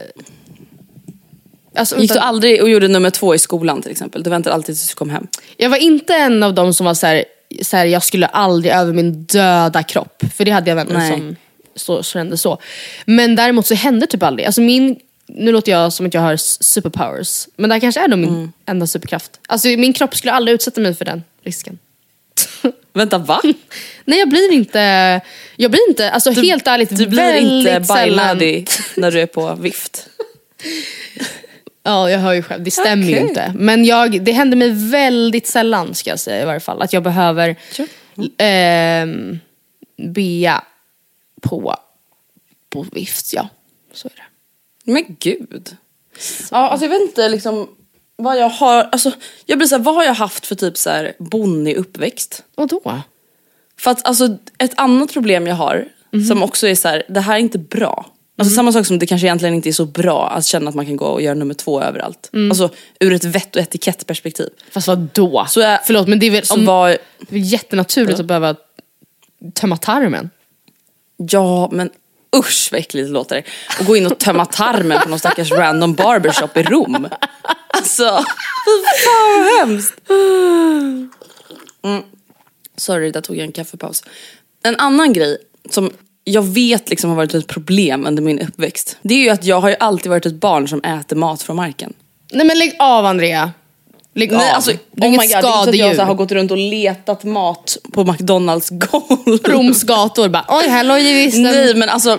alltså, 1.74 1.98
Gick 1.98 2.12
du 2.12 2.18
aldrig 2.18 2.62
och 2.62 2.70
gjorde 2.70 2.88
nummer 2.88 3.10
två 3.10 3.34
i 3.34 3.38
skolan 3.38 3.82
till 3.82 3.90
exempel? 3.90 4.22
Du 4.22 4.30
väntade 4.30 4.54
alltid 4.54 4.76
tills 4.76 4.88
du 4.88 4.94
kom 4.94 5.10
hem. 5.10 5.26
jag 5.56 5.70
var 5.70 5.76
inte 5.76 6.14
en 6.14 6.42
av 6.42 6.54
dem 6.54 6.74
som 6.74 6.86
var 6.86 6.94
så 6.94 7.06
här, 7.06 7.24
så 7.62 7.76
här, 7.76 7.86
jag 7.86 8.02
skulle 8.02 8.26
aldrig 8.26 8.72
över 8.74 8.92
min 8.92 9.24
döda 9.24 9.82
kropp. 9.82 10.22
För 10.34 10.44
det 10.44 10.50
hade 10.50 10.70
jag 10.70 10.76
vänner 10.76 11.10
som 11.10 11.36
så, 11.74 12.02
kände 12.02 12.36
så. 12.36 12.58
Men 13.04 13.36
däremot 13.36 13.66
så 13.66 13.74
hände 13.74 14.06
typ 14.06 14.22
aldrig. 14.22 14.46
Alltså 14.46 14.60
min, 14.60 14.96
nu 15.26 15.52
låter 15.52 15.72
jag 15.72 15.92
som 15.92 16.06
att 16.06 16.14
jag 16.14 16.20
har 16.20 16.36
superpowers. 16.36 17.48
Men 17.56 17.70
det 17.70 17.74
här 17.74 17.80
kanske 17.80 18.00
är 18.04 18.08
då 18.08 18.16
min 18.16 18.28
Mm. 18.28 18.52
enda 18.66 18.86
superkraft. 18.86 19.40
Alltså 19.48 19.68
min 19.68 19.92
kropp 19.92 20.16
skulle 20.16 20.32
aldrig 20.32 20.54
utsätta 20.54 20.80
mig 20.80 20.94
för 20.94 21.04
den 21.04 21.22
risken. 21.44 21.78
Vänta 22.92 23.18
va? 23.18 23.40
Nej 24.04 24.18
jag 24.18 24.28
blir 24.28 24.52
inte, 24.52 25.20
jag 25.56 25.70
blir 25.70 25.88
inte, 25.88 26.10
alltså 26.10 26.30
helt 26.30 26.66
ärligt 26.66 26.96
Du 26.96 27.06
blir 27.06 27.34
inte 27.34 27.80
bajnödig 27.88 28.68
när 28.96 29.10
du 29.10 29.20
är 29.20 29.26
på 29.26 29.54
vift. 29.54 30.08
Ja 31.82 32.10
jag 32.10 32.18
hör 32.18 32.32
ju 32.32 32.42
själv, 32.42 32.64
det 32.64 32.70
stämmer 32.70 33.06
ju 33.06 33.14
Okej. 33.14 33.28
inte. 33.28 33.54
Men 33.56 33.84
jag, 33.84 34.24
det 34.24 34.32
händer 34.32 34.56
mig 34.56 34.70
väldigt 34.90 35.46
sällan 35.46 35.94
ska 35.94 36.10
jag 36.10 36.20
säga 36.20 36.42
i 36.42 36.44
varje 36.44 36.60
fall. 36.60 36.82
Att 36.82 36.92
jag 36.92 37.02
behöver 37.02 37.56
ehm, 38.38 39.38
bea 39.96 40.64
på, 41.40 41.76
på 42.70 42.86
vift, 42.92 43.32
ja. 43.32 43.48
Så 43.92 44.08
är 44.08 44.12
det. 44.16 44.92
Men 44.92 45.16
gud. 45.20 45.76
Ja, 46.50 46.68
alltså 46.68 46.84
jag 46.84 46.90
vet 46.90 47.02
inte 47.02 47.28
liksom 47.28 47.68
vad 48.22 48.38
jag 48.38 48.48
har, 48.48 48.88
alltså 48.92 49.12
jag 49.46 49.58
blir 49.58 49.68
såhär, 49.68 49.82
vad 49.82 49.94
har 49.94 50.04
jag 50.04 50.14
haft 50.14 50.46
för 50.46 50.54
typ 50.54 50.76
såhär 50.76 51.12
bonnig 51.18 51.76
uppväxt? 51.76 52.44
Och 52.54 52.68
då? 52.68 53.00
För 53.78 53.90
att 53.90 54.06
alltså 54.06 54.36
ett 54.58 54.72
annat 54.76 55.12
problem 55.12 55.46
jag 55.46 55.54
har, 55.54 55.84
som 56.28 56.42
också 56.42 56.68
är 56.68 56.74
så 56.74 56.88
här: 56.88 57.02
det 57.08 57.20
här 57.20 57.34
är 57.34 57.38
inte 57.38 57.58
bra. 57.58 58.06
Alltså 58.38 58.54
samma 58.54 58.72
sak 58.72 58.86
som 58.86 58.98
det 58.98 59.06
kanske 59.06 59.26
egentligen 59.26 59.54
inte 59.54 59.68
är 59.68 59.72
så 59.72 59.86
bra 59.86 60.28
att 60.28 60.46
känna 60.46 60.68
att 60.68 60.74
man 60.74 60.86
kan 60.86 60.96
gå 60.96 61.04
och 61.06 61.22
göra 61.22 61.34
nummer 61.34 61.54
två 61.54 61.82
överallt. 61.82 62.30
Alltså 62.50 62.70
ur 63.00 63.12
ett 63.12 63.24
vett 63.24 63.56
och 63.56 63.62
etikettperspektiv. 63.62 64.48
Fast 64.70 64.86
vad 64.88 64.98
då? 65.12 65.46
Så 65.48 65.60
jag- 65.60 65.80
Förlåt 65.86 66.08
men 66.08 66.18
det 66.18 66.26
är 66.26 66.30
väl 66.30 66.46
Så 66.46 66.54
om, 66.54 66.64
var, 66.66 66.88
det 66.88 66.94
är 67.28 67.32
väl 67.32 67.52
jättenaturligt 67.52 68.20
att 68.20 68.26
behöva 68.26 68.56
tömma 69.54 69.76
tarmen. 69.76 70.30
ja 71.16 71.68
men 71.72 71.90
usch 72.36 72.68
vad 72.72 72.80
äckligt 72.80 73.08
det 73.08 73.12
låter. 73.12 73.44
Och 73.80 73.86
gå 73.86 73.96
in 73.96 74.06
och 74.06 74.18
tömma 74.18 74.44
tarmen 74.46 75.00
på 75.02 75.08
någon 75.08 75.18
stackars 75.18 75.52
random 75.52 75.94
barbershop 75.94 76.56
i 76.56 76.62
Rom. 76.62 77.08
Alltså, 77.72 78.24
fy 78.66 79.04
fan 79.04 79.42
vad 79.44 79.58
hemskt. 79.68 79.94
Mm. 81.84 82.02
Sorry, 82.76 83.10
där 83.10 83.20
tog 83.20 83.36
jag 83.36 83.44
en 83.44 83.52
kaffepaus. 83.52 84.04
En 84.62 84.76
annan 84.76 85.12
grej 85.12 85.38
som 85.70 85.90
jag 86.24 86.42
vet 86.42 86.90
liksom 86.90 87.10
har 87.10 87.16
varit 87.16 87.34
ett 87.34 87.46
problem 87.46 88.06
under 88.06 88.22
min 88.22 88.38
uppväxt. 88.38 88.96
Det 89.02 89.14
är 89.14 89.18
ju 89.18 89.30
att 89.30 89.44
jag 89.44 89.60
har 89.60 89.68
ju 89.68 89.76
alltid 89.80 90.10
varit 90.10 90.26
ett 90.26 90.34
barn 90.34 90.68
som 90.68 90.80
äter 90.84 91.16
mat 91.16 91.42
från 91.42 91.56
marken. 91.56 91.92
Nej 92.32 92.46
men 92.46 92.58
lägg 92.58 92.76
av 92.78 93.06
Andrea. 93.06 93.52
Lägg 94.14 94.32
Nej, 94.32 94.50
av. 94.50 94.54
alltså, 94.54 94.70
du 94.92 95.02
är 95.06 95.10
oh 95.10 95.14
inget 95.14 95.20
god, 95.20 95.28
det 95.32 95.36
är 95.36 95.36
inte 95.36 95.42
så 95.42 95.48
att 95.48 95.76
jag 95.76 95.84
skadedjur. 95.86 96.04
har 96.04 96.14
gått 96.14 96.32
runt 96.32 96.50
och 96.50 96.56
letat 96.58 97.24
mat 97.24 97.76
på 97.92 98.04
McDonalds 98.04 98.70
golv. 98.70 99.38
Roms 99.44 99.82
gator 99.82 100.28
bara, 100.28 100.44
oj 100.48 100.68
här 100.68 100.84
låg 100.84 100.98
ju 100.98 101.14
visst 101.14 101.36
en- 101.36 101.42
Nej 101.42 101.74
men 101.74 101.88
alltså, 101.88 102.18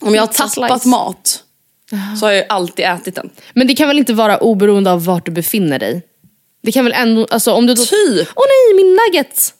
om 0.00 0.14
jag 0.14 0.22
har 0.22 0.26
tappat 0.26 0.84
mat 0.84 1.42
så 2.20 2.26
har 2.26 2.32
jag 2.32 2.44
alltid 2.48 2.84
ätit 2.84 3.14
den. 3.14 3.30
Men 3.52 3.66
det 3.66 3.74
kan 3.74 3.88
väl 3.88 3.98
inte 3.98 4.12
vara 4.12 4.38
oberoende 4.38 4.92
av 4.92 5.04
vart 5.04 5.26
du 5.26 5.32
befinner 5.32 5.78
dig? 5.78 6.02
Det 6.62 6.72
kan 6.72 6.84
väl 6.84 6.94
ändå, 6.96 7.26
alltså 7.30 7.52
om 7.52 7.66
du 7.66 7.74
då... 7.74 7.84
Typ. 7.84 8.28
Åh 8.36 8.44
nej, 8.48 8.84
min 8.84 8.98
nugget! 9.06 9.54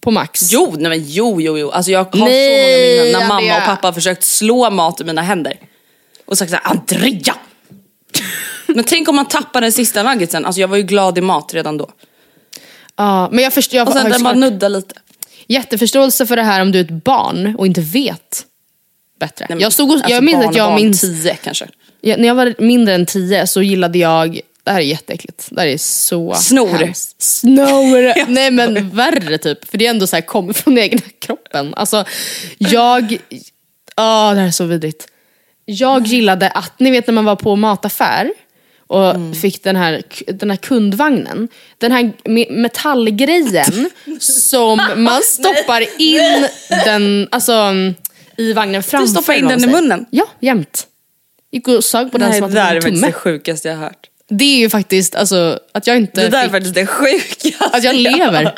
På 0.00 0.10
Max. 0.10 0.52
Jo, 0.52 0.74
nej 0.78 0.88
men 0.88 1.04
jo, 1.06 1.40
jo, 1.40 1.58
jo. 1.58 1.70
Alltså 1.70 1.90
jag 1.90 1.98
har 2.04 2.18
Nej, 2.18 3.04
så 3.04 3.04
många 3.04 3.12
minnen 3.12 3.20
när 3.20 3.28
mamma 3.28 3.56
och 3.56 3.66
pappa 3.66 3.88
har 3.88 3.92
försökt 3.92 4.24
slå 4.24 4.70
mat 4.70 5.00
i 5.00 5.04
mina 5.04 5.22
händer. 5.22 5.54
Och 6.26 6.38
sagt 6.38 6.50
såhär, 6.50 6.66
Andrea! 6.66 7.34
men 8.66 8.84
tänk 8.84 9.08
om 9.08 9.16
man 9.16 9.26
tappar 9.26 9.60
den 9.60 9.72
sista 9.72 10.02
nuggetsen. 10.02 10.44
Alltså 10.46 10.60
jag 10.60 10.68
var 10.68 10.76
ju 10.76 10.82
glad 10.82 11.18
i 11.18 11.20
mat 11.20 11.54
redan 11.54 11.76
då. 11.76 11.90
Ja, 12.96 13.28
men 13.32 13.44
jag, 13.44 13.52
först, 13.52 13.72
jag 13.72 13.88
Och 13.88 13.94
sen 13.94 14.10
den 14.10 14.22
bara 14.22 14.34
nudda 14.34 14.68
lite. 14.68 14.94
jätteförståelse 15.46 16.26
för 16.26 16.36
det 16.36 16.42
här 16.42 16.62
om 16.62 16.72
du 16.72 16.78
är 16.80 16.84
ett 16.84 17.04
barn 17.04 17.54
och 17.58 17.66
inte 17.66 17.80
vet 17.80 18.44
bättre. 19.18 19.46
Nej, 19.48 19.56
men 19.56 19.62
jag 19.62 19.72
stod 19.72 19.88
och, 19.90 19.94
alltså 19.96 20.10
jag 20.10 20.24
minns 20.24 20.36
barn 20.38 20.48
att 20.48 20.56
jag 20.56 20.68
barn, 20.70 20.74
minns, 20.82 21.00
Tio 21.00 21.34
kanske. 21.44 21.66
ja, 22.00 22.16
när 22.16 22.28
jag 22.28 22.34
var 22.34 22.54
mindre 22.58 22.94
än 22.94 23.06
tio 23.06 23.46
så 23.46 23.62
gillade 23.62 23.98
jag, 23.98 24.40
det 24.64 24.70
här 24.70 24.78
är 24.78 24.84
jätteäckligt, 24.84 25.48
det 25.50 25.60
här 25.60 25.68
är 25.68 25.78
så 25.78 26.34
Snor. 26.34 26.68
hemskt. 26.68 27.22
Snor! 27.22 28.28
Nej 28.30 28.50
men 28.50 28.90
värre 28.90 29.38
typ, 29.38 29.70
för 29.70 29.78
det 29.78 29.86
är 29.86 29.90
ändå 29.90 30.06
så 30.06 30.16
här 30.16 30.20
kommer 30.20 30.52
från 30.52 30.78
egna 30.78 31.02
kroppen. 31.18 31.74
Alltså 31.74 32.04
jag, 32.58 33.18
ja 33.96 34.30
det 34.34 34.40
här 34.40 34.46
är 34.46 34.50
så 34.50 34.64
vidrigt. 34.64 35.06
Jag 35.64 36.06
gillade 36.06 36.50
att, 36.50 36.80
ni 36.80 36.90
vet 36.90 37.06
när 37.06 37.14
man 37.14 37.24
var 37.24 37.36
på 37.36 37.56
mataffär 37.56 38.30
och 38.86 39.10
Mm. 39.10 39.34
fick 39.34 39.62
den 39.64 39.76
här, 39.76 40.02
den 40.26 40.50
här 40.50 40.56
kundvagnen. 40.56 41.48
Den 41.78 41.92
här 41.92 42.12
me- 42.24 42.52
metallgrejen 42.52 43.90
som 44.20 44.80
man 44.96 45.22
stoppar 45.22 46.00
in 46.00 46.46
den, 46.84 47.28
alltså, 47.30 47.54
i 48.38 48.52
vagnen 48.52 48.82
framför. 48.82 49.06
stoppar 49.06 49.32
in 49.34 49.48
den 49.48 49.64
i 49.64 49.66
munnen? 49.66 50.06
Ja, 50.10 50.24
jämt. 50.40 50.86
Gick 51.52 51.68
och 51.68 51.84
sög 51.84 52.12
på 52.12 52.18
den 52.18 52.30
Nej, 52.30 52.38
som 52.38 52.54
det 52.54 52.62
att 52.62 52.68
där 52.68 52.76
är 52.76 52.80
det 52.80 52.80
var 52.80 52.88
en 52.88 52.96
faktiskt 52.96 53.02
det 53.04 53.12
tumme. 53.12 53.36
sjukaste 53.38 53.68
jag 53.68 53.76
har 53.76 53.82
hört. 53.84 54.06
Det 54.28 54.44
är 54.44 54.58
ju 54.58 54.70
faktiskt 54.70 55.14
alltså, 55.14 55.58
att 55.72 55.86
jag 55.86 55.96
inte 55.96 56.20
Det 56.20 56.28
där 56.28 56.44
är 56.44 56.48
faktiskt 56.48 56.74
det 56.74 56.86
sjukaste 56.86 57.52
att 57.72 57.84
jag 57.84 57.94
lever. 57.96 58.52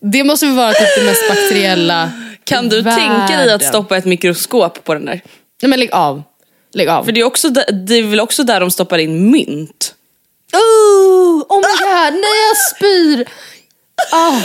Det 0.00 0.24
måste 0.24 0.46
vara 0.46 0.72
typ 0.72 0.88
det 0.98 1.04
mest 1.04 1.28
bakteriella 1.28 2.10
Kan 2.44 2.68
du 2.68 2.78
i 2.78 2.82
tänka 2.82 3.26
dig 3.26 3.34
att 3.34 3.48
världen. 3.48 3.68
stoppa 3.68 3.96
ett 3.96 4.04
mikroskop 4.04 4.84
på 4.84 4.94
den 4.94 5.04
där? 5.04 5.20
Nej 5.62 5.70
men 5.70 5.78
lägg 5.78 5.92
av. 5.92 6.22
Lägg 6.74 6.88
av. 6.88 7.04
För 7.04 7.12
det 7.12 7.20
är, 7.20 7.24
också 7.24 7.48
där, 7.48 7.72
det 7.72 7.94
är 7.94 8.02
väl 8.02 8.20
också 8.20 8.42
där 8.44 8.60
de 8.60 8.70
stoppar 8.70 8.98
in 8.98 9.30
mynt? 9.30 9.94
Oh, 10.52 11.42
oh 11.48 11.56
my 11.56 11.62
god, 11.86 12.12
nej 12.12 12.22
jag 12.48 12.76
spyr! 12.76 13.28
Ah. 14.12 14.40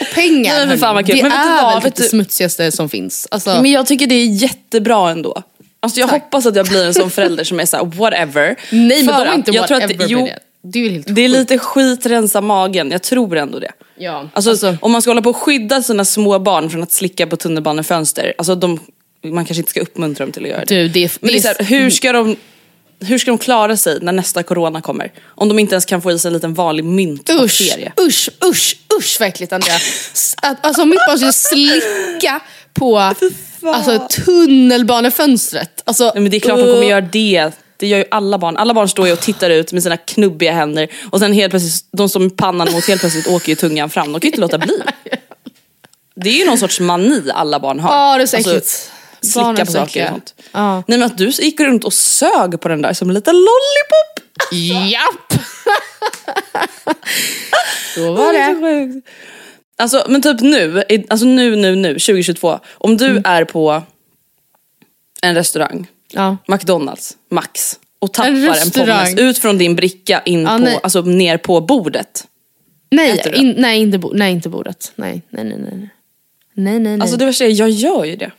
Och 0.00 0.06
pengar, 0.14 0.54
Nej, 0.56 0.66
men 0.66 0.78
fan 0.78 0.94
vad 0.94 1.06
kul. 1.06 1.16
det 1.16 1.22
Men 1.22 1.30
vet 1.32 1.40
du 1.42 1.48
är 1.48 1.62
vad, 1.62 1.72
väl 1.74 1.82
vet 1.82 1.84
typ 1.84 1.96
det 1.96 2.02
du- 2.02 2.08
smutsigaste 2.08 2.72
som 2.72 2.88
finns. 2.88 3.28
Alltså, 3.30 3.50
Men 3.62 3.70
jag 3.70 3.86
tycker 3.86 4.06
det 4.06 4.14
är 4.14 4.26
jättebra 4.26 5.10
ändå. 5.10 5.42
Alltså 5.82 6.00
jag 6.00 6.08
hoppas 6.08 6.46
att 6.46 6.56
jag 6.56 6.66
blir 6.66 6.86
en 6.86 6.94
sån 6.94 7.10
förälder 7.10 7.44
som 7.44 7.60
är 7.60 7.64
såhär 7.66 7.84
whatever. 7.84 8.56
nej 8.70 9.02
men 9.02 9.14
För 9.14 9.24
de 9.24 9.28
är 9.28 9.32
att 9.32 9.34
inte 9.36 9.50
jag 9.50 9.68
tror 9.68 9.80
whatever 9.80 10.02
att 10.04 10.08
det, 10.08 10.14
jo, 10.14 10.26
det. 10.26 10.38
Det 10.62 10.78
är 10.86 10.90
helt 10.90 11.06
det 11.14 11.22
är 11.24 11.28
sjukt. 11.28 11.38
lite 11.38 11.58
skit 11.58 12.06
rensa 12.06 12.40
magen, 12.40 12.90
jag 12.90 13.02
tror 13.02 13.36
ändå 13.36 13.58
det. 13.58 13.72
Ja, 13.98 14.28
Alltså, 14.32 14.50
alltså- 14.50 14.76
om 14.80 14.92
man 14.92 15.02
ska 15.02 15.10
hålla 15.10 15.22
på 15.22 15.30
och 15.30 15.36
skydda 15.36 15.82
sina 15.82 16.04
små 16.04 16.38
barn 16.38 16.70
från 16.70 16.82
att 16.82 16.92
slicka 16.92 17.26
på 17.26 17.36
tunnelbanefönster, 17.36 18.34
alltså 18.38 18.54
de, 18.54 18.80
man 19.24 19.44
kanske 19.44 19.60
inte 19.60 19.70
ska 19.70 19.80
uppmuntra 19.80 20.24
dem 20.24 20.32
till 20.32 20.42
att 20.42 20.48
göra 20.48 20.64
det. 20.64 20.74
Du, 20.74 20.88
det 20.88 21.04
är- 21.04 21.10
Men 21.20 21.28
det 21.28 21.32
är 21.32 21.36
det 21.36 21.42
så 21.42 21.48
är- 21.48 21.64
här, 21.64 21.64
hur, 21.64 21.90
ska 21.90 22.12
de, 22.12 22.36
hur 23.00 23.18
ska 23.18 23.30
de 23.30 23.38
klara 23.38 23.76
sig 23.76 23.98
när 24.02 24.12
nästa 24.12 24.42
corona 24.42 24.80
kommer? 24.80 25.12
Om 25.24 25.48
de 25.48 25.58
inte 25.58 25.74
ens 25.74 25.84
kan 25.84 26.02
få 26.02 26.12
i 26.12 26.18
sig 26.18 26.28
en 26.28 26.32
liten 26.32 26.54
vanlig 26.54 26.84
Usch, 26.84 26.90
myntbakterie. 26.90 27.92
usch, 28.00 28.28
usch, 28.44 28.76
usch 28.98 29.16
vad 29.20 29.28
äckligt 29.28 29.52
Andrea. 29.52 29.76
Att, 30.42 30.66
alltså 30.66 30.82
om 30.82 30.88
mitt 30.88 31.06
barn 31.08 31.18
skulle 31.18 31.32
slicka 31.32 32.40
på 32.74 32.98
alltså, 32.98 34.08
tunnelbanefönstret. 34.24 35.82
Alltså, 35.84 36.04
Nej, 36.04 36.22
men 36.22 36.30
det 36.30 36.36
är 36.36 36.40
klart 36.40 36.58
de 36.58 36.64
kommer 36.64 36.82
uh, 36.82 36.88
göra 36.88 37.00
det. 37.00 37.50
Det 37.76 37.86
gör 37.86 37.98
ju 37.98 38.04
alla 38.10 38.38
barn. 38.38 38.56
Alla 38.56 38.74
barn 38.74 38.88
står 38.88 39.06
ju 39.06 39.12
och 39.12 39.20
tittar 39.20 39.50
ut 39.50 39.72
med 39.72 39.82
sina 39.82 39.96
knubbiga 39.96 40.52
händer 40.52 40.88
och 41.10 41.18
sen 41.20 41.32
helt 41.32 41.50
plötsligt, 41.50 41.88
de 41.92 42.08
som 42.08 42.22
med 42.22 42.36
pannan 42.36 42.72
mot 42.72 42.86
helt 42.88 43.00
plötsligt 43.00 43.26
åker 43.26 43.48
ju 43.48 43.54
tungan 43.54 43.90
fram. 43.90 44.12
De 44.12 44.20
kan 44.20 44.28
ju 44.28 44.28
inte 44.28 44.40
låta 44.40 44.58
bli. 44.58 44.82
Det 46.14 46.30
är 46.30 46.34
ju 46.34 46.46
någon 46.46 46.58
sorts 46.58 46.80
mani 46.80 47.22
alla 47.34 47.60
barn 47.60 47.80
har. 47.80 47.94
Ja, 47.94 48.16
det 48.16 48.22
är 48.22 48.26
så 48.26 48.36
äckligt. 48.36 48.90
Slicka 49.22 49.64
på 49.66 49.72
saker 49.72 50.04
och 50.04 50.08
sånt. 50.10 50.34
Ja. 50.52 50.74
Nej 50.86 50.98
men 50.98 51.02
att 51.02 51.18
du 51.18 51.28
gick 51.28 51.60
runt 51.60 51.84
och 51.84 51.92
sög 51.92 52.60
på 52.60 52.68
den 52.68 52.82
där 52.82 52.92
som 52.92 53.08
en 53.08 53.14
liten 53.14 53.34
lollipop. 53.34 54.26
Japp! 54.90 55.42
Så 57.94 58.12
var 58.12 58.32
det. 58.32 59.00
Alltså 59.78 60.04
men 60.08 60.22
typ 60.22 60.40
nu, 60.40 60.82
alltså 61.08 61.26
nu, 61.26 61.56
nu, 61.56 61.74
nu, 61.76 61.88
2022. 61.88 62.58
Om 62.68 62.96
du 62.96 63.06
Mm. 63.06 63.22
är 63.26 63.44
på 63.44 63.82
en 65.22 65.34
restaurang, 65.34 65.86
Ja. 66.12 66.36
McDonalds, 66.48 67.16
Max 67.30 67.78
och 67.98 68.12
tappar 68.12 68.28
En 68.28 68.36
en, 68.48 68.70
pommes 68.70 69.14
ut 69.18 69.38
från 69.38 69.58
din 69.58 69.76
bricka 69.76 70.22
in 70.24 70.42
Ja, 70.42 70.48
på, 70.48 70.58
nej. 70.58 70.78
alltså 70.82 71.00
ner 71.00 71.38
på 71.38 71.60
bordet. 71.60 72.26
Nej, 72.90 73.22
in, 73.34 73.54
nej, 73.58 73.80
inte 73.80 73.98
bo, 73.98 74.12
nej, 74.14 74.32
inte 74.32 74.48
bordet. 74.48 74.92
Nej, 74.96 75.22
nej, 75.30 75.44
nej, 75.44 75.56
nej. 75.58 75.72
Nej, 76.54 76.78
nej, 76.78 76.78
nej. 76.78 77.00
Alltså 77.00 77.16
det 77.16 77.24
värsta 77.26 77.44
är, 77.44 77.48
jag 77.60 77.70
gör 77.70 78.04
ju 78.04 78.16
det. 78.16 78.30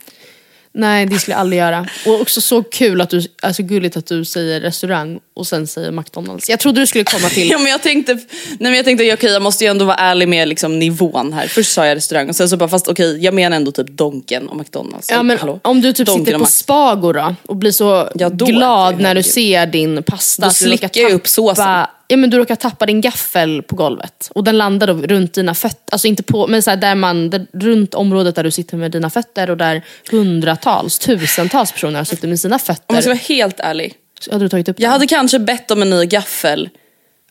Nej, 0.74 1.06
det 1.06 1.18
skulle 1.18 1.34
jag 1.34 1.40
aldrig 1.40 1.58
göra. 1.58 1.86
Och 2.06 2.20
också 2.20 2.40
så 2.40 2.62
kul 2.62 3.00
att 3.00 3.10
du, 3.10 3.22
alltså 3.42 3.62
gulligt 3.62 3.96
att 3.96 4.06
du 4.06 4.24
säger 4.24 4.60
restaurang 4.60 5.20
och 5.34 5.46
sen 5.46 5.66
säger 5.66 5.90
McDonalds. 5.90 6.48
Jag 6.48 6.60
trodde 6.60 6.80
du 6.80 6.86
skulle 6.86 7.04
komma 7.04 7.28
till... 7.28 7.50
Ja, 7.50 7.58
men 7.58 7.66
jag 7.66 7.82
tänkte, 7.82 8.14
nej, 8.14 8.24
men 8.58 8.74
jag 8.74 8.84
tänkte 8.84 9.14
okej 9.14 9.30
jag 9.30 9.42
måste 9.42 9.64
ju 9.64 9.70
ändå 9.70 9.84
vara 9.84 9.96
ärlig 9.96 10.28
med 10.28 10.48
liksom, 10.48 10.78
nivån 10.78 11.32
här. 11.32 11.46
Först 11.46 11.72
sa 11.72 11.86
jag 11.86 11.96
restaurang 11.96 12.28
och 12.28 12.36
sen 12.36 12.48
så 12.48 12.56
bara 12.56 12.68
fast 12.68 12.88
okej 12.88 13.24
jag 13.24 13.34
menar 13.34 13.56
ändå 13.56 13.72
typ 13.72 13.88
Donken 13.88 14.48
och 14.48 14.56
McDonalds. 14.56 15.10
Ja, 15.10 15.22
men 15.22 15.38
Hallå? 15.38 15.60
om 15.64 15.80
du 15.80 15.92
typ 15.92 16.06
Donken 16.06 16.24
sitter 16.26 16.38
på. 16.38 16.46
Spago 16.46 17.12
då 17.12 17.34
och 17.46 17.56
blir 17.56 17.70
så 17.72 18.08
Ja, 18.14 18.28
glad 18.28 19.00
när 19.00 19.14
du 19.14 19.22
ser 19.22 19.66
din 19.66 20.02
pasta. 20.02 20.46
Då 20.46 20.50
slickar 20.50 21.02
jag 21.02 21.12
upp 21.12 21.28
såsen. 21.28 21.86
Ja 22.12 22.16
men 22.16 22.30
du 22.30 22.38
råkar 22.38 22.56
tappa 22.56 22.86
din 22.86 23.00
gaffel 23.00 23.62
på 23.62 23.76
golvet 23.76 24.30
och 24.34 24.44
den 24.44 24.58
landar 24.58 24.86
då 24.86 24.94
runt 24.94 25.34
dina 25.34 25.54
fötter, 25.54 25.92
alltså 25.92 26.08
inte 26.08 26.22
på, 26.22 26.46
men 26.46 26.62
så 26.62 26.70
här, 26.70 26.76
där 26.76 26.94
man, 26.94 27.30
där, 27.30 27.46
runt 27.52 27.94
området 27.94 28.34
där 28.34 28.44
du 28.44 28.50
sitter 28.50 28.76
med 28.76 28.90
dina 28.90 29.10
fötter 29.10 29.50
och 29.50 29.56
där 29.56 29.82
hundratals, 30.10 30.98
tusentals 30.98 31.72
personer 31.72 31.98
har 31.98 32.04
suttit 32.04 32.28
med 32.28 32.40
sina 32.40 32.54
Om 32.54 32.58
jag 32.58 32.60
ska 32.60 32.74
fötter. 32.74 33.08
vara 33.08 33.18
helt 33.18 33.60
ärlig. 33.60 33.94
Så 34.20 34.32
hade 34.32 34.44
du 34.44 34.48
tagit 34.48 34.68
upp 34.68 34.80
Jag 34.80 34.86
den. 34.86 34.92
hade 34.92 35.06
kanske 35.06 35.38
bett 35.38 35.70
om 35.70 35.82
en 35.82 35.90
ny 35.90 36.06
gaffel. 36.06 36.68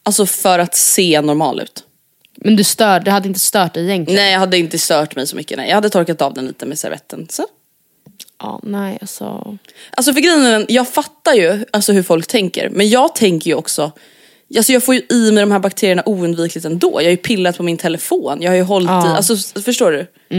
Alltså 0.04 0.26
för 0.26 0.60
att 0.60 0.76
se 0.76 1.22
normal 1.22 1.62
ut. 1.62 1.84
Men 2.36 2.56
du 2.56 2.64
stör, 2.64 3.00
det 3.00 3.12
hade 3.12 3.28
inte 3.28 3.40
stört 3.40 3.74
dig 3.74 3.84
egentligen? 3.84 4.22
Nej 4.22 4.32
jag 4.32 4.40
hade 4.40 4.58
inte 4.58 4.80
stört 4.80 5.16
mig 5.16 5.28
så 5.28 5.36
mycket. 5.36 5.58
Nej. 5.58 5.68
Jag 5.70 5.76
hade 5.76 5.90
torkat 5.90 6.22
av 6.22 6.34
den 6.34 6.46
lite 6.48 6.66
med 6.66 6.80
servetten. 6.80 7.28
Så. 7.30 7.46
Ja, 8.40 8.60
nej 8.64 8.98
alltså. 9.02 9.58
Alltså 9.92 10.14
för 10.14 10.22
grejen 10.22 10.46
är 10.46 10.66
jag 10.70 10.88
fattar 10.90 11.34
ju 11.34 11.66
alltså, 11.72 11.94
hur 11.94 12.04
folk 12.04 12.28
tänker. 12.28 12.70
Men 12.70 12.90
jag 12.90 13.16
tänker 13.16 13.50
ju 13.50 13.56
också, 13.56 13.92
alltså 14.58 14.72
jag 14.74 14.84
får 14.84 14.96
ju 14.96 15.02
i 15.10 15.32
mig 15.32 15.42
de 15.42 15.52
här 15.52 15.60
bakterierna 15.60 16.04
oundvikligt 16.06 16.66
ändå. 16.66 16.92
Jag 17.02 17.06
har 17.06 17.12
ju 17.12 17.18
pillat 17.18 17.58
på 17.58 17.64
min 17.64 17.78
telefon, 17.78 18.42
jag 18.42 18.52
har 18.52 18.56
ju 18.56 18.62
hållit 18.64 18.90
Ja. 18.90 19.14
i, 19.14 19.16
alltså 19.16 19.62
förstår 19.62 19.92
du? 19.92 19.98
Jag, 19.98 20.38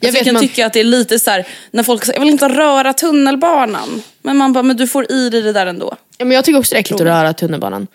Jag, 0.00 0.08
alltså, 0.08 0.18
jag 0.18 0.24
kan 0.24 0.34
man, 0.34 0.42
tycka 0.42 0.66
att 0.66 0.72
det 0.72 0.80
är 0.80 0.84
lite 0.84 1.18
så 1.18 1.30
här 1.30 1.46
när 1.70 1.82
folk 1.82 2.04
säger 2.04 2.18
jag 2.18 2.20
vill 2.24 2.30
inte 2.32 2.48
röra 2.48 2.92
tunnelbanan. 2.92 4.02
Men 4.22 4.36
man 4.36 4.52
bara, 4.52 4.62
men 4.62 4.76
du 4.76 4.86
får 4.86 5.12
i 5.12 5.30
dig 5.30 5.42
det 5.42 5.52
där 5.52 5.66
ändå. 5.66 5.96
ja, 6.18 6.24
men 6.24 6.34
jag 6.34 6.44
tycker 6.44 6.58
också 6.58 6.74
det 6.74 6.76
är 6.78 6.80
äckligt 6.80 7.00
att 7.00 7.06
röra 7.06 7.32
tunnelbanan. 7.32 7.86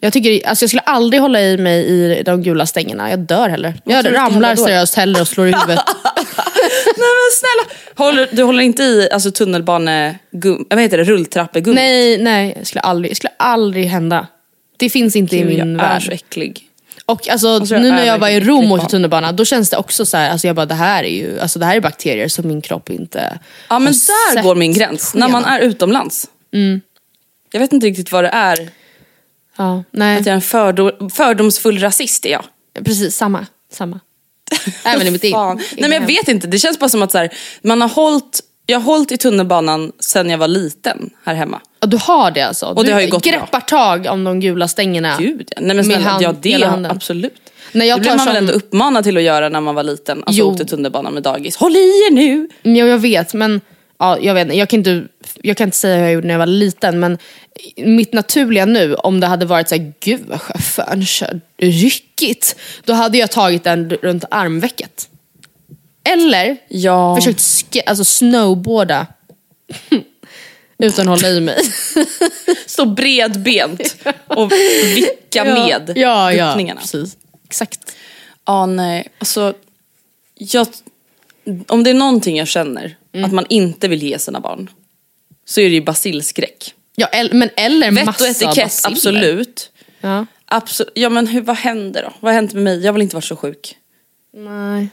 Jag, 0.00 0.12
tycker, 0.12 0.48
alltså 0.48 0.62
jag 0.62 0.70
skulle 0.70 0.80
aldrig 0.80 1.22
hålla 1.22 1.40
i 1.42 1.56
mig 1.58 1.84
i 1.84 2.22
de 2.22 2.42
gula 2.42 2.66
stängerna, 2.66 3.10
jag 3.10 3.18
dör 3.18 3.48
heller. 3.48 3.80
Jag 3.84 4.04
ska 4.04 4.14
ramlar 4.14 4.56
seriöst 4.56 4.94
hellre 4.94 5.20
och 5.20 5.28
slår 5.28 5.46
i 5.48 5.52
huvudet. 5.52 5.80
Snälla! 7.32 7.78
Håller, 7.94 8.28
du 8.32 8.42
håller 8.42 8.62
inte 8.62 8.82
i 8.82 9.08
alltså, 9.12 9.30
tunnelbane, 9.30 10.18
gum, 10.30 10.66
vad 10.70 10.80
heter 10.80 10.98
det, 10.98 11.04
rulltrappegummi? 11.04 11.74
nej, 11.76 12.18
nej, 12.22 12.56
det 12.58 12.64
skulle 12.64 12.80
aldrig, 12.80 13.16
skulle 13.16 13.32
aldrig 13.38 13.86
hända. 13.86 14.26
Det 14.76 14.90
finns 14.90 15.16
inte 15.16 15.36
i 15.36 15.38
Gud, 15.38 15.48
min 15.48 15.58
jag 15.58 15.68
är 15.68 15.76
värld. 15.76 16.02
så 16.06 16.10
äcklig. 16.12 16.64
Och 17.06 17.28
alltså, 17.28 17.48
Alltså, 17.48 17.74
jag 17.74 17.82
nu 17.82 17.88
är 17.88 17.92
när 17.92 18.06
jag 18.06 18.18
var 18.18 18.28
i 18.28 18.40
Rom 18.40 18.72
och 18.72 18.78
åkte 18.78 18.90
tunnelbana, 18.90 19.32
då 19.32 19.44
känns 19.44 19.70
det 19.70 19.76
också 19.76 20.06
så 20.06 20.16
här, 20.16 20.30
alltså 20.30 20.46
jag 20.46 20.56
bara 20.56 20.66
det 20.66 20.74
här 20.74 21.04
är 21.04 21.08
ju, 21.08 21.40
alltså 21.40 21.58
det 21.58 21.66
här 21.66 21.76
är 21.76 21.80
bakterier 21.80 22.28
som 22.28 22.48
min 22.48 22.60
kropp 22.60 22.90
inte 22.90 23.38
Ja 23.68 23.78
men 23.78 23.92
där 23.92 24.32
sett 24.34 24.44
går 24.44 24.54
min 24.54 24.72
gräns, 24.72 25.14
när 25.14 25.28
man 25.28 25.44
är 25.44 25.60
utomlands. 25.60 26.26
Jag 27.52 27.60
vet 27.60 27.72
inte 27.72 27.86
riktigt 27.86 28.12
vad 28.12 28.24
det 28.24 28.28
är. 28.28 28.68
Ja, 29.56 29.84
nej, 29.90 30.18
Att 30.18 30.26
jag 30.26 30.32
är 30.32 30.34
en 30.36 30.40
fördom, 30.42 31.10
fördomsfull 31.10 31.78
rasist 31.78 32.26
är 32.26 32.30
jag. 32.30 32.44
precis 32.84 33.16
samma, 33.16 33.46
samma. 33.72 34.00
Även 34.84 35.06
i 35.06 35.10
mitt 35.10 35.24
eget. 35.24 35.36
Nej 35.36 35.58
men 35.76 35.92
jag 35.92 36.06
vet 36.06 36.28
inte, 36.28 36.46
det 36.46 36.58
känns 36.58 36.78
bara 36.78 36.88
som 36.88 37.02
att 37.02 37.12
så 37.12 37.18
här, 37.18 37.30
man 37.62 37.80
har 37.80 37.88
hållit, 37.88 38.40
jag 38.66 38.78
har 38.80 38.84
hållit 38.84 39.12
i 39.12 39.16
tunnelbanan 39.16 39.92
sen 40.00 40.30
jag 40.30 40.38
var 40.38 40.48
liten 40.48 41.10
här 41.24 41.34
hemma. 41.34 41.60
Ja, 41.80 41.86
du 41.86 41.96
har 41.96 42.30
det 42.30 42.42
alltså? 42.42 42.66
Och 42.66 42.84
det 42.84 42.90
du 42.90 42.94
har 42.94 43.00
ju 43.00 43.08
gått 43.08 43.24
greppar 43.24 43.46
bra. 43.50 43.60
tag 43.60 44.06
om 44.10 44.24
de 44.24 44.40
gula 44.40 44.68
stängerna. 44.68 45.16
Gud 45.18 45.48
ja. 45.56 45.60
Nej 45.62 45.76
men 45.76 45.84
snälla, 45.84 46.08
hand- 46.08 46.22
ja 46.22 46.34
det 46.40 46.64
handen. 46.64 46.92
absolut. 46.92 47.34
När 47.72 47.86
jag 47.86 47.98
det 47.98 48.02
blev 48.02 48.16
man 48.16 48.26
väl 48.26 48.36
ändå 48.36 48.52
uppmanad 48.52 49.04
till 49.04 49.16
att 49.16 49.22
göra 49.22 49.48
när 49.48 49.60
man 49.60 49.74
var 49.74 49.82
liten. 49.82 50.22
Alltså 50.26 50.40
Jo. 50.40 50.46
åkte 50.46 50.64
tunnelbanan 50.64 51.14
med 51.14 51.22
dagis. 51.22 51.56
Håll 51.56 51.76
i 51.76 51.78
er 51.78 52.10
nu! 52.12 52.48
Ja, 52.62 52.86
jag 52.86 52.98
vet, 52.98 53.34
men 53.34 53.60
ja, 53.98 54.18
jag, 54.18 54.34
vet, 54.34 54.42
inte. 54.44 54.56
jag, 54.56 54.68
kan 54.68 54.78
inte, 54.78 55.04
jag 55.42 55.56
kan 55.56 55.64
inte 55.68 55.76
säga 55.76 55.96
hur 55.96 56.02
jag 56.04 56.12
gjorde 56.12 56.26
när 56.26 56.34
jag 56.34 56.38
var 56.38 56.46
liten, 56.46 57.00
men 57.00 57.18
mitt 57.76 58.12
naturliga 58.12 58.64
nu, 58.66 58.94
om 58.94 59.20
det 59.20 59.26
hade 59.26 59.46
varit 59.46 59.68
så 59.68 59.74
här, 59.74 59.92
gud 60.00 60.20
vad 60.26 60.40
chauffören 60.42 61.06
kör 61.06 61.40
ryckigt, 61.58 62.56
då 62.84 62.92
hade 62.92 63.18
jag 63.18 63.30
tagit 63.30 63.64
den 63.64 63.90
runt 63.90 64.24
armvecket. 64.30 65.08
Eller 66.04 66.56
Ja. 66.68 67.16
försökt 67.16 67.38
sk- 67.38 67.82
alltså 67.86 68.04
snowboarda 68.04 69.06
utan 70.78 71.08
att 71.08 71.20
hålla 71.22 71.28
i 71.34 71.40
mig. 71.40 71.58
Stå 72.66 72.84
bredbent 72.86 73.96
och 74.26 74.52
vicka 74.84 75.44
med 75.54 75.92
ja, 75.96 76.32
ja, 76.32 76.46
guppningarna. 76.46 76.80
precis. 76.80 77.16
Exakt. 77.46 77.92
Ja, 78.46 78.66
nej. 78.66 79.08
Alltså, 79.18 79.54
jag, 80.34 80.66
om 81.66 81.84
det 81.84 81.90
är 81.90 81.94
någonting 81.94 82.36
jag 82.36 82.48
känner 82.48 82.96
Mm. 83.12 83.24
att 83.24 83.32
man 83.32 83.46
inte 83.48 83.88
vill 83.88 84.02
ge 84.02 84.18
sina 84.18 84.40
barn 84.40 84.70
så 85.46 85.60
är 85.60 85.64
det 85.64 85.74
ju 85.74 85.80
basilskräck. 85.80 86.74
Ja, 86.96 87.06
el- 87.12 87.34
men 87.34 87.50
eller 87.56 87.90
Vett 87.90 88.06
massa 88.06 88.24
och 88.24 88.30
etikett, 88.30 88.56
baciller. 88.64 88.92
absolut. 88.96 89.70
Ja. 90.00 90.26
Absolut. 90.44 90.92
Ja 90.94 91.08
men 91.08 91.26
hur, 91.26 91.40
vad 91.40 91.56
händer 91.56 92.02
då? 92.02 92.12
Vad 92.20 92.32
har 92.32 92.34
hänt 92.34 92.52
med 92.54 92.62
mig? 92.62 92.84
Jag 92.84 92.92
vill 92.92 93.02
inte 93.02 93.16
vara 93.16 93.22
så 93.22 93.36
sjuk. 93.36 93.76
Nej. 94.36 94.88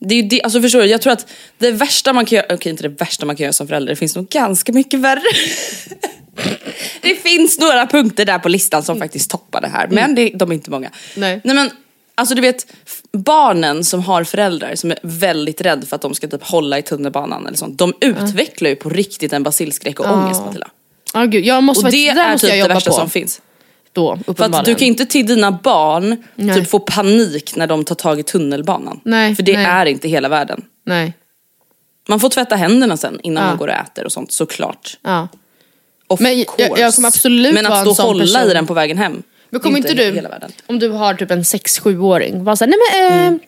Det 0.00 0.14
är 0.14 0.22
det, 0.22 0.42
alltså 0.42 0.60
förstår 0.62 0.80
du, 0.80 0.86
jag 0.86 1.02
tror 1.02 1.12
att 1.12 1.26
det 1.58 1.70
värsta 1.70 2.12
man 2.12 2.26
kan 2.26 2.36
göra, 2.36 2.46
okej 2.54 2.70
inte 2.70 2.82
det 2.82 2.88
värsta 2.88 3.26
man 3.26 3.36
kan 3.36 3.44
göra 3.44 3.52
som 3.52 3.68
förälder, 3.68 3.92
det 3.92 3.96
finns 3.96 4.16
nog 4.16 4.28
ganska 4.28 4.72
mycket 4.72 5.00
värre. 5.00 5.22
det 7.00 7.14
finns 7.14 7.58
några 7.58 7.86
punkter 7.86 8.24
där 8.24 8.38
på 8.38 8.48
listan 8.48 8.82
som 8.82 8.98
faktiskt 8.98 9.30
toppar 9.30 9.60
det 9.60 9.68
här, 9.68 9.88
men 9.88 10.14
det, 10.14 10.30
de 10.34 10.50
är 10.50 10.54
inte 10.54 10.70
många. 10.70 10.90
Nej. 11.16 11.40
Nej 11.44 11.54
men, 11.54 11.70
alltså 12.14 12.34
du 12.34 12.40
vet, 12.40 12.66
barnen 13.12 13.84
som 13.84 14.02
har 14.02 14.24
föräldrar 14.24 14.74
som 14.74 14.90
är 14.90 14.98
väldigt 15.02 15.60
rädda 15.60 15.86
för 15.86 15.96
att 15.96 16.02
de 16.02 16.14
ska 16.14 16.28
typ 16.28 16.42
hålla 16.42 16.78
i 16.78 16.82
tunnelbanan 16.82 17.46
eller 17.46 17.56
sånt, 17.56 17.78
de 17.78 17.92
utvecklar 18.00 18.70
ju 18.70 18.76
på 18.76 18.88
riktigt 18.88 19.32
en 19.32 19.42
basilskräck 19.42 20.00
och 20.00 20.06
ångest 20.12 20.40
Matilda. 20.46 20.68
Ja, 21.14 21.24
gud, 21.24 21.44
jag 21.44 21.62
måste 21.62 21.78
Och 21.80 21.84
faktiskt, 21.84 22.14
det 22.14 22.22
där 22.22 22.32
är 22.34 22.38
typ 22.38 22.54
jag 22.54 22.68
det 22.70 22.74
värsta 22.74 22.90
på. 22.90 22.96
som 22.96 23.10
finns. 23.10 23.40
Då, 23.92 24.18
För 24.36 24.44
att 24.44 24.64
du 24.64 24.74
kan 24.74 24.88
inte 24.88 25.06
till 25.06 25.26
dina 25.26 25.52
barn 25.52 26.22
Nej. 26.34 26.54
typ 26.56 26.68
få 26.70 26.78
panik 26.78 27.56
när 27.56 27.66
de 27.66 27.84
tar 27.84 27.94
tag 27.94 28.20
i 28.20 28.22
tunnelbanan. 28.22 29.00
Nej, 29.04 29.34
För 29.36 29.42
det 29.42 29.52
nej. 29.56 29.64
är 29.66 29.86
inte 29.86 30.08
hela 30.08 30.28
världen. 30.28 30.62
Nej. 30.86 31.12
Man 32.08 32.20
får 32.20 32.28
tvätta 32.28 32.56
händerna 32.56 32.96
sen 32.96 33.20
innan 33.22 33.42
Ja. 33.42 33.48
man 33.48 33.58
går 33.58 33.68
och 33.68 33.74
äter 33.74 34.04
och 34.04 34.12
sånt 34.12 34.32
såklart. 34.32 34.98
Ja. 35.02 35.28
Of 36.06 36.20
Men 36.20 36.38
jag- 36.38 36.46
course. 36.46 36.80
jag 36.80 36.94
kommer 36.94 37.08
absolut 37.08 37.54
Men 37.54 37.66
att 37.66 37.80
stå 37.80 37.90
och 37.90 37.96
hålla 37.96 38.24
person. 38.24 38.50
i 38.50 38.54
den 38.54 38.66
på 38.66 38.74
vägen 38.74 38.98
hem. 38.98 39.22
Men 39.54 39.60
kommer 39.60 39.78
inte, 39.78 39.94
du, 39.94 40.02
hela 40.14 40.28
världen. 40.28 40.52
om 40.66 40.78
du 40.78 40.88
har 40.88 41.14
typ 41.14 41.30
en 41.30 41.42
6-7-åring, 41.42 42.44
vara 42.44 42.56
såhär, 42.56 42.70
nej 42.70 42.78
men 42.92 43.12
eh, 43.12 43.26
Mm. 43.26 43.38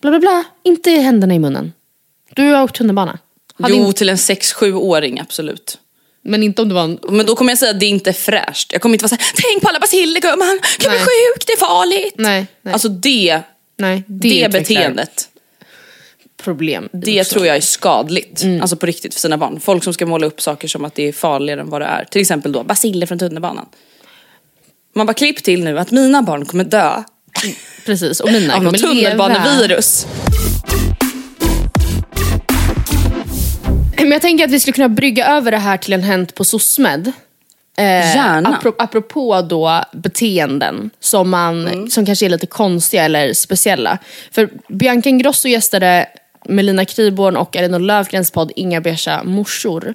bla 0.00 0.10
bla 0.10 0.20
bla, 0.20 0.44
inte 0.62 0.90
händerna 0.90 1.34
i 1.34 1.38
munnen. 1.38 1.72
Du 2.34 2.42
har 2.52 2.62
åkt 2.62 2.76
tunnelbana. 2.76 3.18
Hade 3.58 3.74
Jo, 3.74 3.86
in- 3.86 3.92
till 3.92 4.08
en 4.08 4.16
6-7-åring 4.16 5.20
absolut. 5.20 5.78
Men 6.22 6.42
inte 6.42 6.62
om 6.62 6.68
du 6.68 6.74
var 6.74 6.82
en... 6.84 6.98
Men 7.08 7.26
då 7.26 7.36
kommer 7.36 7.50
jag 7.50 7.58
säga 7.58 7.70
att 7.70 7.80
det 7.80 7.86
inte 7.86 8.10
är 8.10 8.14
fräscht. 8.14 8.72
Jag 8.72 8.82
kommer 8.82 8.94
inte 8.94 9.02
vara 9.02 9.08
såhär, 9.08 9.24
tänk 9.50 9.62
på 9.62 9.68
alla 9.68 9.80
basilikum, 9.80 10.40
han 10.40 10.58
kan 10.78 10.90
bli 10.90 10.98
Nej. 10.98 10.98
sjuk, 10.98 11.46
det 11.46 11.52
är 11.52 11.56
farligt. 11.56 12.14
Nej, 12.18 12.46
nej. 12.62 12.72
Alltså 12.72 12.88
det, 12.88 13.40
nej, 13.78 14.02
det, 14.06 14.28
utvecklar 14.28 14.48
beteendet. 14.60 15.28
Problem. 16.42 16.88
Det 16.92 17.20
också. 17.20 17.32
tror 17.34 17.46
jag 17.46 17.56
är 17.56 17.60
skadligt. 17.60 18.42
Mm. 18.42 18.60
Alltså 18.62 18.76
på 18.76 18.86
riktigt 18.86 19.14
för 19.14 19.20
sina 19.20 19.38
barn. 19.38 19.60
Folk 19.60 19.84
som 19.84 19.92
ska 19.94 20.06
måla 20.06 20.26
upp 20.26 20.40
saker 20.42 20.68
som 20.68 20.84
att 20.84 20.94
det 20.94 21.08
är 21.08 21.12
farligare 21.12 21.60
än 21.60 21.70
vad 21.70 21.80
det 21.80 21.86
är. 21.86 22.04
Till 22.04 22.20
exempel 22.20 22.52
då 22.52 22.62
basiller 22.62 23.06
från 23.06 23.18
tunnelbanan. 23.18 23.66
Man 24.96 25.06
bara 25.06 25.14
klipp 25.14 25.44
till 25.44 25.64
nu 25.64 25.78
att 25.78 25.90
mina 25.90 26.22
barn 26.22 26.44
kommer 26.46 26.64
dö 26.64 27.02
Precis, 27.86 28.20
och 28.20 28.32
mina 28.32 28.54
av 28.54 28.62
något 28.62 28.80
kommer 28.82 28.94
leva. 28.94 29.10
tunnelbanevirus. 29.28 30.06
Men 33.96 34.10
jag 34.12 34.22
tänker 34.22 34.44
att 34.44 34.50
vi 34.50 34.60
skulle 34.60 34.72
kunna 34.74 34.88
brygga 34.88 35.26
över 35.26 35.50
det 35.50 35.56
här 35.58 35.76
till 35.76 35.92
en 35.92 36.02
Hänt 36.02 36.34
på 36.34 36.44
SOSMED. 36.44 37.06
Eh, 37.78 37.84
Gärna. 37.84 38.58
apro- 38.62 38.74
apropå 38.78 39.42
då 39.42 39.82
beteenden 39.92 40.90
som, 41.00 41.30
man, 41.30 41.68
Mm. 41.68 41.90
som 41.90 42.06
kanske 42.06 42.26
är 42.26 42.30
lite 42.30 42.46
konstiga 42.46 43.04
eller 43.04 43.32
speciella. 43.32 43.98
För 44.32 44.48
Bianca 44.68 45.08
Ingrosso 45.08 45.48
gästade 45.48 46.06
Melina 46.48 46.84
Kriborn 46.84 47.36
och 47.36 47.56
Elinor 47.56 47.78
Löfgrens 47.78 48.30
podd 48.30 48.52
Inga 48.56 48.80
beiga 48.80 49.22
morsor 49.24 49.94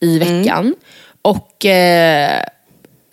i 0.00 0.16
Mm. 0.16 0.38
veckan. 0.42 0.74
Och 1.22 1.66
eh, 1.66 2.42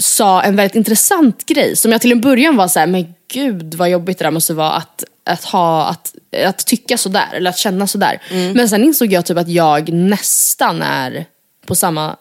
sa 0.03 0.41
en 0.41 0.55
väldigt 0.55 0.75
intressant 0.75 1.45
grej 1.45 1.75
som 1.75 1.91
jag 1.91 2.01
till 2.01 2.11
en 2.11 2.21
början 2.21 2.55
var 2.55 2.67
så 2.67 2.79
här, 2.79 2.87
men 2.87 3.13
gud 3.33 3.73
vad 3.73 3.89
jobbigt 3.89 4.19
det 4.19 4.25
där 4.25 4.31
måste 4.31 4.53
vara 4.53 4.71
att, 4.71 5.03
att, 5.25 5.43
ha, 5.43 5.85
att, 5.85 6.15
att 6.45 6.65
tycka 6.65 6.97
sådär 6.97 7.29
eller 7.33 7.49
att 7.49 7.57
känna 7.57 7.87
sådär. 7.87 8.21
Men 8.55 8.69
sen 8.69 8.83
insåg 8.83 9.13
jag 9.13 9.25
typ 9.25 9.37
att 9.37 9.49
jag 9.49 9.89
nästan 9.89 10.81
är 10.81 11.25
på 11.65 11.75
samma 11.75 12.15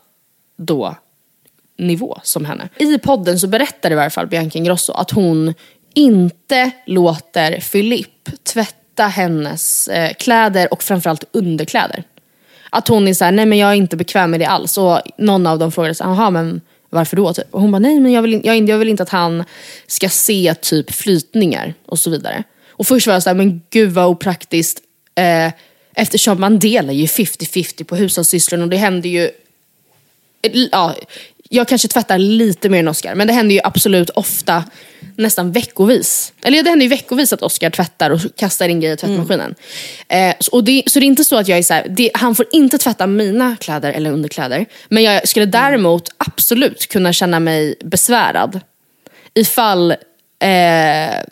då 0.59 0.97
nivå 1.79 2.21
som 2.23 2.45
henne. 2.45 2.69
I 2.77 2.99
podden 2.99 3.39
så 3.39 3.47
berättade 3.47 3.93
i 3.93 3.97
varje 3.97 4.11
fall 4.11 4.27
Bianca 4.27 4.59
Ingrosso 4.59 4.93
att 4.93 5.11
hon 5.11 5.55
inte 5.95 6.71
låter 6.87 7.61
Philip 7.61 8.45
tvätta 8.45 9.07
hennes 9.07 9.89
eh, 9.89 10.13
kläder 10.13 10.73
och 10.73 10.83
framförallt 10.83 11.25
underkläder. 11.33 12.05
Att 12.71 12.89
hon 12.89 13.09
är 13.09 13.15
såhär, 13.15 13.33
nej 13.33 13.47
men 13.47 13.59
jag 13.59 13.71
är 13.71 13.75
inte 13.75 13.97
bekväm 13.97 14.31
med 14.31 14.41
det 14.41 14.47
alls. 14.47 14.79
Och 14.79 15.01
någon 15.19 15.47
av 15.47 15.59
dem 15.59 15.73
frågade, 15.73 15.95
jaha 15.99 16.31
men 16.31 16.61
varför 16.93 17.17
då? 17.17 17.33
Typ. 17.35 17.45
Och 17.51 17.61
hon 17.61 17.71
bara, 17.73 17.79
nej 17.79 18.01
men 18.01 18.13
jag 18.13 18.23
vill, 18.23 18.35
in- 18.35 18.41
jag, 18.45 18.69
jag 18.69 18.79
vill 18.79 18.89
inte 18.89 19.03
att 19.03 19.09
han 19.09 19.45
ska 19.87 20.09
se 20.09 20.55
typ 20.55 20.93
flytningar 20.93 21.75
och 21.87 21.99
så 21.99 22.11
vidare. 22.11 22.43
Och 22.71 22.87
först 22.87 23.07
var 23.07 23.15
jag 23.15 23.23
såhär, 23.23 23.35
men 23.35 23.61
gud 23.71 23.91
vad 23.91 24.07
opraktiskt. 24.07 24.81
Eh, 25.15 25.53
eftersom 25.95 26.41
man 26.41 26.59
delar 26.59 26.93
ju 26.93 27.07
50-50 27.07 27.85
på 27.85 27.97
hushållssysslorna 27.97 28.65
och 28.65 28.71
det 28.71 28.77
händer 28.77 29.09
ju 29.09 29.31
ja, 30.73 30.95
jag 31.49 31.69
kanske 31.69 31.89
tvättar 31.89 32.19
lite 32.19 32.69
mer 32.69 32.79
än 32.79 32.89
Oscar, 32.89 33.15
men 33.15 33.27
det 33.27 33.33
händer 33.33 33.55
ju 33.55 33.61
absolut 33.65 34.11
ofta 34.11 34.65
nästan 35.17 35.53
veckovis. 35.53 36.33
Eller 36.43 36.57
ja, 36.57 36.63
det 36.63 36.71
händer 36.71 36.85
ju 36.85 36.91
veckovis 36.91 37.33
att 37.33 37.43
Oscar 37.43 37.71
tvättar 37.71 38.11
och 38.11 38.21
kastar 38.37 38.69
in 38.69 38.81
grejer 38.81 38.95
i 38.95 38.97
tvättmaskinen. 38.97 39.55
Eh, 40.09 40.35
så, 40.41 40.53
och 40.53 40.65
det, 40.65 40.83
så 40.87 40.99
det 40.99 41.05
är 41.05 41.07
inte 41.07 41.25
så 41.25 41.37
att 41.37 41.49
jag 41.49 41.59
är 41.59 41.63
så 41.63 41.75
här, 41.75 41.87
det, 41.89 42.11
han 42.15 42.35
får 42.35 42.47
inte 42.53 42.79
tvätta 42.79 43.07
mina 43.07 43.57
kläder 43.61 43.93
eller 43.93 44.11
underkläder. 44.11 44.67
Men 44.89 45.03
jag 45.03 45.29
skulle 45.29 45.47
däremot 45.47 46.09
absolut 46.17 46.87
kunna 46.87 47.13
känna 47.13 47.41
mig 47.41 47.75
besvärad 47.85 48.61
ifall, 49.35 49.91
eh, 50.41 51.23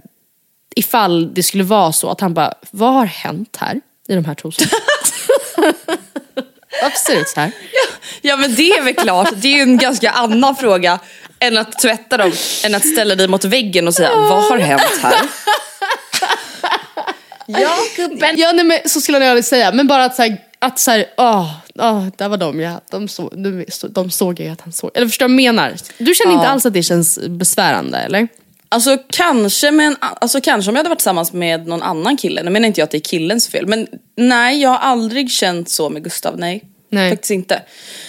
ifall 0.76 1.34
det 1.34 1.42
skulle 1.42 1.64
vara 1.64 1.92
så 1.92 2.10
att 2.10 2.20
han 2.20 2.34
bara, 2.34 2.54
vad 2.70 2.92
har 2.92 3.06
hänt 3.06 3.56
här 3.60 3.80
i 4.08 4.14
de 4.14 4.24
här 4.24 4.34
trosorna? 4.34 4.70
Varför 6.82 6.98
ser 6.98 7.14
det 7.14 7.20
ut 7.20 7.28
så 7.28 7.40
här? 7.40 7.52
Ja 8.22 8.36
men 8.36 8.54
det 8.54 8.70
är 8.70 8.82
väl 8.82 8.94
klart, 8.94 9.28
det 9.36 9.48
är 9.48 9.56
ju 9.56 9.62
en 9.62 9.78
ganska 9.78 10.10
annan 10.10 10.56
fråga 10.56 10.98
än 11.40 11.58
att 11.58 11.78
tvätta 11.78 12.16
dem, 12.16 12.32
än 12.64 12.74
att 12.74 12.86
ställa 12.86 13.14
dig 13.14 13.28
mot 13.28 13.44
väggen 13.44 13.88
och 13.88 13.94
säga 13.94 14.16
vad 14.16 14.44
har 14.44 14.58
hänt 14.58 14.82
här? 15.02 15.14
Ja 17.46 17.76
gubben. 17.96 18.34
Ja 18.38 18.52
nej, 18.52 18.64
men 18.64 18.78
så 18.86 19.00
skulle 19.00 19.18
jag 19.18 19.28
aldrig 19.28 19.44
säga. 19.44 19.72
Men 19.72 19.86
bara 19.86 20.04
att 20.04 20.16
så 20.16 20.22
här, 20.22 20.36
att 20.58 20.78
så 20.78 20.90
här, 20.90 21.04
åh, 21.16 21.54
åh, 21.74 22.06
där 22.16 22.28
var 22.28 22.36
de 22.36 22.60
ja. 22.60 22.80
De, 22.90 23.08
så, 23.08 23.28
de, 23.28 23.64
de 23.90 24.10
såg 24.10 24.40
jag 24.40 24.48
att 24.48 24.60
han 24.60 24.72
såg. 24.72 24.90
Eller 24.94 25.06
förstår 25.06 25.28
du 25.28 25.34
vad 25.34 25.42
jag 25.42 25.54
menar? 25.54 25.74
Du 25.98 26.14
känner 26.14 26.32
inte 26.32 26.44
Ja. 26.46 26.50
alls 26.50 26.66
att 26.66 26.72
det 26.72 26.82
känns 26.82 27.18
besvärande 27.28 27.98
eller? 27.98 28.28
Alltså 28.68 28.98
kanske, 29.10 29.70
med 29.70 29.86
en, 29.86 29.96
alltså 30.00 30.40
kanske 30.40 30.70
om 30.70 30.76
jag 30.76 30.78
hade 30.80 30.88
varit 30.88 30.98
tillsammans 30.98 31.32
med 31.32 31.66
någon 31.66 31.82
annan 31.82 32.16
kille, 32.16 32.42
nu 32.42 32.50
menar 32.50 32.66
inte 32.66 32.80
jag 32.80 32.84
att 32.84 32.90
det 32.90 32.98
är 32.98 33.00
killens 33.10 33.48
fel, 33.48 33.66
men 33.66 33.86
nej 34.16 34.60
jag 34.62 34.70
har 34.70 34.78
aldrig 34.78 35.30
känt 35.30 35.68
så 35.70 35.90
med 35.90 36.04
Gustav, 36.04 36.38
nej. 36.38 36.62
Nej. 36.92 37.10
Faktiskt 37.10 37.30
inte. 37.30 37.62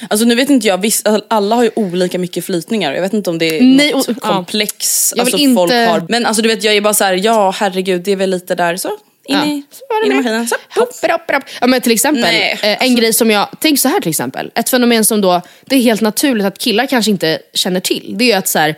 Alltså 0.10 0.26
nu 0.26 0.36
vet 0.36 0.50
inte 0.50 0.68
jag, 0.68 0.78
visst, 0.82 1.08
alla 1.28 1.56
har 1.56 1.64
ju 1.64 1.72
olika 1.76 2.20
mycket 2.20 2.46
flytningar, 2.46 2.94
jag 2.94 3.02
vet 3.02 3.14
inte 3.14 3.30
om 3.30 3.38
det 3.38 3.58
är 3.58 3.62
Nej, 3.64 3.92
något 3.92 4.08
och- 4.10 4.16
ja. 4.22 4.28
komplex 4.34 5.14
vill 5.14 5.22
alltså, 5.22 5.38
inte- 5.38 5.56
folk 5.56 5.72
har. 5.72 6.06
Men 6.10 6.26
alltså 6.26 6.42
du 6.42 6.50
vet 6.50 6.64
jag 6.64 6.76
är 6.76 6.82
bara 6.82 6.94
så 6.94 7.04
här, 7.04 7.14
ja 7.14 7.52
herregud 7.58 8.02
det 8.02 8.12
är 8.12 8.16
väl 8.16 8.30
lite 8.30 8.56
där 8.56 8.78
så, 8.78 8.88
in, 8.90 8.96
Ja. 9.38 9.46
i, 9.46 9.64
Så 9.72 10.06
in 10.06 10.12
i 10.12 10.16
maskinen. 10.16 10.48
Så, 10.48 10.56
Hopp, 10.70 10.90
hopp, 11.12 11.32
hopp. 11.32 11.44
Ja, 11.62 11.68
men 11.68 11.82
till 11.82 11.92
exempel, 11.92 12.22
Nej, 12.22 12.60
eh, 12.64 12.68
en 12.70 12.78
alltså- 12.80 12.96
grej 12.96 13.14
som 13.14 13.32
jag, 13.32 13.48
tänk 13.60 13.80
så 13.80 13.88
här 13.90 14.00
till 14.00 14.10
exempel, 14.10 14.52
ett 14.56 14.70
fenomen 14.70 15.06
som 15.06 15.22
då, 15.22 15.42
det 15.66 15.76
är 15.76 15.80
helt 15.82 16.02
naturligt 16.02 16.46
att 16.46 16.58
killar 16.58 16.86
kanske 16.88 17.12
inte 17.12 17.40
känner 17.54 17.80
till. 17.80 18.14
Det 18.18 18.24
är 18.24 18.28
ju 18.28 18.34
att 18.34 18.48
så 18.48 18.60
här, 18.60 18.76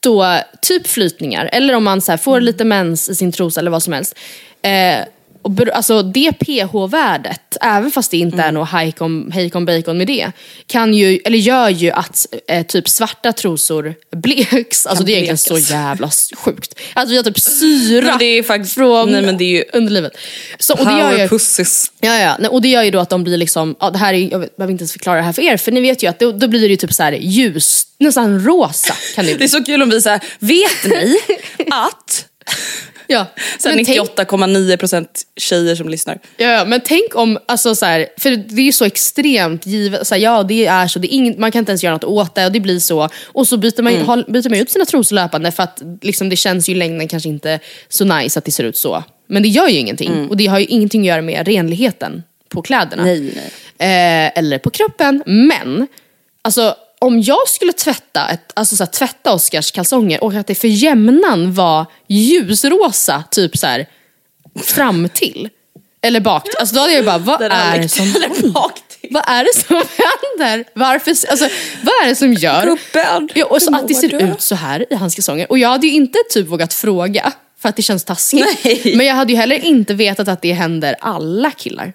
då, 0.00 0.38
typ 0.62 0.86
flytningar, 0.86 1.48
eller 1.52 1.74
om 1.74 1.84
man 1.84 2.00
så 2.00 2.12
här, 2.12 2.16
får 2.16 2.40
lite 2.40 2.64
mens 2.64 3.08
i 3.08 3.14
sin 3.14 3.32
trosa 3.32 3.60
eller 3.60 3.70
vad 3.70 3.82
som 3.82 3.92
helst. 3.92 4.14
Eh, 4.62 4.96
och 5.44 5.52
alltså 5.76 6.02
det 6.02 6.32
pH-värdet, 6.32 7.56
även 7.60 7.90
fast 7.90 8.10
det 8.10 8.16
inte 8.16 8.36
är 8.36 8.42
Mm. 8.42 8.54
något 8.54 8.68
hejkon, 8.68 9.30
hejkon 9.32 9.64
bacon 9.66 9.98
med 9.98 10.06
det, 10.06 10.32
kan 10.66 10.94
ju, 10.94 11.18
eller 11.24 11.38
gör 11.38 11.68
ju 11.68 11.90
att 11.90 12.26
eh, 12.48 12.66
typ 12.66 12.88
svarta 12.88 13.32
trosor 13.32 13.94
bleks. 14.16 14.86
Alltså 14.86 15.04
det 15.04 15.12
är 15.12 15.22
egentligen 15.22 15.62
så 15.64 15.72
jävla 15.72 16.10
sjukt. 16.36 16.74
Alltså 16.94 17.10
vi 17.10 17.16
har 17.16 17.24
typ 17.24 17.40
syra 17.40 18.16
det 18.18 18.24
är 18.24 18.42
faktiskt- 18.42 18.74
från 18.74 19.10
nej, 19.12 19.22
men 19.22 19.38
det 19.38 19.44
är 19.44 19.48
ju- 19.48 19.64
underlivet. 19.72 20.12
Så, 20.58 20.74
och 20.74 20.86
det 20.86 20.98
gör 20.98 21.18
ju, 21.18 21.28
pussis. 21.28 21.92
Ja, 22.00 22.18
ja. 22.18 22.36
Nej, 22.40 22.48
Och 22.48 22.62
det 22.62 22.68
gör 22.68 22.82
ju 22.82 22.90
då 22.90 22.98
att 22.98 23.10
de 23.10 23.24
blir 23.24 23.36
liksom, 23.36 23.76
ja, 23.80 23.90
det 23.90 23.98
här 23.98 24.14
är, 24.14 24.18
jag 24.18 24.30
behöver 24.56 24.70
inte 24.70 24.82
ens 24.82 24.92
förklara 24.92 25.16
det 25.16 25.22
här 25.22 25.32
för 25.32 25.42
er, 25.42 25.56
för 25.56 25.72
ni 25.72 25.80
vet 25.80 26.02
ju 26.02 26.06
att 26.06 26.18
då, 26.18 26.32
då 26.32 26.48
blir 26.48 26.60
det 26.60 26.66
ju 26.66 26.76
typ 26.76 26.92
så 26.94 27.02
här 27.02 27.12
ljus, 27.12 27.86
nästan 27.98 28.40
rosa 28.44 28.94
kan 29.14 29.24
det 29.26 29.30
Det 29.30 29.34
är 29.34 29.38
bli. 29.38 29.48
så 29.48 29.64
kul 29.64 29.82
om 29.82 29.90
vi 29.90 30.00
säger, 30.00 30.20
vet 30.38 30.84
ni 30.84 31.18
att 31.70 32.24
Ja. 33.06 33.26
så 33.58 33.68
här 33.68 33.76
Men 33.76 33.84
tänk, 33.84 33.98
98,9% 34.16 35.06
tjejer 35.36 35.74
som 35.76 35.88
lyssnar. 35.88 36.18
ja, 36.36 36.64
men 36.64 36.80
tänk 36.84 37.14
om, 37.16 37.38
alltså 37.46 37.74
så 37.74 37.86
här, 37.86 38.06
för 38.18 38.30
det 38.30 38.62
är 38.62 38.64
ju 38.66 38.72
så 38.72 38.84
extremt 38.84 39.66
givet, 39.66 40.06
så 40.06 40.14
här, 40.14 40.22
ja 40.22 40.42
det 40.42 40.66
är 40.66 40.88
så, 40.88 40.98
det 40.98 41.14
är 41.14 41.16
inget, 41.16 41.38
man 41.38 41.52
kan 41.52 41.58
inte 41.58 41.72
ens 41.72 41.82
göra 41.84 41.94
något 41.94 42.04
åt 42.04 42.34
det 42.34 42.46
och 42.46 42.52
det 42.52 42.60
blir 42.60 42.78
så. 42.78 43.08
Och 43.24 43.48
så 43.48 43.56
byter 43.56 43.82
man, 43.82 43.92
Mm. 43.94 44.06
håll- 44.06 44.24
byter 44.28 44.48
man 44.50 44.58
ut 44.58 44.70
sina 44.70 44.84
trosor 44.84 45.14
löpande 45.16 45.52
för 45.52 45.62
att 45.62 45.82
liksom, 46.02 46.28
det 46.28 46.36
känns 46.36 46.68
ju 46.68 46.72
i 46.72 46.76
längden 46.76 47.08
kanske 47.08 47.28
inte 47.28 47.58
så 47.88 48.04
nice 48.04 48.38
att 48.38 48.44
det 48.44 48.50
ser 48.52 48.64
ut 48.64 48.76
så. 48.76 49.04
Men 49.26 49.42
det 49.42 49.48
gör 49.48 49.68
ju 49.68 49.78
ingenting 49.78 50.28
och 50.28 50.36
det 50.36 50.46
har 50.46 50.58
ju 50.58 50.64
ingenting 50.66 51.00
att 51.00 51.06
göra 51.06 51.22
med 51.22 51.48
renligheten 51.48 52.22
på 52.48 52.62
kläderna. 52.62 53.02
Mm. 53.02 53.24
Nej, 53.24 53.50
nej. 53.78 54.26
eh, 54.26 54.32
eller 54.38 54.58
på 54.58 54.70
kroppen. 54.70 55.22
Men, 55.26 55.86
alltså 56.42 56.74
om 57.04 57.20
jag 57.20 57.48
skulle 57.48 57.72
tvätta, 57.72 58.28
ett, 58.28 58.52
alltså, 58.54 58.76
så 58.76 58.84
här, 58.84 58.90
tvätta 58.90 59.34
Oscars 59.34 59.70
kalsonger 59.70 60.24
och 60.24 60.34
att 60.34 60.46
det 60.46 60.54
för 60.54 60.68
jämnan 60.68 61.54
var 61.54 61.86
ljusrosa, 62.08 63.24
typ 63.30 63.56
så 63.56 63.66
här 63.66 63.86
fram 64.62 65.08
till. 65.08 65.48
Eller 66.02 66.20
bak 66.20 66.48
Alltså 66.58 66.74
då 66.74 66.80
hade 66.80 66.92
jag 66.92 67.00
ju 67.00 67.06
bara, 67.06 67.18
vad 67.18 67.42
är 67.42 67.78
det 67.78 67.88
som 67.88 68.06
vad 69.10 69.22
är 69.26 69.44
det 69.44 69.60
som 69.60 69.76
händer? 69.76 70.64
Varför, 70.74 71.10
alltså, 71.10 71.48
vad 71.82 71.94
är 72.04 72.08
det 72.08 72.14
som 72.14 72.32
gör 72.32 72.78
ja, 73.34 73.46
och 73.46 73.62
så 73.62 73.76
att 73.76 73.88
det 73.88 73.94
ser 73.94 74.08
du? 74.08 74.20
ut 74.20 74.40
så 74.40 74.54
här 74.54 74.86
i 74.92 74.94
hans 74.94 75.14
kalsonger? 75.14 75.50
Och 75.50 75.58
jag 75.58 75.68
hade 75.68 75.86
ju 75.86 75.92
inte 75.92 76.18
typ 76.30 76.46
vågat 76.46 76.74
fråga 76.74 77.32
för 77.58 77.68
att 77.68 77.76
det 77.76 77.82
känns 77.82 78.04
taskigt. 78.04 78.46
Nej. 78.64 78.92
Men 78.96 79.06
jag 79.06 79.14
hade 79.14 79.32
ju 79.32 79.38
heller 79.38 79.64
inte 79.64 79.94
vetat 79.94 80.28
att 80.28 80.42
det 80.42 80.52
händer 80.52 80.96
alla 81.00 81.50
killar. 81.50 81.92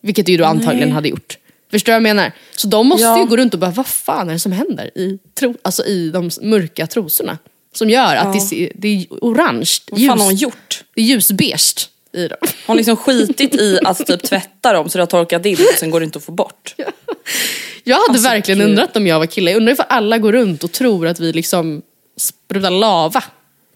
Vilket 0.00 0.26
det 0.26 0.32
ju 0.32 0.38
då 0.38 0.44
antagligen 0.44 0.92
hade 0.92 1.08
gjort. 1.08 1.38
Förstår 1.70 1.92
du 1.92 1.94
vad 2.00 2.08
jag 2.08 2.16
menar? 2.16 2.32
Så 2.56 2.66
de 2.66 2.86
måste 2.86 3.04
Ja. 3.06 3.18
ju 3.18 3.24
gå 3.26 3.36
runt 3.36 3.54
och 3.54 3.60
bara, 3.60 3.70
vad 3.70 3.86
fan 3.86 4.28
är 4.28 4.32
det 4.32 4.38
som 4.38 4.52
händer 4.52 4.98
i, 4.98 5.18
tro, 5.38 5.54
alltså 5.62 5.84
i 5.84 6.10
de 6.10 6.30
mörka 6.42 6.86
trosorna? 6.86 7.38
Som 7.74 7.90
gör 7.90 8.16
att 8.16 8.32
det, 8.32 8.40
ser, 8.40 8.72
det 8.74 8.88
är 8.88 9.06
orange, 9.10 9.70
Vad 9.90 10.00
fan 10.00 10.18
har 10.18 10.24
hon 10.24 10.32
ljus, 10.34 10.42
gjort? 10.42 10.84
det 10.94 11.00
är 11.00 11.04
ljusbeige 11.04 11.88
i 12.12 12.28
dem. 12.28 12.38
Har 12.42 12.48
hon 12.66 12.76
liksom 12.76 12.96
skitit 12.96 13.54
i 13.54 13.78
att 13.84 14.06
typ 14.06 14.22
tvätta 14.22 14.72
dem 14.72 14.88
så 14.88 14.98
det 14.98 15.02
har 15.02 15.06
torkat 15.06 15.46
in 15.46 15.54
och 15.72 15.78
sen 15.78 15.90
går 15.90 16.00
det 16.00 16.04
inte 16.06 16.18
att 16.18 16.24
få 16.24 16.32
bort? 16.32 16.74
Jag 17.84 17.96
hade 17.96 18.08
Alltså, 18.10 18.28
verkligen 18.28 18.58
gud. 18.58 18.68
undrat 18.68 18.96
om 18.96 19.06
jag 19.06 19.18
var 19.18 19.26
kille. 19.26 19.50
Jag 19.50 19.58
undrar 19.58 19.72
ifall 19.72 19.86
alla 19.88 20.18
går 20.18 20.32
runt 20.32 20.64
och 20.64 20.72
tror 20.72 21.06
att 21.06 21.20
vi 21.20 21.32
liksom 21.32 21.82
sprutar 22.16 22.70
lava. 22.70 23.24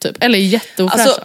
Typ. 0.03 0.17
Eller 0.25 0.39
är 0.39 0.43
jätteofräscha. 0.43 1.03
Alltså, 1.03 1.25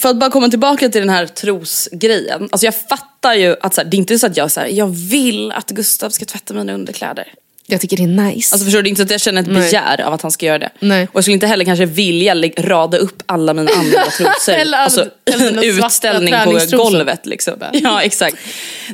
för 0.00 0.08
att 0.08 0.16
bara 0.16 0.30
komma 0.30 0.48
tillbaka 0.48 0.88
till 0.88 1.00
den 1.00 1.10
här 1.10 1.26
trosgrejen. 1.26 2.48
Alltså 2.52 2.64
jag 2.66 2.74
fattar 2.88 3.34
ju 3.34 3.56
att 3.60 3.74
så 3.74 3.80
här, 3.80 3.88
det 3.88 3.96
är 3.96 3.98
inte 3.98 4.18
så 4.18 4.26
att 4.26 4.36
jag, 4.36 4.50
så 4.52 4.60
här, 4.60 4.66
jag 4.68 4.86
vill 4.86 5.52
att 5.52 5.70
Gustav 5.70 6.10
ska 6.10 6.24
tvätta 6.24 6.54
mina 6.54 6.72
underkläder. 6.72 7.26
jag 7.66 7.80
tycker 7.80 7.96
det 7.96 8.02
är 8.02 8.06
nice. 8.06 8.54
Alltså 8.54 8.64
förstår 8.64 8.78
du, 8.78 8.82
det 8.82 8.88
är 8.88 8.90
inte 8.90 9.00
så 9.00 9.04
att 9.04 9.10
jag 9.10 9.20
känner 9.20 9.40
ett 9.42 9.48
Nej. 9.48 9.62
begär 9.62 10.00
av 10.00 10.12
att 10.14 10.22
han 10.22 10.30
ska 10.30 10.46
göra 10.46 10.58
det. 10.58 10.70
Nej. 10.80 11.04
Och 11.04 11.16
jag 11.16 11.24
skulle 11.24 11.34
inte 11.34 11.46
heller 11.46 11.64
kanske 11.64 11.86
vilja 11.86 12.34
rada 12.58 12.98
upp 12.98 13.22
alla 13.26 13.54
mina 13.54 13.70
andra 13.72 14.04
trosor. 14.18 14.52
Eller 14.52 14.78
alltså 14.78 15.08
eller 15.24 15.48
en 15.48 15.58
utställning 15.84 16.34
på 16.70 16.76
golvet 16.76 17.26
liksom. 17.26 17.54
Ja 17.72 18.02
exakt. 18.02 18.36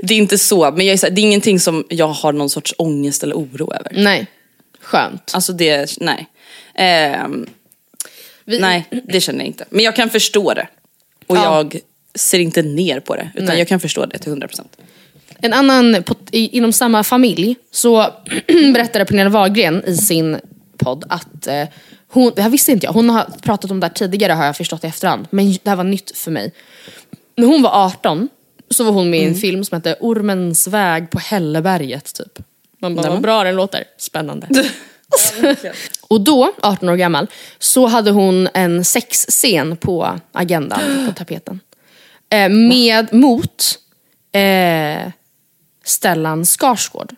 Det 0.03 0.14
är 0.14 0.18
inte 0.18 0.38
så, 0.38 0.70
men 0.70 0.86
jag 0.86 0.92
är 0.92 0.96
så 0.96 1.07
här, 1.07 1.11
det 1.14 1.20
är 1.20 1.22
ingenting 1.22 1.61
som 1.61 1.84
jag 1.88 2.09
har 2.09 2.32
någon 2.32 2.51
sorts 2.51 2.74
ångest 2.78 3.22
eller 3.22 3.34
oro 3.36 3.72
över. 3.74 3.92
Nej, 3.94 4.26
skönt. 4.82 5.30
Alltså 5.34 5.53
det, 5.53 5.96
nej. 6.01 6.28
Ehm, 6.74 7.46
Vi- 8.44 8.59
nej, 8.61 8.86
det 9.05 9.20
känner 9.20 9.38
jag 9.38 9.46
inte. 9.46 9.64
Men 9.70 9.84
jag 9.84 9.96
kan 9.96 10.11
förstå 10.11 10.55
det. 10.55 10.68
Och 11.28 11.36
Ja. 11.36 11.56
jag 11.56 11.80
ser 12.14 12.38
inte 12.38 12.62
ner 12.62 13.00
på 13.00 13.16
det. 13.16 13.30
Utan 13.34 13.46
Nej. 13.46 13.58
jag 13.58 13.68
kan 13.68 13.80
förstå 13.80 14.06
det 14.06 14.18
till 14.18 14.32
100%. 14.32 14.60
En 15.40 15.52
annan, 15.52 16.02
på, 16.02 16.14
i, 16.30 16.56
inom 16.56 16.72
samma 16.72 17.04
familj, 17.04 17.56
så 17.70 18.06
berättade 18.74 19.04
Pernilla 19.04 19.30
Wahlgren 19.30 19.84
i 19.86 19.96
sin 19.96 20.38
podd 20.76 21.04
att 21.08 21.46
eh, 21.46 21.68
hon, 22.08 22.32
det 22.36 22.42
här 22.42 22.50
visste 22.50 22.72
inte 22.72 22.86
jag, 22.86 22.92
hon 22.92 23.10
har 23.10 23.26
pratat 23.42 23.70
om 23.70 23.80
det 23.80 23.86
här 23.86 23.94
tidigare 23.94 24.32
har 24.32 24.44
jag 24.44 24.56
förstått 24.56 24.84
i 24.84 24.86
efterhand, 24.86 25.26
men 25.30 25.52
det 25.62 25.70
här 25.70 25.76
var 25.76 25.84
nytt 25.84 26.16
för 26.16 26.30
mig. 26.30 26.52
När 27.36 27.46
hon 27.46 27.62
var 27.62 27.84
18 27.86 28.28
så 28.70 28.84
var 28.84 28.92
hon 28.92 29.10
med 29.10 29.20
i 29.20 29.24
en 29.24 29.34
film 29.34 29.64
som 29.64 29.76
hette 29.76 29.96
Ormens 30.00 30.68
väg 30.68 31.10
på 31.10 31.18
Hälleberget 31.18 32.14
typ. 32.14 32.38
Man 32.80 32.94
bara, 32.94 33.10
vad 33.10 33.22
bra 33.22 33.44
den 33.44 33.56
låter, 33.56 33.84
spännande. 33.98 34.48
Och 36.00 36.20
då, 36.20 36.52
18 36.62 36.88
år 36.88 36.96
gammal, 36.96 37.26
så 37.59 37.86
hade 37.86 38.11
hon 38.11 38.48
en 38.54 38.84
sexscen 38.84 39.76
på 39.76 40.20
agendan, 40.32 41.06
på 41.09 41.12
tapeten. 41.12 41.61
Eh, 42.30 42.48
med, 42.48 43.12
mot 43.14 43.78
eh, 44.32 45.12
Stellan 45.84 46.44
Skarsgård. 46.44 47.14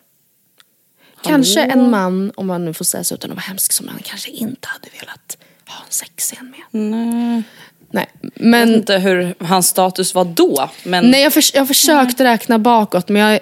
Kanske 1.23 1.61
en 1.61 1.89
man, 1.89 2.31
om 2.35 2.47
man 2.47 2.65
nu 2.65 2.73
får 2.73 2.85
säga 2.85 3.03
så 3.03 3.15
utan 3.15 3.31
att 3.31 3.35
vara 3.35 3.43
hemsk, 3.43 3.71
som 3.73 3.85
man 3.85 3.99
kanske 4.03 4.31
inte 4.31 4.67
hade 4.67 4.87
velat 4.99 5.37
ha 5.67 5.85
en 5.85 5.91
sexscen 5.91 6.53
med. 6.71 6.81
Nej. 6.91 7.43
Nej. 7.91 8.09
Jag 8.21 8.29
vet 8.29 8.33
Men 8.35 8.73
inte 8.73 8.97
hur 8.97 9.35
hans 9.39 9.67
status 9.67 10.15
var 10.15 10.25
då. 10.25 10.69
Men 10.83 11.11
Nej, 11.11 11.21
jag, 11.53 11.61
har 11.61 11.65
försökt 11.65 12.19
räkna 12.19 12.59
bakåt 12.59 13.09
men 13.09 13.21
jag 13.21 13.39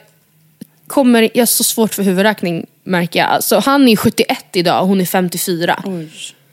kommer, 0.88 1.30
jag 1.34 1.41
har 1.41 1.45
så 1.45 1.64
svårt 1.64 1.93
för 1.93 2.04
huvudräkning 2.04 2.66
märker 2.90 3.20
jag. 3.20 3.44
Så 3.44 3.60
han 3.60 3.88
är 3.88 3.96
71 3.96 4.46
idag 4.54 4.82
och 4.82 4.88
hon 4.88 5.02
är 5.02 5.06
54. 5.06 5.84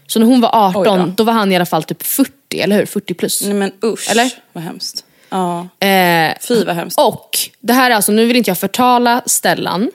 Så 0.07 0.19
när 0.19 0.27
hon 0.27 0.41
var 0.41 0.51
18 0.69 0.83
Oj 1.01 1.07
då. 1.07 1.13
då. 1.17 1.25
var 1.25 1.33
han 1.33 1.53
i 1.53 1.57
alla 1.57 1.67
fall 1.67 1.83
typ 1.83 2.03
40, 2.03 2.33
eller 2.61 2.77
hur? 2.77 2.87
40 2.87 3.15
plus. 3.15 3.43
Nej 3.43 3.55
men 3.55 3.73
usch, 3.85 4.11
Eller? 4.11 4.31
vad 4.53 4.65
hemskt. 4.65 5.05
Ja, 5.29 5.69
Eh, 5.87 6.35
fy 6.49 6.65
vad 6.65 6.75
hemskt. 6.77 6.99
och 7.01 7.39
det 7.61 7.73
här 7.73 7.91
är 7.91 7.95
alltså, 7.95 8.13
nu 8.13 8.27
vill 8.27 8.37
inte 8.37 8.51
jag 8.51 8.59
förtala 8.59 9.23
Stellan. 9.27 9.91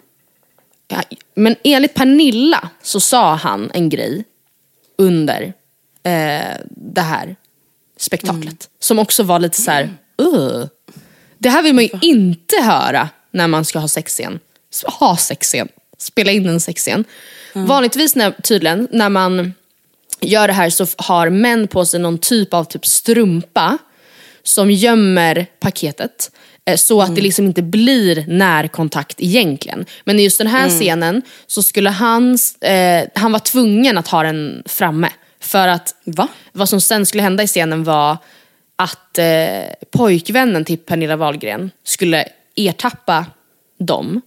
Men 1.36 1.56
enligt 1.64 1.94
Pernilla 1.94 2.70
så 2.82 3.00
sa 3.00 3.36
han 3.36 3.72
en 3.74 3.90
grej 3.90 4.24
under 4.98 5.42
eh, 6.04 6.58
det 6.70 7.02
här 7.02 7.36
spektaklet. 8.00 8.44
Mm. 8.44 8.58
Som 8.80 9.00
också 9.00 9.24
var 9.24 9.40
lite 9.40 9.62
så 9.62 9.72
här, 9.72 9.90
"Ugh." 10.18 10.66
Det 11.38 11.50
här 11.50 11.64
vill 11.64 11.74
man 11.76 11.84
ju 11.84 11.90
inte 12.02 12.56
höra 12.62 13.10
när 13.32 13.48
man 13.48 13.66
ska 13.66 13.80
ha 13.80 13.88
sexscen. 13.88 14.40
S- 14.74 14.84
Ha 14.88 15.18
sexscen. 15.18 15.68
Spela 16.02 16.32
in 16.32 16.50
en 16.50 16.60
sexscen. 16.60 17.06
Mm. 17.56 17.68
Vanligtvis 17.68 18.16
när, 18.16 18.32
tydligen, 18.32 18.88
när 18.92 19.10
man 19.10 19.54
gör 20.22 20.48
det 20.48 20.54
här 20.54 20.70
så 20.70 20.86
har 20.98 21.30
män 21.30 21.68
på 21.68 21.86
sig 21.86 22.00
någon 22.00 22.18
typ 22.18 22.54
av 22.54 22.64
typ 22.64 22.86
strumpa 22.86 23.78
som 24.44 24.72
gömmer 24.72 25.46
paketet. 25.60 26.32
eh, 26.66 26.76
Så 26.78 27.02
att 27.02 27.16
det 27.16 27.22
liksom 27.22 27.46
inte 27.46 27.62
blir 27.62 28.26
närkontakt 28.28 29.16
egentligen. 29.22 29.86
Men 30.04 30.20
i 30.20 30.24
just 30.24 30.38
den 30.38 30.48
här 30.48 30.70
scenen 30.70 31.22
så 31.48 31.64
skulle 31.64 31.90
han, 31.90 32.38
eh, 32.62 33.04
han 33.16 33.32
var 33.32 33.40
tvungen 33.40 33.98
att 33.98 34.08
ha 34.08 34.24
den 34.24 34.64
framme. 34.66 35.10
För 35.40 35.68
att 35.68 35.96
Va? 36.06 36.28
vad 36.52 36.70
som 36.70 36.82
sen 36.82 37.06
skulle 37.06 37.24
hända 37.24 37.44
i 37.44 37.48
scenen 37.48 37.84
var 37.84 38.18
att 38.76 39.18
eh, 39.18 39.26
pojkvännen 39.92 40.66
till 40.66 40.78
Pernilla 40.78 41.16
Wahlgren 41.16 41.72
skulle 41.84 42.26
ertappa 42.56 43.26
dem, 43.80 44.22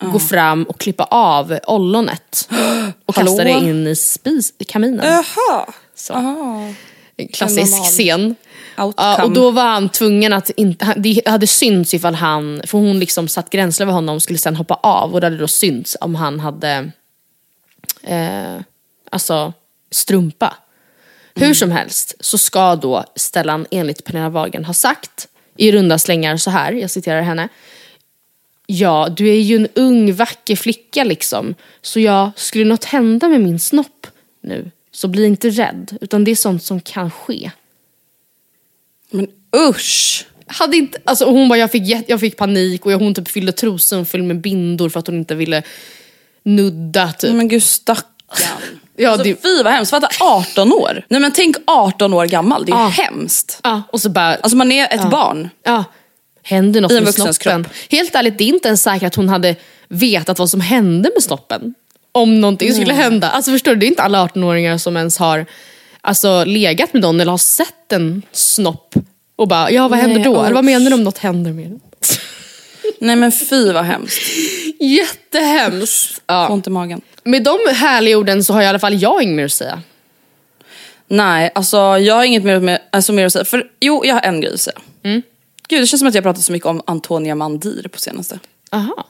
gå 0.00 0.18
fram 0.18 0.62
och 0.64 0.80
klippa 0.80 1.04
av 1.04 1.58
ollonet 1.66 2.48
och 3.06 3.16
Hallå? 3.16 3.26
kasta 3.28 3.44
det 3.44 3.50
in 3.50 3.86
i, 3.86 3.96
spis, 3.96 4.52
i 4.58 4.64
kaminen. 4.64 5.06
Jaha. 5.06 6.74
En 7.16 7.28
klassisk 7.28 7.82
scen. 7.84 8.34
Ja, 8.76 9.22
och 9.24 9.32
då 9.32 9.50
var 9.50 9.62
han 9.64 9.88
tvungen 9.88 10.32
att 10.32 10.50
inte, 10.50 10.84
han- 10.84 11.02
det 11.02 11.20
hade 11.26 11.46
synts 11.46 11.94
ifall 11.94 12.14
han, 12.14 12.62
för 12.66 12.78
hon 12.78 12.98
liksom 13.00 13.28
satt 13.28 13.50
gränslös 13.50 13.80
över 13.80 13.92
honom 13.92 14.16
och 14.16 14.22
skulle 14.22 14.38
sen 14.38 14.56
hoppa 14.56 14.74
av 14.74 15.14
och 15.14 15.20
det 15.20 15.26
hade 15.26 15.36
då 15.36 15.48
synts 15.48 15.96
om 16.00 16.14
han 16.14 16.40
hade 16.40 16.90
eh, 18.02 18.56
alltså 19.10 19.52
strumpa. 19.90 20.54
Hur 21.34 21.54
som 21.54 21.70
helst 21.70 22.14
så 22.20 22.38
ska 22.38 22.76
då 22.76 23.04
Stellan 23.16 23.66
enligt 23.70 24.04
Pernilla 24.04 24.28
Wahlgren 24.28 24.64
ha 24.64 24.74
sagt 24.74 25.28
i 25.56 25.72
runda 25.72 25.98
slängar 25.98 26.36
så 26.36 26.50
här, 26.50 26.72
jag 26.72 26.90
citerar 26.90 27.22
henne. 27.22 27.48
Ja, 28.66 29.08
du 29.16 29.28
är 29.28 29.40
ju 29.40 29.56
en 29.56 29.68
ung 29.74 30.12
vacker 30.14 30.56
flicka 30.56 31.04
liksom. 31.04 31.54
Så 31.82 32.00
ja, 32.00 32.32
skulle 32.36 32.64
något 32.64 32.84
hända 32.84 33.28
med 33.28 33.40
min 33.40 33.58
snopp 33.58 34.06
nu 34.42 34.70
så 34.92 35.08
bli 35.08 35.26
inte 35.26 35.50
rädd. 35.50 35.98
Utan 36.00 36.24
det 36.24 36.30
är 36.30 36.34
sånt 36.36 36.62
som 36.62 36.80
kan 36.80 37.10
ske. 37.10 37.50
Men 39.10 39.28
usch. 39.68 40.26
Hade 40.46 40.76
inte, 40.76 40.98
alltså 41.04 41.24
hon 41.24 41.48
bara, 41.48 41.58
jag 41.58 41.70
fick, 41.70 42.04
jag 42.10 42.20
fick 42.20 42.36
panik 42.36 42.86
och 42.86 42.92
jag, 42.92 42.98
hon 42.98 43.14
typ 43.14 43.28
fyllde 43.28 43.52
trosen 43.52 44.06
full 44.06 44.22
med 44.22 44.40
bindor 44.40 44.88
för 44.88 45.00
att 45.00 45.06
hon 45.06 45.16
inte 45.18 45.34
ville 45.34 45.62
nudda 46.42 47.12
typ. 47.12 47.34
Men 47.34 47.48
gud 47.48 47.62
stackarn. 47.62 48.08
Ja, 48.96 49.10
alltså, 49.10 49.24
det- 49.24 49.42
Fy 49.42 49.62
vad 49.62 49.72
hemskt, 49.72 49.90
fatta 49.90 50.08
18 50.20 50.72
år. 50.72 51.04
Nej 51.08 51.20
men 51.20 51.32
tänk 51.32 51.56
18 51.66 52.12
år 52.14 52.26
gammal, 52.26 52.64
det 52.66 52.72
är 52.72 52.76
Ja. 52.76 52.86
hemskt. 52.88 53.60
Ja, 53.62 53.82
och 53.92 54.00
så 54.00 54.10
bara, 54.10 54.34
Alltså 54.34 54.56
man 54.56 54.72
är 54.72 54.94
ett 54.94 55.10
barn. 55.10 55.48
ja, 55.62 55.84
händer 56.44 56.80
något 56.80 56.92
I 56.92 57.00
med 57.00 57.14
snoppen. 57.14 57.64
kropp. 57.64 57.72
Helt 57.90 58.14
ärligt, 58.14 58.38
det 58.38 58.44
är 58.44 58.48
inte 58.48 58.68
ens 58.68 58.82
säkert 58.82 59.06
att 59.06 59.14
hon 59.14 59.28
hade 59.28 59.56
vetat 59.88 60.38
vad 60.38 60.50
som 60.50 60.60
hände 60.60 61.10
med 61.14 61.22
snoppen. 61.22 61.74
Om 62.12 62.40
någonting 62.40 62.72
skulle 62.72 62.92
hända. 62.92 63.30
Alltså 63.30 63.50
förstår 63.50 63.72
du, 63.74 63.80
det 63.80 63.86
är 63.86 63.88
inte 63.88 64.02
alla 64.02 64.26
18-åringar 64.26 64.78
som 64.78 64.96
ens 64.96 65.18
har 65.18 65.46
alltså, 66.00 66.44
legat 66.44 66.92
med 66.92 67.02
någon 67.02 67.20
eller 67.20 67.30
har 67.30 67.38
sett 67.38 67.92
en 67.92 68.22
snopp 68.32 68.94
och 69.36 69.48
bara, 69.48 69.70
ja 69.70 69.88
vad 69.88 69.98
händer 69.98 70.16
Nej, 70.16 70.24
då? 70.24 70.42
Eller 70.42 70.54
vad 70.54 70.64
menar 70.64 70.90
du 70.90 70.94
om 70.94 71.04
något 71.04 71.18
händer 71.18 71.52
med 71.52 71.70
den? 71.70 71.80
Nej 72.98 73.16
men 73.16 73.32
fy 73.32 73.72
vad 73.72 73.84
hemskt. 73.84 74.22
Jättehemskt. 74.80 76.22
Ja. 76.26 76.48
ont 76.48 76.66
i 76.66 76.70
magen. 76.70 77.00
Med 77.24 77.42
de 77.44 77.58
härliga 77.74 78.18
orden 78.18 78.44
så 78.44 78.52
har 78.52 78.62
i 78.62 78.66
alla 78.66 78.78
fall 78.78 79.02
jag 79.02 79.22
inget 79.22 79.36
mer 79.36 79.44
att 79.44 79.52
säga. 79.52 79.82
Nej, 81.08 81.50
alltså 81.54 81.76
jag 81.76 82.14
har 82.14 82.24
inget 82.24 82.44
mer, 82.44 82.78
alltså, 82.90 83.12
mer 83.12 83.26
att 83.26 83.32
säga. 83.32 83.44
För, 83.44 83.66
jo, 83.80 84.04
jag 84.04 84.14
har 84.14 84.22
en 84.22 84.40
grej 84.40 84.54
att 84.54 84.60
säga. 84.60 84.78
Mm. 85.02 85.22
Gud, 85.68 85.82
det 85.82 85.86
känns 85.86 86.00
som 86.00 86.08
att 86.08 86.14
jag 86.14 86.24
pratat 86.24 86.44
så 86.44 86.52
mycket 86.52 86.66
om 86.66 86.82
Antonia 86.86 87.34
Mandir 87.34 87.88
på 87.88 87.98
senaste. 87.98 88.38
Aha. 88.70 89.06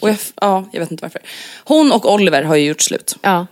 Och 0.00 0.08
jag, 0.08 0.16
ja, 0.40 0.68
jag 0.72 0.80
vet 0.80 0.90
inte 0.90 1.02
varför. 1.02 1.20
Hon 1.64 1.92
och 1.92 2.12
Oliver 2.12 2.42
har 2.42 2.56
ju 2.56 2.66
gjort 2.66 2.82
slut. 2.82 3.16
Ja, 3.22 3.46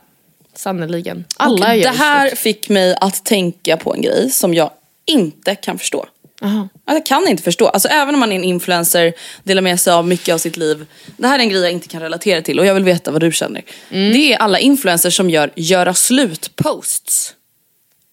sannerligen. 0.55 1.24
Och 1.28 1.45
Alla 1.45 1.76
gör 1.76 1.93
det 1.93 1.99
här 1.99 2.28
slut. 2.28 2.39
fick 2.39 2.68
mig 2.68 2.97
att 3.01 3.24
tänka 3.24 3.76
på 3.76 3.95
en 3.95 4.03
grej 4.03 4.30
som 4.30 4.55
jag 4.55 4.70
inte 5.07 5.55
kan 5.55 5.78
förstå. 5.78 6.07
Aha. 6.43 6.61
Alltså, 6.61 6.70
jag 6.84 7.07
kan 7.07 7.28
inte 7.28 7.43
förstå. 7.43 7.66
Alltså, 7.68 7.89
även 7.89 8.14
om 8.14 8.20
man 8.20 8.32
är 8.32 8.36
en 8.36 8.45
influencer, 8.45 9.12
delar 9.45 9.62
med 9.62 9.80
sig 9.80 9.93
av 9.93 10.07
mycket 10.07 10.34
av 10.34 10.39
sitt 10.39 10.57
liv. 10.57 10.86
Det 11.16 11.26
här 11.26 11.39
är 11.39 11.43
en 11.43 11.49
grej 11.49 11.62
jag 11.62 11.72
inte 11.72 11.89
kan 11.89 12.03
relatera 12.03 12.43
till 12.43 12.59
och 12.59 12.66
jag 12.66 12.74
vill 12.74 12.84
veta 12.84 13.11
vad 13.11 13.20
du 13.20 13.32
känner. 13.32 13.62
Mm. 13.91 14.12
Det 14.12 14.32
är 14.32 14.39
alla 14.39 14.59
influencers 14.59 15.16
som 15.16 15.30
gör 15.30 15.51
göra 15.57 15.95
slut-posts. 15.95 17.34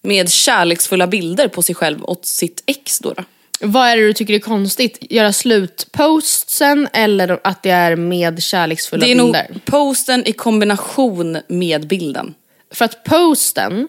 Med 0.01 0.31
kärleksfulla 0.31 1.07
bilder 1.07 1.47
på 1.47 1.61
sig 1.61 1.75
själv 1.75 2.03
och 2.03 2.19
sitt 2.23 2.63
ex 2.65 2.99
då. 2.99 3.13
då. 3.13 3.23
Vad 3.59 3.87
är 3.87 3.97
det 3.97 4.03
du 4.07 4.13
tycker 4.13 4.33
är 4.33 4.39
konstigt? 4.39 4.97
Göra 5.09 5.33
slut 5.33 5.87
postsen 5.91 6.87
eller 6.93 7.39
att 7.43 7.63
det 7.63 7.69
är 7.69 7.95
med 7.95 8.43
kärleksfulla 8.43 9.05
Det 9.05 9.11
är 9.11 9.15
nog 9.15 9.25
bilder? 9.25 9.47
posten 9.65 10.25
i 10.25 10.31
kombination 10.31 11.37
med 11.47 11.87
bilden. 11.87 12.33
För 12.71 12.85
att 12.85 13.03
posten, 13.03 13.87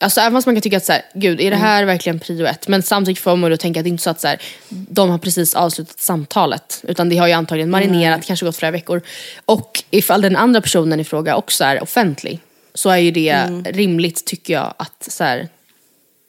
alltså 0.00 0.20
även 0.20 0.32
fast 0.32 0.46
man 0.46 0.54
kan 0.54 0.62
tycka 0.62 0.76
att 0.76 0.84
så 0.84 0.92
här, 0.92 1.02
gud 1.14 1.40
är 1.40 1.50
det 1.50 1.56
här 1.56 1.84
verkligen 1.84 2.20
prio 2.20 2.46
ett? 2.46 2.68
Men 2.68 2.82
samtidigt 2.82 3.18
får 3.18 3.36
man 3.36 3.50
ju 3.50 3.56
tänka 3.56 3.80
att 3.80 3.84
det 3.84 3.88
är 3.88 3.92
inte 3.92 4.02
så 4.02 4.10
att 4.10 4.20
så 4.20 4.28
här, 4.28 4.40
de 4.68 5.10
har 5.10 5.18
precis 5.18 5.54
avslutat 5.54 6.00
samtalet. 6.00 6.84
Utan 6.88 7.08
det 7.08 7.16
har 7.16 7.26
ju 7.26 7.32
antagligen 7.32 7.70
marinerat, 7.70 8.26
kanske 8.26 8.46
gått 8.46 8.56
flera 8.56 8.70
veckor. 8.70 9.02
Och 9.44 9.84
ifall 9.90 10.20
den 10.20 10.36
andra 10.36 10.60
personen 10.60 11.00
i 11.00 11.04
fråga 11.04 11.36
också 11.36 11.64
är 11.64 11.82
offentlig 11.82 12.40
så 12.74 12.90
är 12.90 12.96
ju 12.96 13.10
det 13.10 13.44
rimligt 13.64 14.24
tycker 14.24 14.54
jag 14.54 14.74
att 14.76 15.06
så 15.10 15.24
här, 15.24 15.48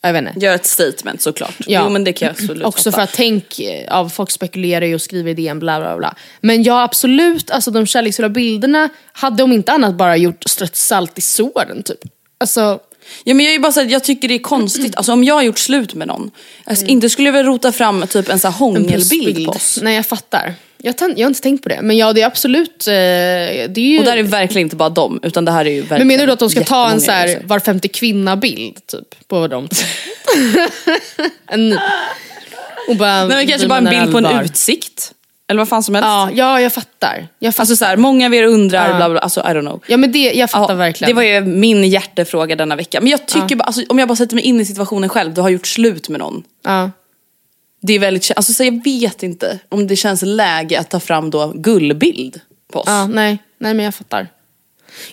Jag 0.02 0.14
vet 0.14 0.28
inte. 0.28 0.46
Gör 0.46 0.56
ett 0.56 0.66
statement 0.66 1.22
såklart. 1.22 1.56
Ja. 1.68 1.82
Jo 1.84 1.90
men 1.90 2.04
det 2.04 2.14
kan 2.14 2.26
jag 2.26 2.34
absolut 2.34 2.64
Också 2.66 2.92
för 2.92 3.02
att 3.02 3.14
tänk, 3.14 3.60
eh, 3.60 3.84
ja, 3.88 4.10
folk 4.10 4.32
spekulerar 4.32 4.86
ju 4.86 4.96
och 4.96 5.02
skriver 5.02 5.32
idén 5.32 5.60
bla 5.60 5.80
bla 5.80 5.98
bla. 5.98 6.16
Men 6.42 6.64
ja 6.64 6.84
absolut, 6.84 7.52
alltså 7.52 7.72
de 7.72 7.86
kärleksfulla 7.86 8.30
bilderna 8.30 8.90
hade 9.12 9.44
om 9.44 9.52
inte 9.52 9.72
annat 9.72 9.96
bara 9.96 10.18
gjort 10.18 10.44
strött 10.50 10.76
salt 10.76 11.18
i 11.18 11.22
såren 11.22 11.84
typ. 11.84 12.00
Alltså, 12.38 12.80
Ja 13.24 13.34
men 13.34 13.46
jag 13.46 13.56
är 13.56 13.60
bara 13.60 13.72
så 13.72 13.80
här, 13.80 13.88
jag 13.88 14.04
tycker 14.04 14.28
det 14.28 14.34
är 14.34 14.40
konstigt, 14.40 14.96
alltså 14.96 15.14
om 15.14 15.24
jag 15.24 15.36
har 15.36 15.42
gjort 15.42 15.60
slut 15.60 15.94
med 15.94 16.08
någon, 16.08 16.32
alltså, 16.64 16.86
inte 16.86 17.10
skulle 17.10 17.28
jag 17.28 17.34
väl 17.34 17.46
rota 17.46 17.72
fram 17.72 18.08
typ 18.08 18.30
en 18.30 18.40
sån 18.40 18.52
här 18.52 18.68
Mm. 18.68 18.84
hångelbild 18.84 19.46
på 19.46 19.52
oss. 19.52 19.80
Nej 19.82 19.96
jag 19.96 20.06
fattar. 20.06 20.54
Jag, 20.84 20.96
jag 21.00 21.26
har 21.26 21.28
inte 21.28 21.42
tänkt 21.42 21.64
på 21.64 21.70
det. 21.70 21.82
Men 21.82 21.98
ja 21.98 22.14
det 22.14 22.22
är 22.22 22.26
absolut, 22.26 22.88
eh, 22.88 22.94
det 22.94 23.78
är 23.78 23.80
ju... 23.80 24.00
Och 24.00 24.06
där 24.06 24.18
är 24.18 24.24
verkligen 24.24 24.66
inte 24.66 24.76
bara 24.76 24.90
dem, 24.90 25.20
utan 25.24 25.46
det 25.46 25.52
här 25.52 25.66
är 25.66 25.70
ju 25.70 25.80
verkligen 25.82 26.08
men 26.08 26.08
menar 26.08 26.28
du 26.28 26.34
att 26.34 26.40
de 26.40 26.50
ska 26.50 26.64
ta 26.64 26.90
en 26.90 27.02
så 27.02 27.12
här, 27.12 27.42
var 27.46 27.60
femte 27.60 27.88
kvinna-bild 27.88 28.88
typ? 28.88 29.28
På 29.28 29.48
dem? 29.48 29.70
en, 31.48 31.80
och 32.88 32.96
bara, 32.96 33.26
Nej 33.26 33.38
men 33.38 33.48
kanske 33.48 33.68
bara 33.68 33.78
en 33.78 33.86
bild 33.86 34.12
på 34.12 34.18
en 34.18 34.46
utsikt. 34.46 35.14
Eller 35.48 35.58
vad 35.58 35.70
fan 35.70 35.84
som 35.84 35.96
helst. 35.96 36.08
Ja, 36.08 36.30
ja 36.34 36.62
jag 36.62 36.74
fattar. 36.74 37.28
Jag 37.40 37.54
fattar. 37.54 37.62
Alltså 37.62 37.76
så 37.76 37.86
här, 37.86 37.98
många 37.98 38.26
av 38.26 38.34
er 38.34 38.44
undrar, 38.44 38.90
Ja. 38.90 38.96
bla 38.96 39.10
bla, 39.10 39.20
alltså 39.20 39.40
I 39.40 39.44
don't 39.44 39.62
know. 39.62 39.80
ja 39.88 39.98
men 39.98 40.12
det, 40.12 40.32
jag 40.34 40.50
fattar 40.52 40.74
Ja, 40.74 40.78
verkligen. 40.78 41.10
Det 41.10 41.14
var 41.16 41.24
ju 41.24 41.42
min 41.42 41.84
hjärtefråga 41.84 42.56
denna 42.56 42.76
vecka. 42.76 43.02
Men 43.02 43.10
jag 43.12 43.26
tycker 43.26 43.56
bara, 43.56 43.64
alltså, 43.64 43.82
om 43.90 44.00
jag 44.00 44.08
bara 44.08 44.16
sätter 44.16 44.36
mig 44.36 44.44
in 44.44 44.60
i 44.60 44.66
situationen 44.66 45.10
själv, 45.10 45.34
du 45.34 45.42
har 45.42 45.50
gjort 45.50 45.68
slut 45.68 46.10
med 46.10 46.20
någon. 46.20 46.44
ja. 46.66 46.92
Det 47.82 47.94
är 47.94 48.00
väldigt, 48.00 48.32
alltså 48.36 48.54
så 48.54 48.64
jag 48.64 48.84
vet 48.84 49.24
inte 49.24 49.60
om 49.70 49.88
det 49.88 49.96
känns 49.96 50.22
läge 50.22 50.80
att 50.80 50.90
ta 50.90 51.00
fram 51.00 51.30
då 51.30 51.54
gullbild 51.56 52.42
på 52.72 52.80
oss. 52.80 52.88
Ja, 52.88 53.08
nej, 53.08 53.38
nej 53.58 53.74
men 53.74 53.86
jag 53.86 53.96
fattar. 53.96 54.28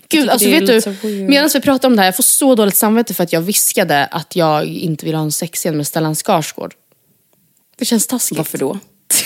Gud, 0.08 0.28
alltså 0.28 0.50
vet 0.50 0.66
du, 0.66 0.82
medan 1.28 1.50
vi 1.54 1.60
pratar 1.60 1.88
om 1.88 1.96
det 1.96 2.02
här, 2.02 2.06
jag 2.06 2.16
får 2.16 2.22
så 2.22 2.54
dåligt 2.54 2.76
samvete 2.76 3.14
för 3.14 3.24
att 3.24 3.32
jag 3.32 3.40
viskade 3.40 4.06
att 4.06 4.36
jag 4.36 4.66
inte 4.66 5.06
vill 5.06 5.14
ha 5.14 5.22
en 5.22 5.32
sexscen 5.32 5.76
med 5.76 5.86
Stellan 5.86 6.14
Skarsgård. 6.14 6.74
Det 7.76 7.84
känns 7.84 8.06
taskigt. 8.06 8.38
Varför 8.38 8.58
då? 8.58 8.78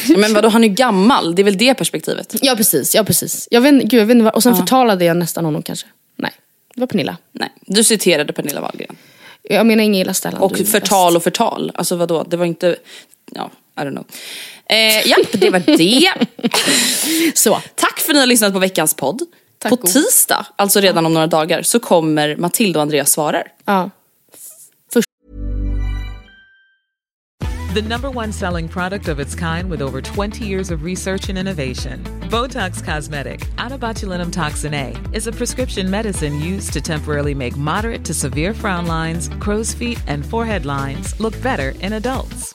Ja, 0.09 0.19
men 0.19 0.35
vadå, 0.35 0.49
han 0.49 0.65
är 0.65 0.69
ju 0.69 0.75
gammal, 0.75 1.35
det 1.35 1.43
är 1.43 1.45
väl 1.45 1.59
det 1.59 1.75
perspektivet. 1.75 2.35
Ja 2.43 2.57
precis, 2.57 2.95
ja 2.95 3.05
precis. 3.05 3.49
Jag 3.51 3.61
vet, 3.61 3.83
gud, 3.83 4.01
jag 4.01 4.07
vet 4.07 4.17
inte 4.17 4.31
och 4.31 4.43
sen 4.43 4.57
förtalade 4.57 5.05
jag 5.05 5.17
nästan 5.17 5.45
honom 5.45 5.63
kanske. 5.63 5.87
Nej, 6.17 6.33
det 6.75 6.81
var 6.81 6.87
Pernilla. 6.87 7.17
Nej, 7.33 7.53
du 7.67 7.85
citerade 7.85 8.33
Pernilla 8.33 8.61
Wahlgren. 8.61 8.97
Jag 9.43 9.67
menar 9.67 9.85
inget 9.85 10.05
illa 10.05 10.15
Stellan. 10.15 10.41
Och 10.41 10.57
förtal 10.57 11.17
och 11.17 11.23
förtal, 11.23 11.73
alltså 11.75 11.97
vadå, 11.97 12.23
det 12.23 12.37
var 12.37 12.47
inte, 12.47 12.77
ja, 13.35 13.51
I 13.77 13.81
don't 13.81 13.91
know. 13.91 14.05
Eh, 14.67 15.09
ja, 15.09 15.17
det 15.33 15.51
var 15.51 15.59
det. 15.67 16.13
Så. 17.39 17.61
Tack 17.75 18.01
för 18.01 18.11
att 18.11 18.15
ni 18.15 18.21
har 18.21 18.27
lyssnat 18.27 18.53
på 18.53 18.59
veckans 18.59 18.95
podd. 18.95 19.21
Tack 19.59 19.71
på 19.71 19.77
och- 19.77 19.87
tisdag, 19.87 20.47
alltså 20.57 20.81
redan 20.81 21.07
om 21.07 21.15
några 21.15 21.27
dagar, 21.27 21.63
så 21.63 21.81
kommer 21.81 22.37
Matilda 22.37 22.79
och 22.79 22.83
Andreas 22.83 23.11
svarar. 23.13 23.45
Ja. 23.65 23.91
The 27.75 27.83
number 27.83 28.11
one 28.11 28.33
selling 28.33 28.69
product 28.69 29.07
of 29.07 29.21
its 29.21 29.37
kind 29.37 29.71
with 29.71 29.81
over 29.81 30.01
20 30.01 30.45
years 30.45 30.73
of 30.73 30.83
research 30.83 31.29
and 31.29 31.39
innovation. 31.39 32.03
Botox 32.29 32.83
Cosmetic, 32.85 33.49
out 33.59 33.71
of 33.71 33.79
botulinum 33.79 34.33
toxin 34.33 34.75
A, 34.75 34.97
is 35.13 35.29
a 35.29 35.33
prescription 35.33 35.89
medicine 35.89 36.41
used 36.41 36.73
to 36.73 36.81
temporarily 36.81 37.33
make 37.33 37.57
moderate 37.57 38.05
to 38.07 38.13
severe 38.13 38.55
frown 38.55 38.87
lines, 38.87 39.29
crow's 39.39 39.73
feet, 39.73 40.03
and 40.09 40.27
forehead 40.27 40.67
lines 40.67 41.15
look 41.21 41.41
better 41.43 41.73
in 41.81 41.93
adults. 41.93 42.55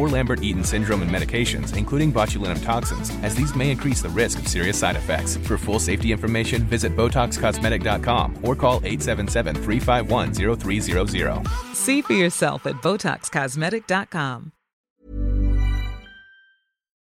or 0.00 0.08
Lambert-Eaton 0.08 0.64
syndrome 0.64 1.02
and 1.02 1.10
medications, 1.10 1.76
including 1.76 2.12
botulinum 2.12 2.62
toxins, 2.64 3.10
as 3.22 3.34
these 3.34 3.54
may 3.58 3.70
increase 3.70 4.02
the 4.02 4.08
risk 4.22 4.38
of 4.40 4.48
serious 4.48 4.78
side 4.78 4.96
effects. 4.96 5.38
For 5.46 5.58
full 5.58 5.78
safety 5.78 6.12
information, 6.12 6.62
visit 6.70 6.96
BotoxCosmetic.com 6.96 8.34
or 8.42 8.54
call 8.56 8.80
877-351-0300. 8.80 11.48
See 11.74 12.02
for 12.02 12.14
yourself 12.14 12.66
at 12.66 12.74
BotoxCosmetic.com. 12.82 14.50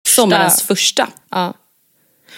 Sommarens 0.08 0.62
första. 0.62 1.08
Ja. 1.30 1.54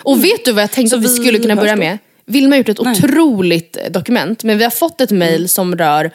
Och 0.02 0.24
vet 0.24 0.44
du 0.44 0.52
vad 0.52 0.62
jag 0.62 0.70
tänkte 0.70 0.90
Så 0.90 0.96
att 0.96 1.02
vi 1.04 1.09
skulle 1.09 1.38
kunna 1.38 1.56
börja 1.56 1.76
med? 1.76 1.98
Vilma 2.26 2.54
har 2.54 2.59
gjort 2.59 2.68
ett 2.68 2.80
otroligt 2.80 3.76
eh, 3.76 3.90
dokument, 3.90 4.44
men 4.44 4.59
vi 4.59 4.64
har 4.64 4.70
fått 4.70 5.00
ett 5.00 5.11
mail 5.11 5.48
som 5.48 5.76
rör 5.76 6.11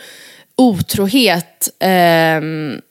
otrohet. 0.58 1.70
ehm, 1.80 2.82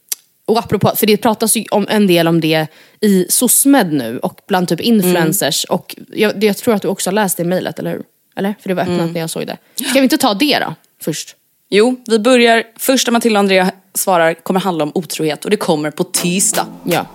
och 0.46 0.58
apropå, 0.58 0.92
för 0.96 1.06
det 1.06 1.16
pratas 1.16 1.56
ju 1.56 1.64
om 1.70 1.86
en 1.90 2.06
del 2.06 2.28
om 2.28 2.40
det 2.40 2.66
i 3.00 3.26
SOSMED 3.28 3.92
nu 3.92 4.18
och 4.18 4.40
bland 4.48 4.68
typ 4.68 4.80
influencers. 4.80 5.64
Och 5.64 5.96
jag, 6.08 6.44
jag 6.44 6.56
tror 6.56 6.74
att 6.74 6.82
du 6.82 6.88
också 6.88 7.10
har 7.10 7.14
läst 7.14 7.36
det 7.36 7.44
mejlet, 7.44 7.78
eller 7.78 7.90
hur? 7.90 8.02
Eller? 8.36 8.54
För 8.60 8.68
det 8.68 8.74
var 8.74 8.82
öppnat 8.82 9.12
när 9.12 9.20
jag 9.20 9.30
såg 9.30 9.46
det. 9.46 9.56
Ska 9.74 9.92
vi 9.92 10.02
inte 10.02 10.18
ta 10.18 10.34
det 10.34 10.58
då, 10.58 10.74
först? 11.02 11.36
Jo, 11.68 11.96
vi 12.06 12.18
börjar, 12.18 12.62
första 12.78 13.10
Matilda 13.10 13.38
och 13.38 13.40
Andrea 13.40 13.70
svarar 13.94 14.34
kommer 14.34 14.60
handla 14.60 14.84
om 14.84 14.92
otrohet 14.94 15.44
och 15.44 15.50
det 15.50 15.56
kommer 15.56 15.90
på 15.90 16.04
tisdag. 16.04 16.66
Ja. 16.84 17.06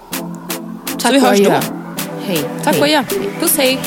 Så 0.97 1.11
vi 1.11 1.19
hörs 1.19 1.39
då. 1.39 1.53
Hej. 2.25 2.39
Tack 2.63 2.75
Hej. 2.75 2.81
och 2.81 2.87
adjö. 2.87 3.03
Puss 3.39 3.57
hej. 3.57 3.79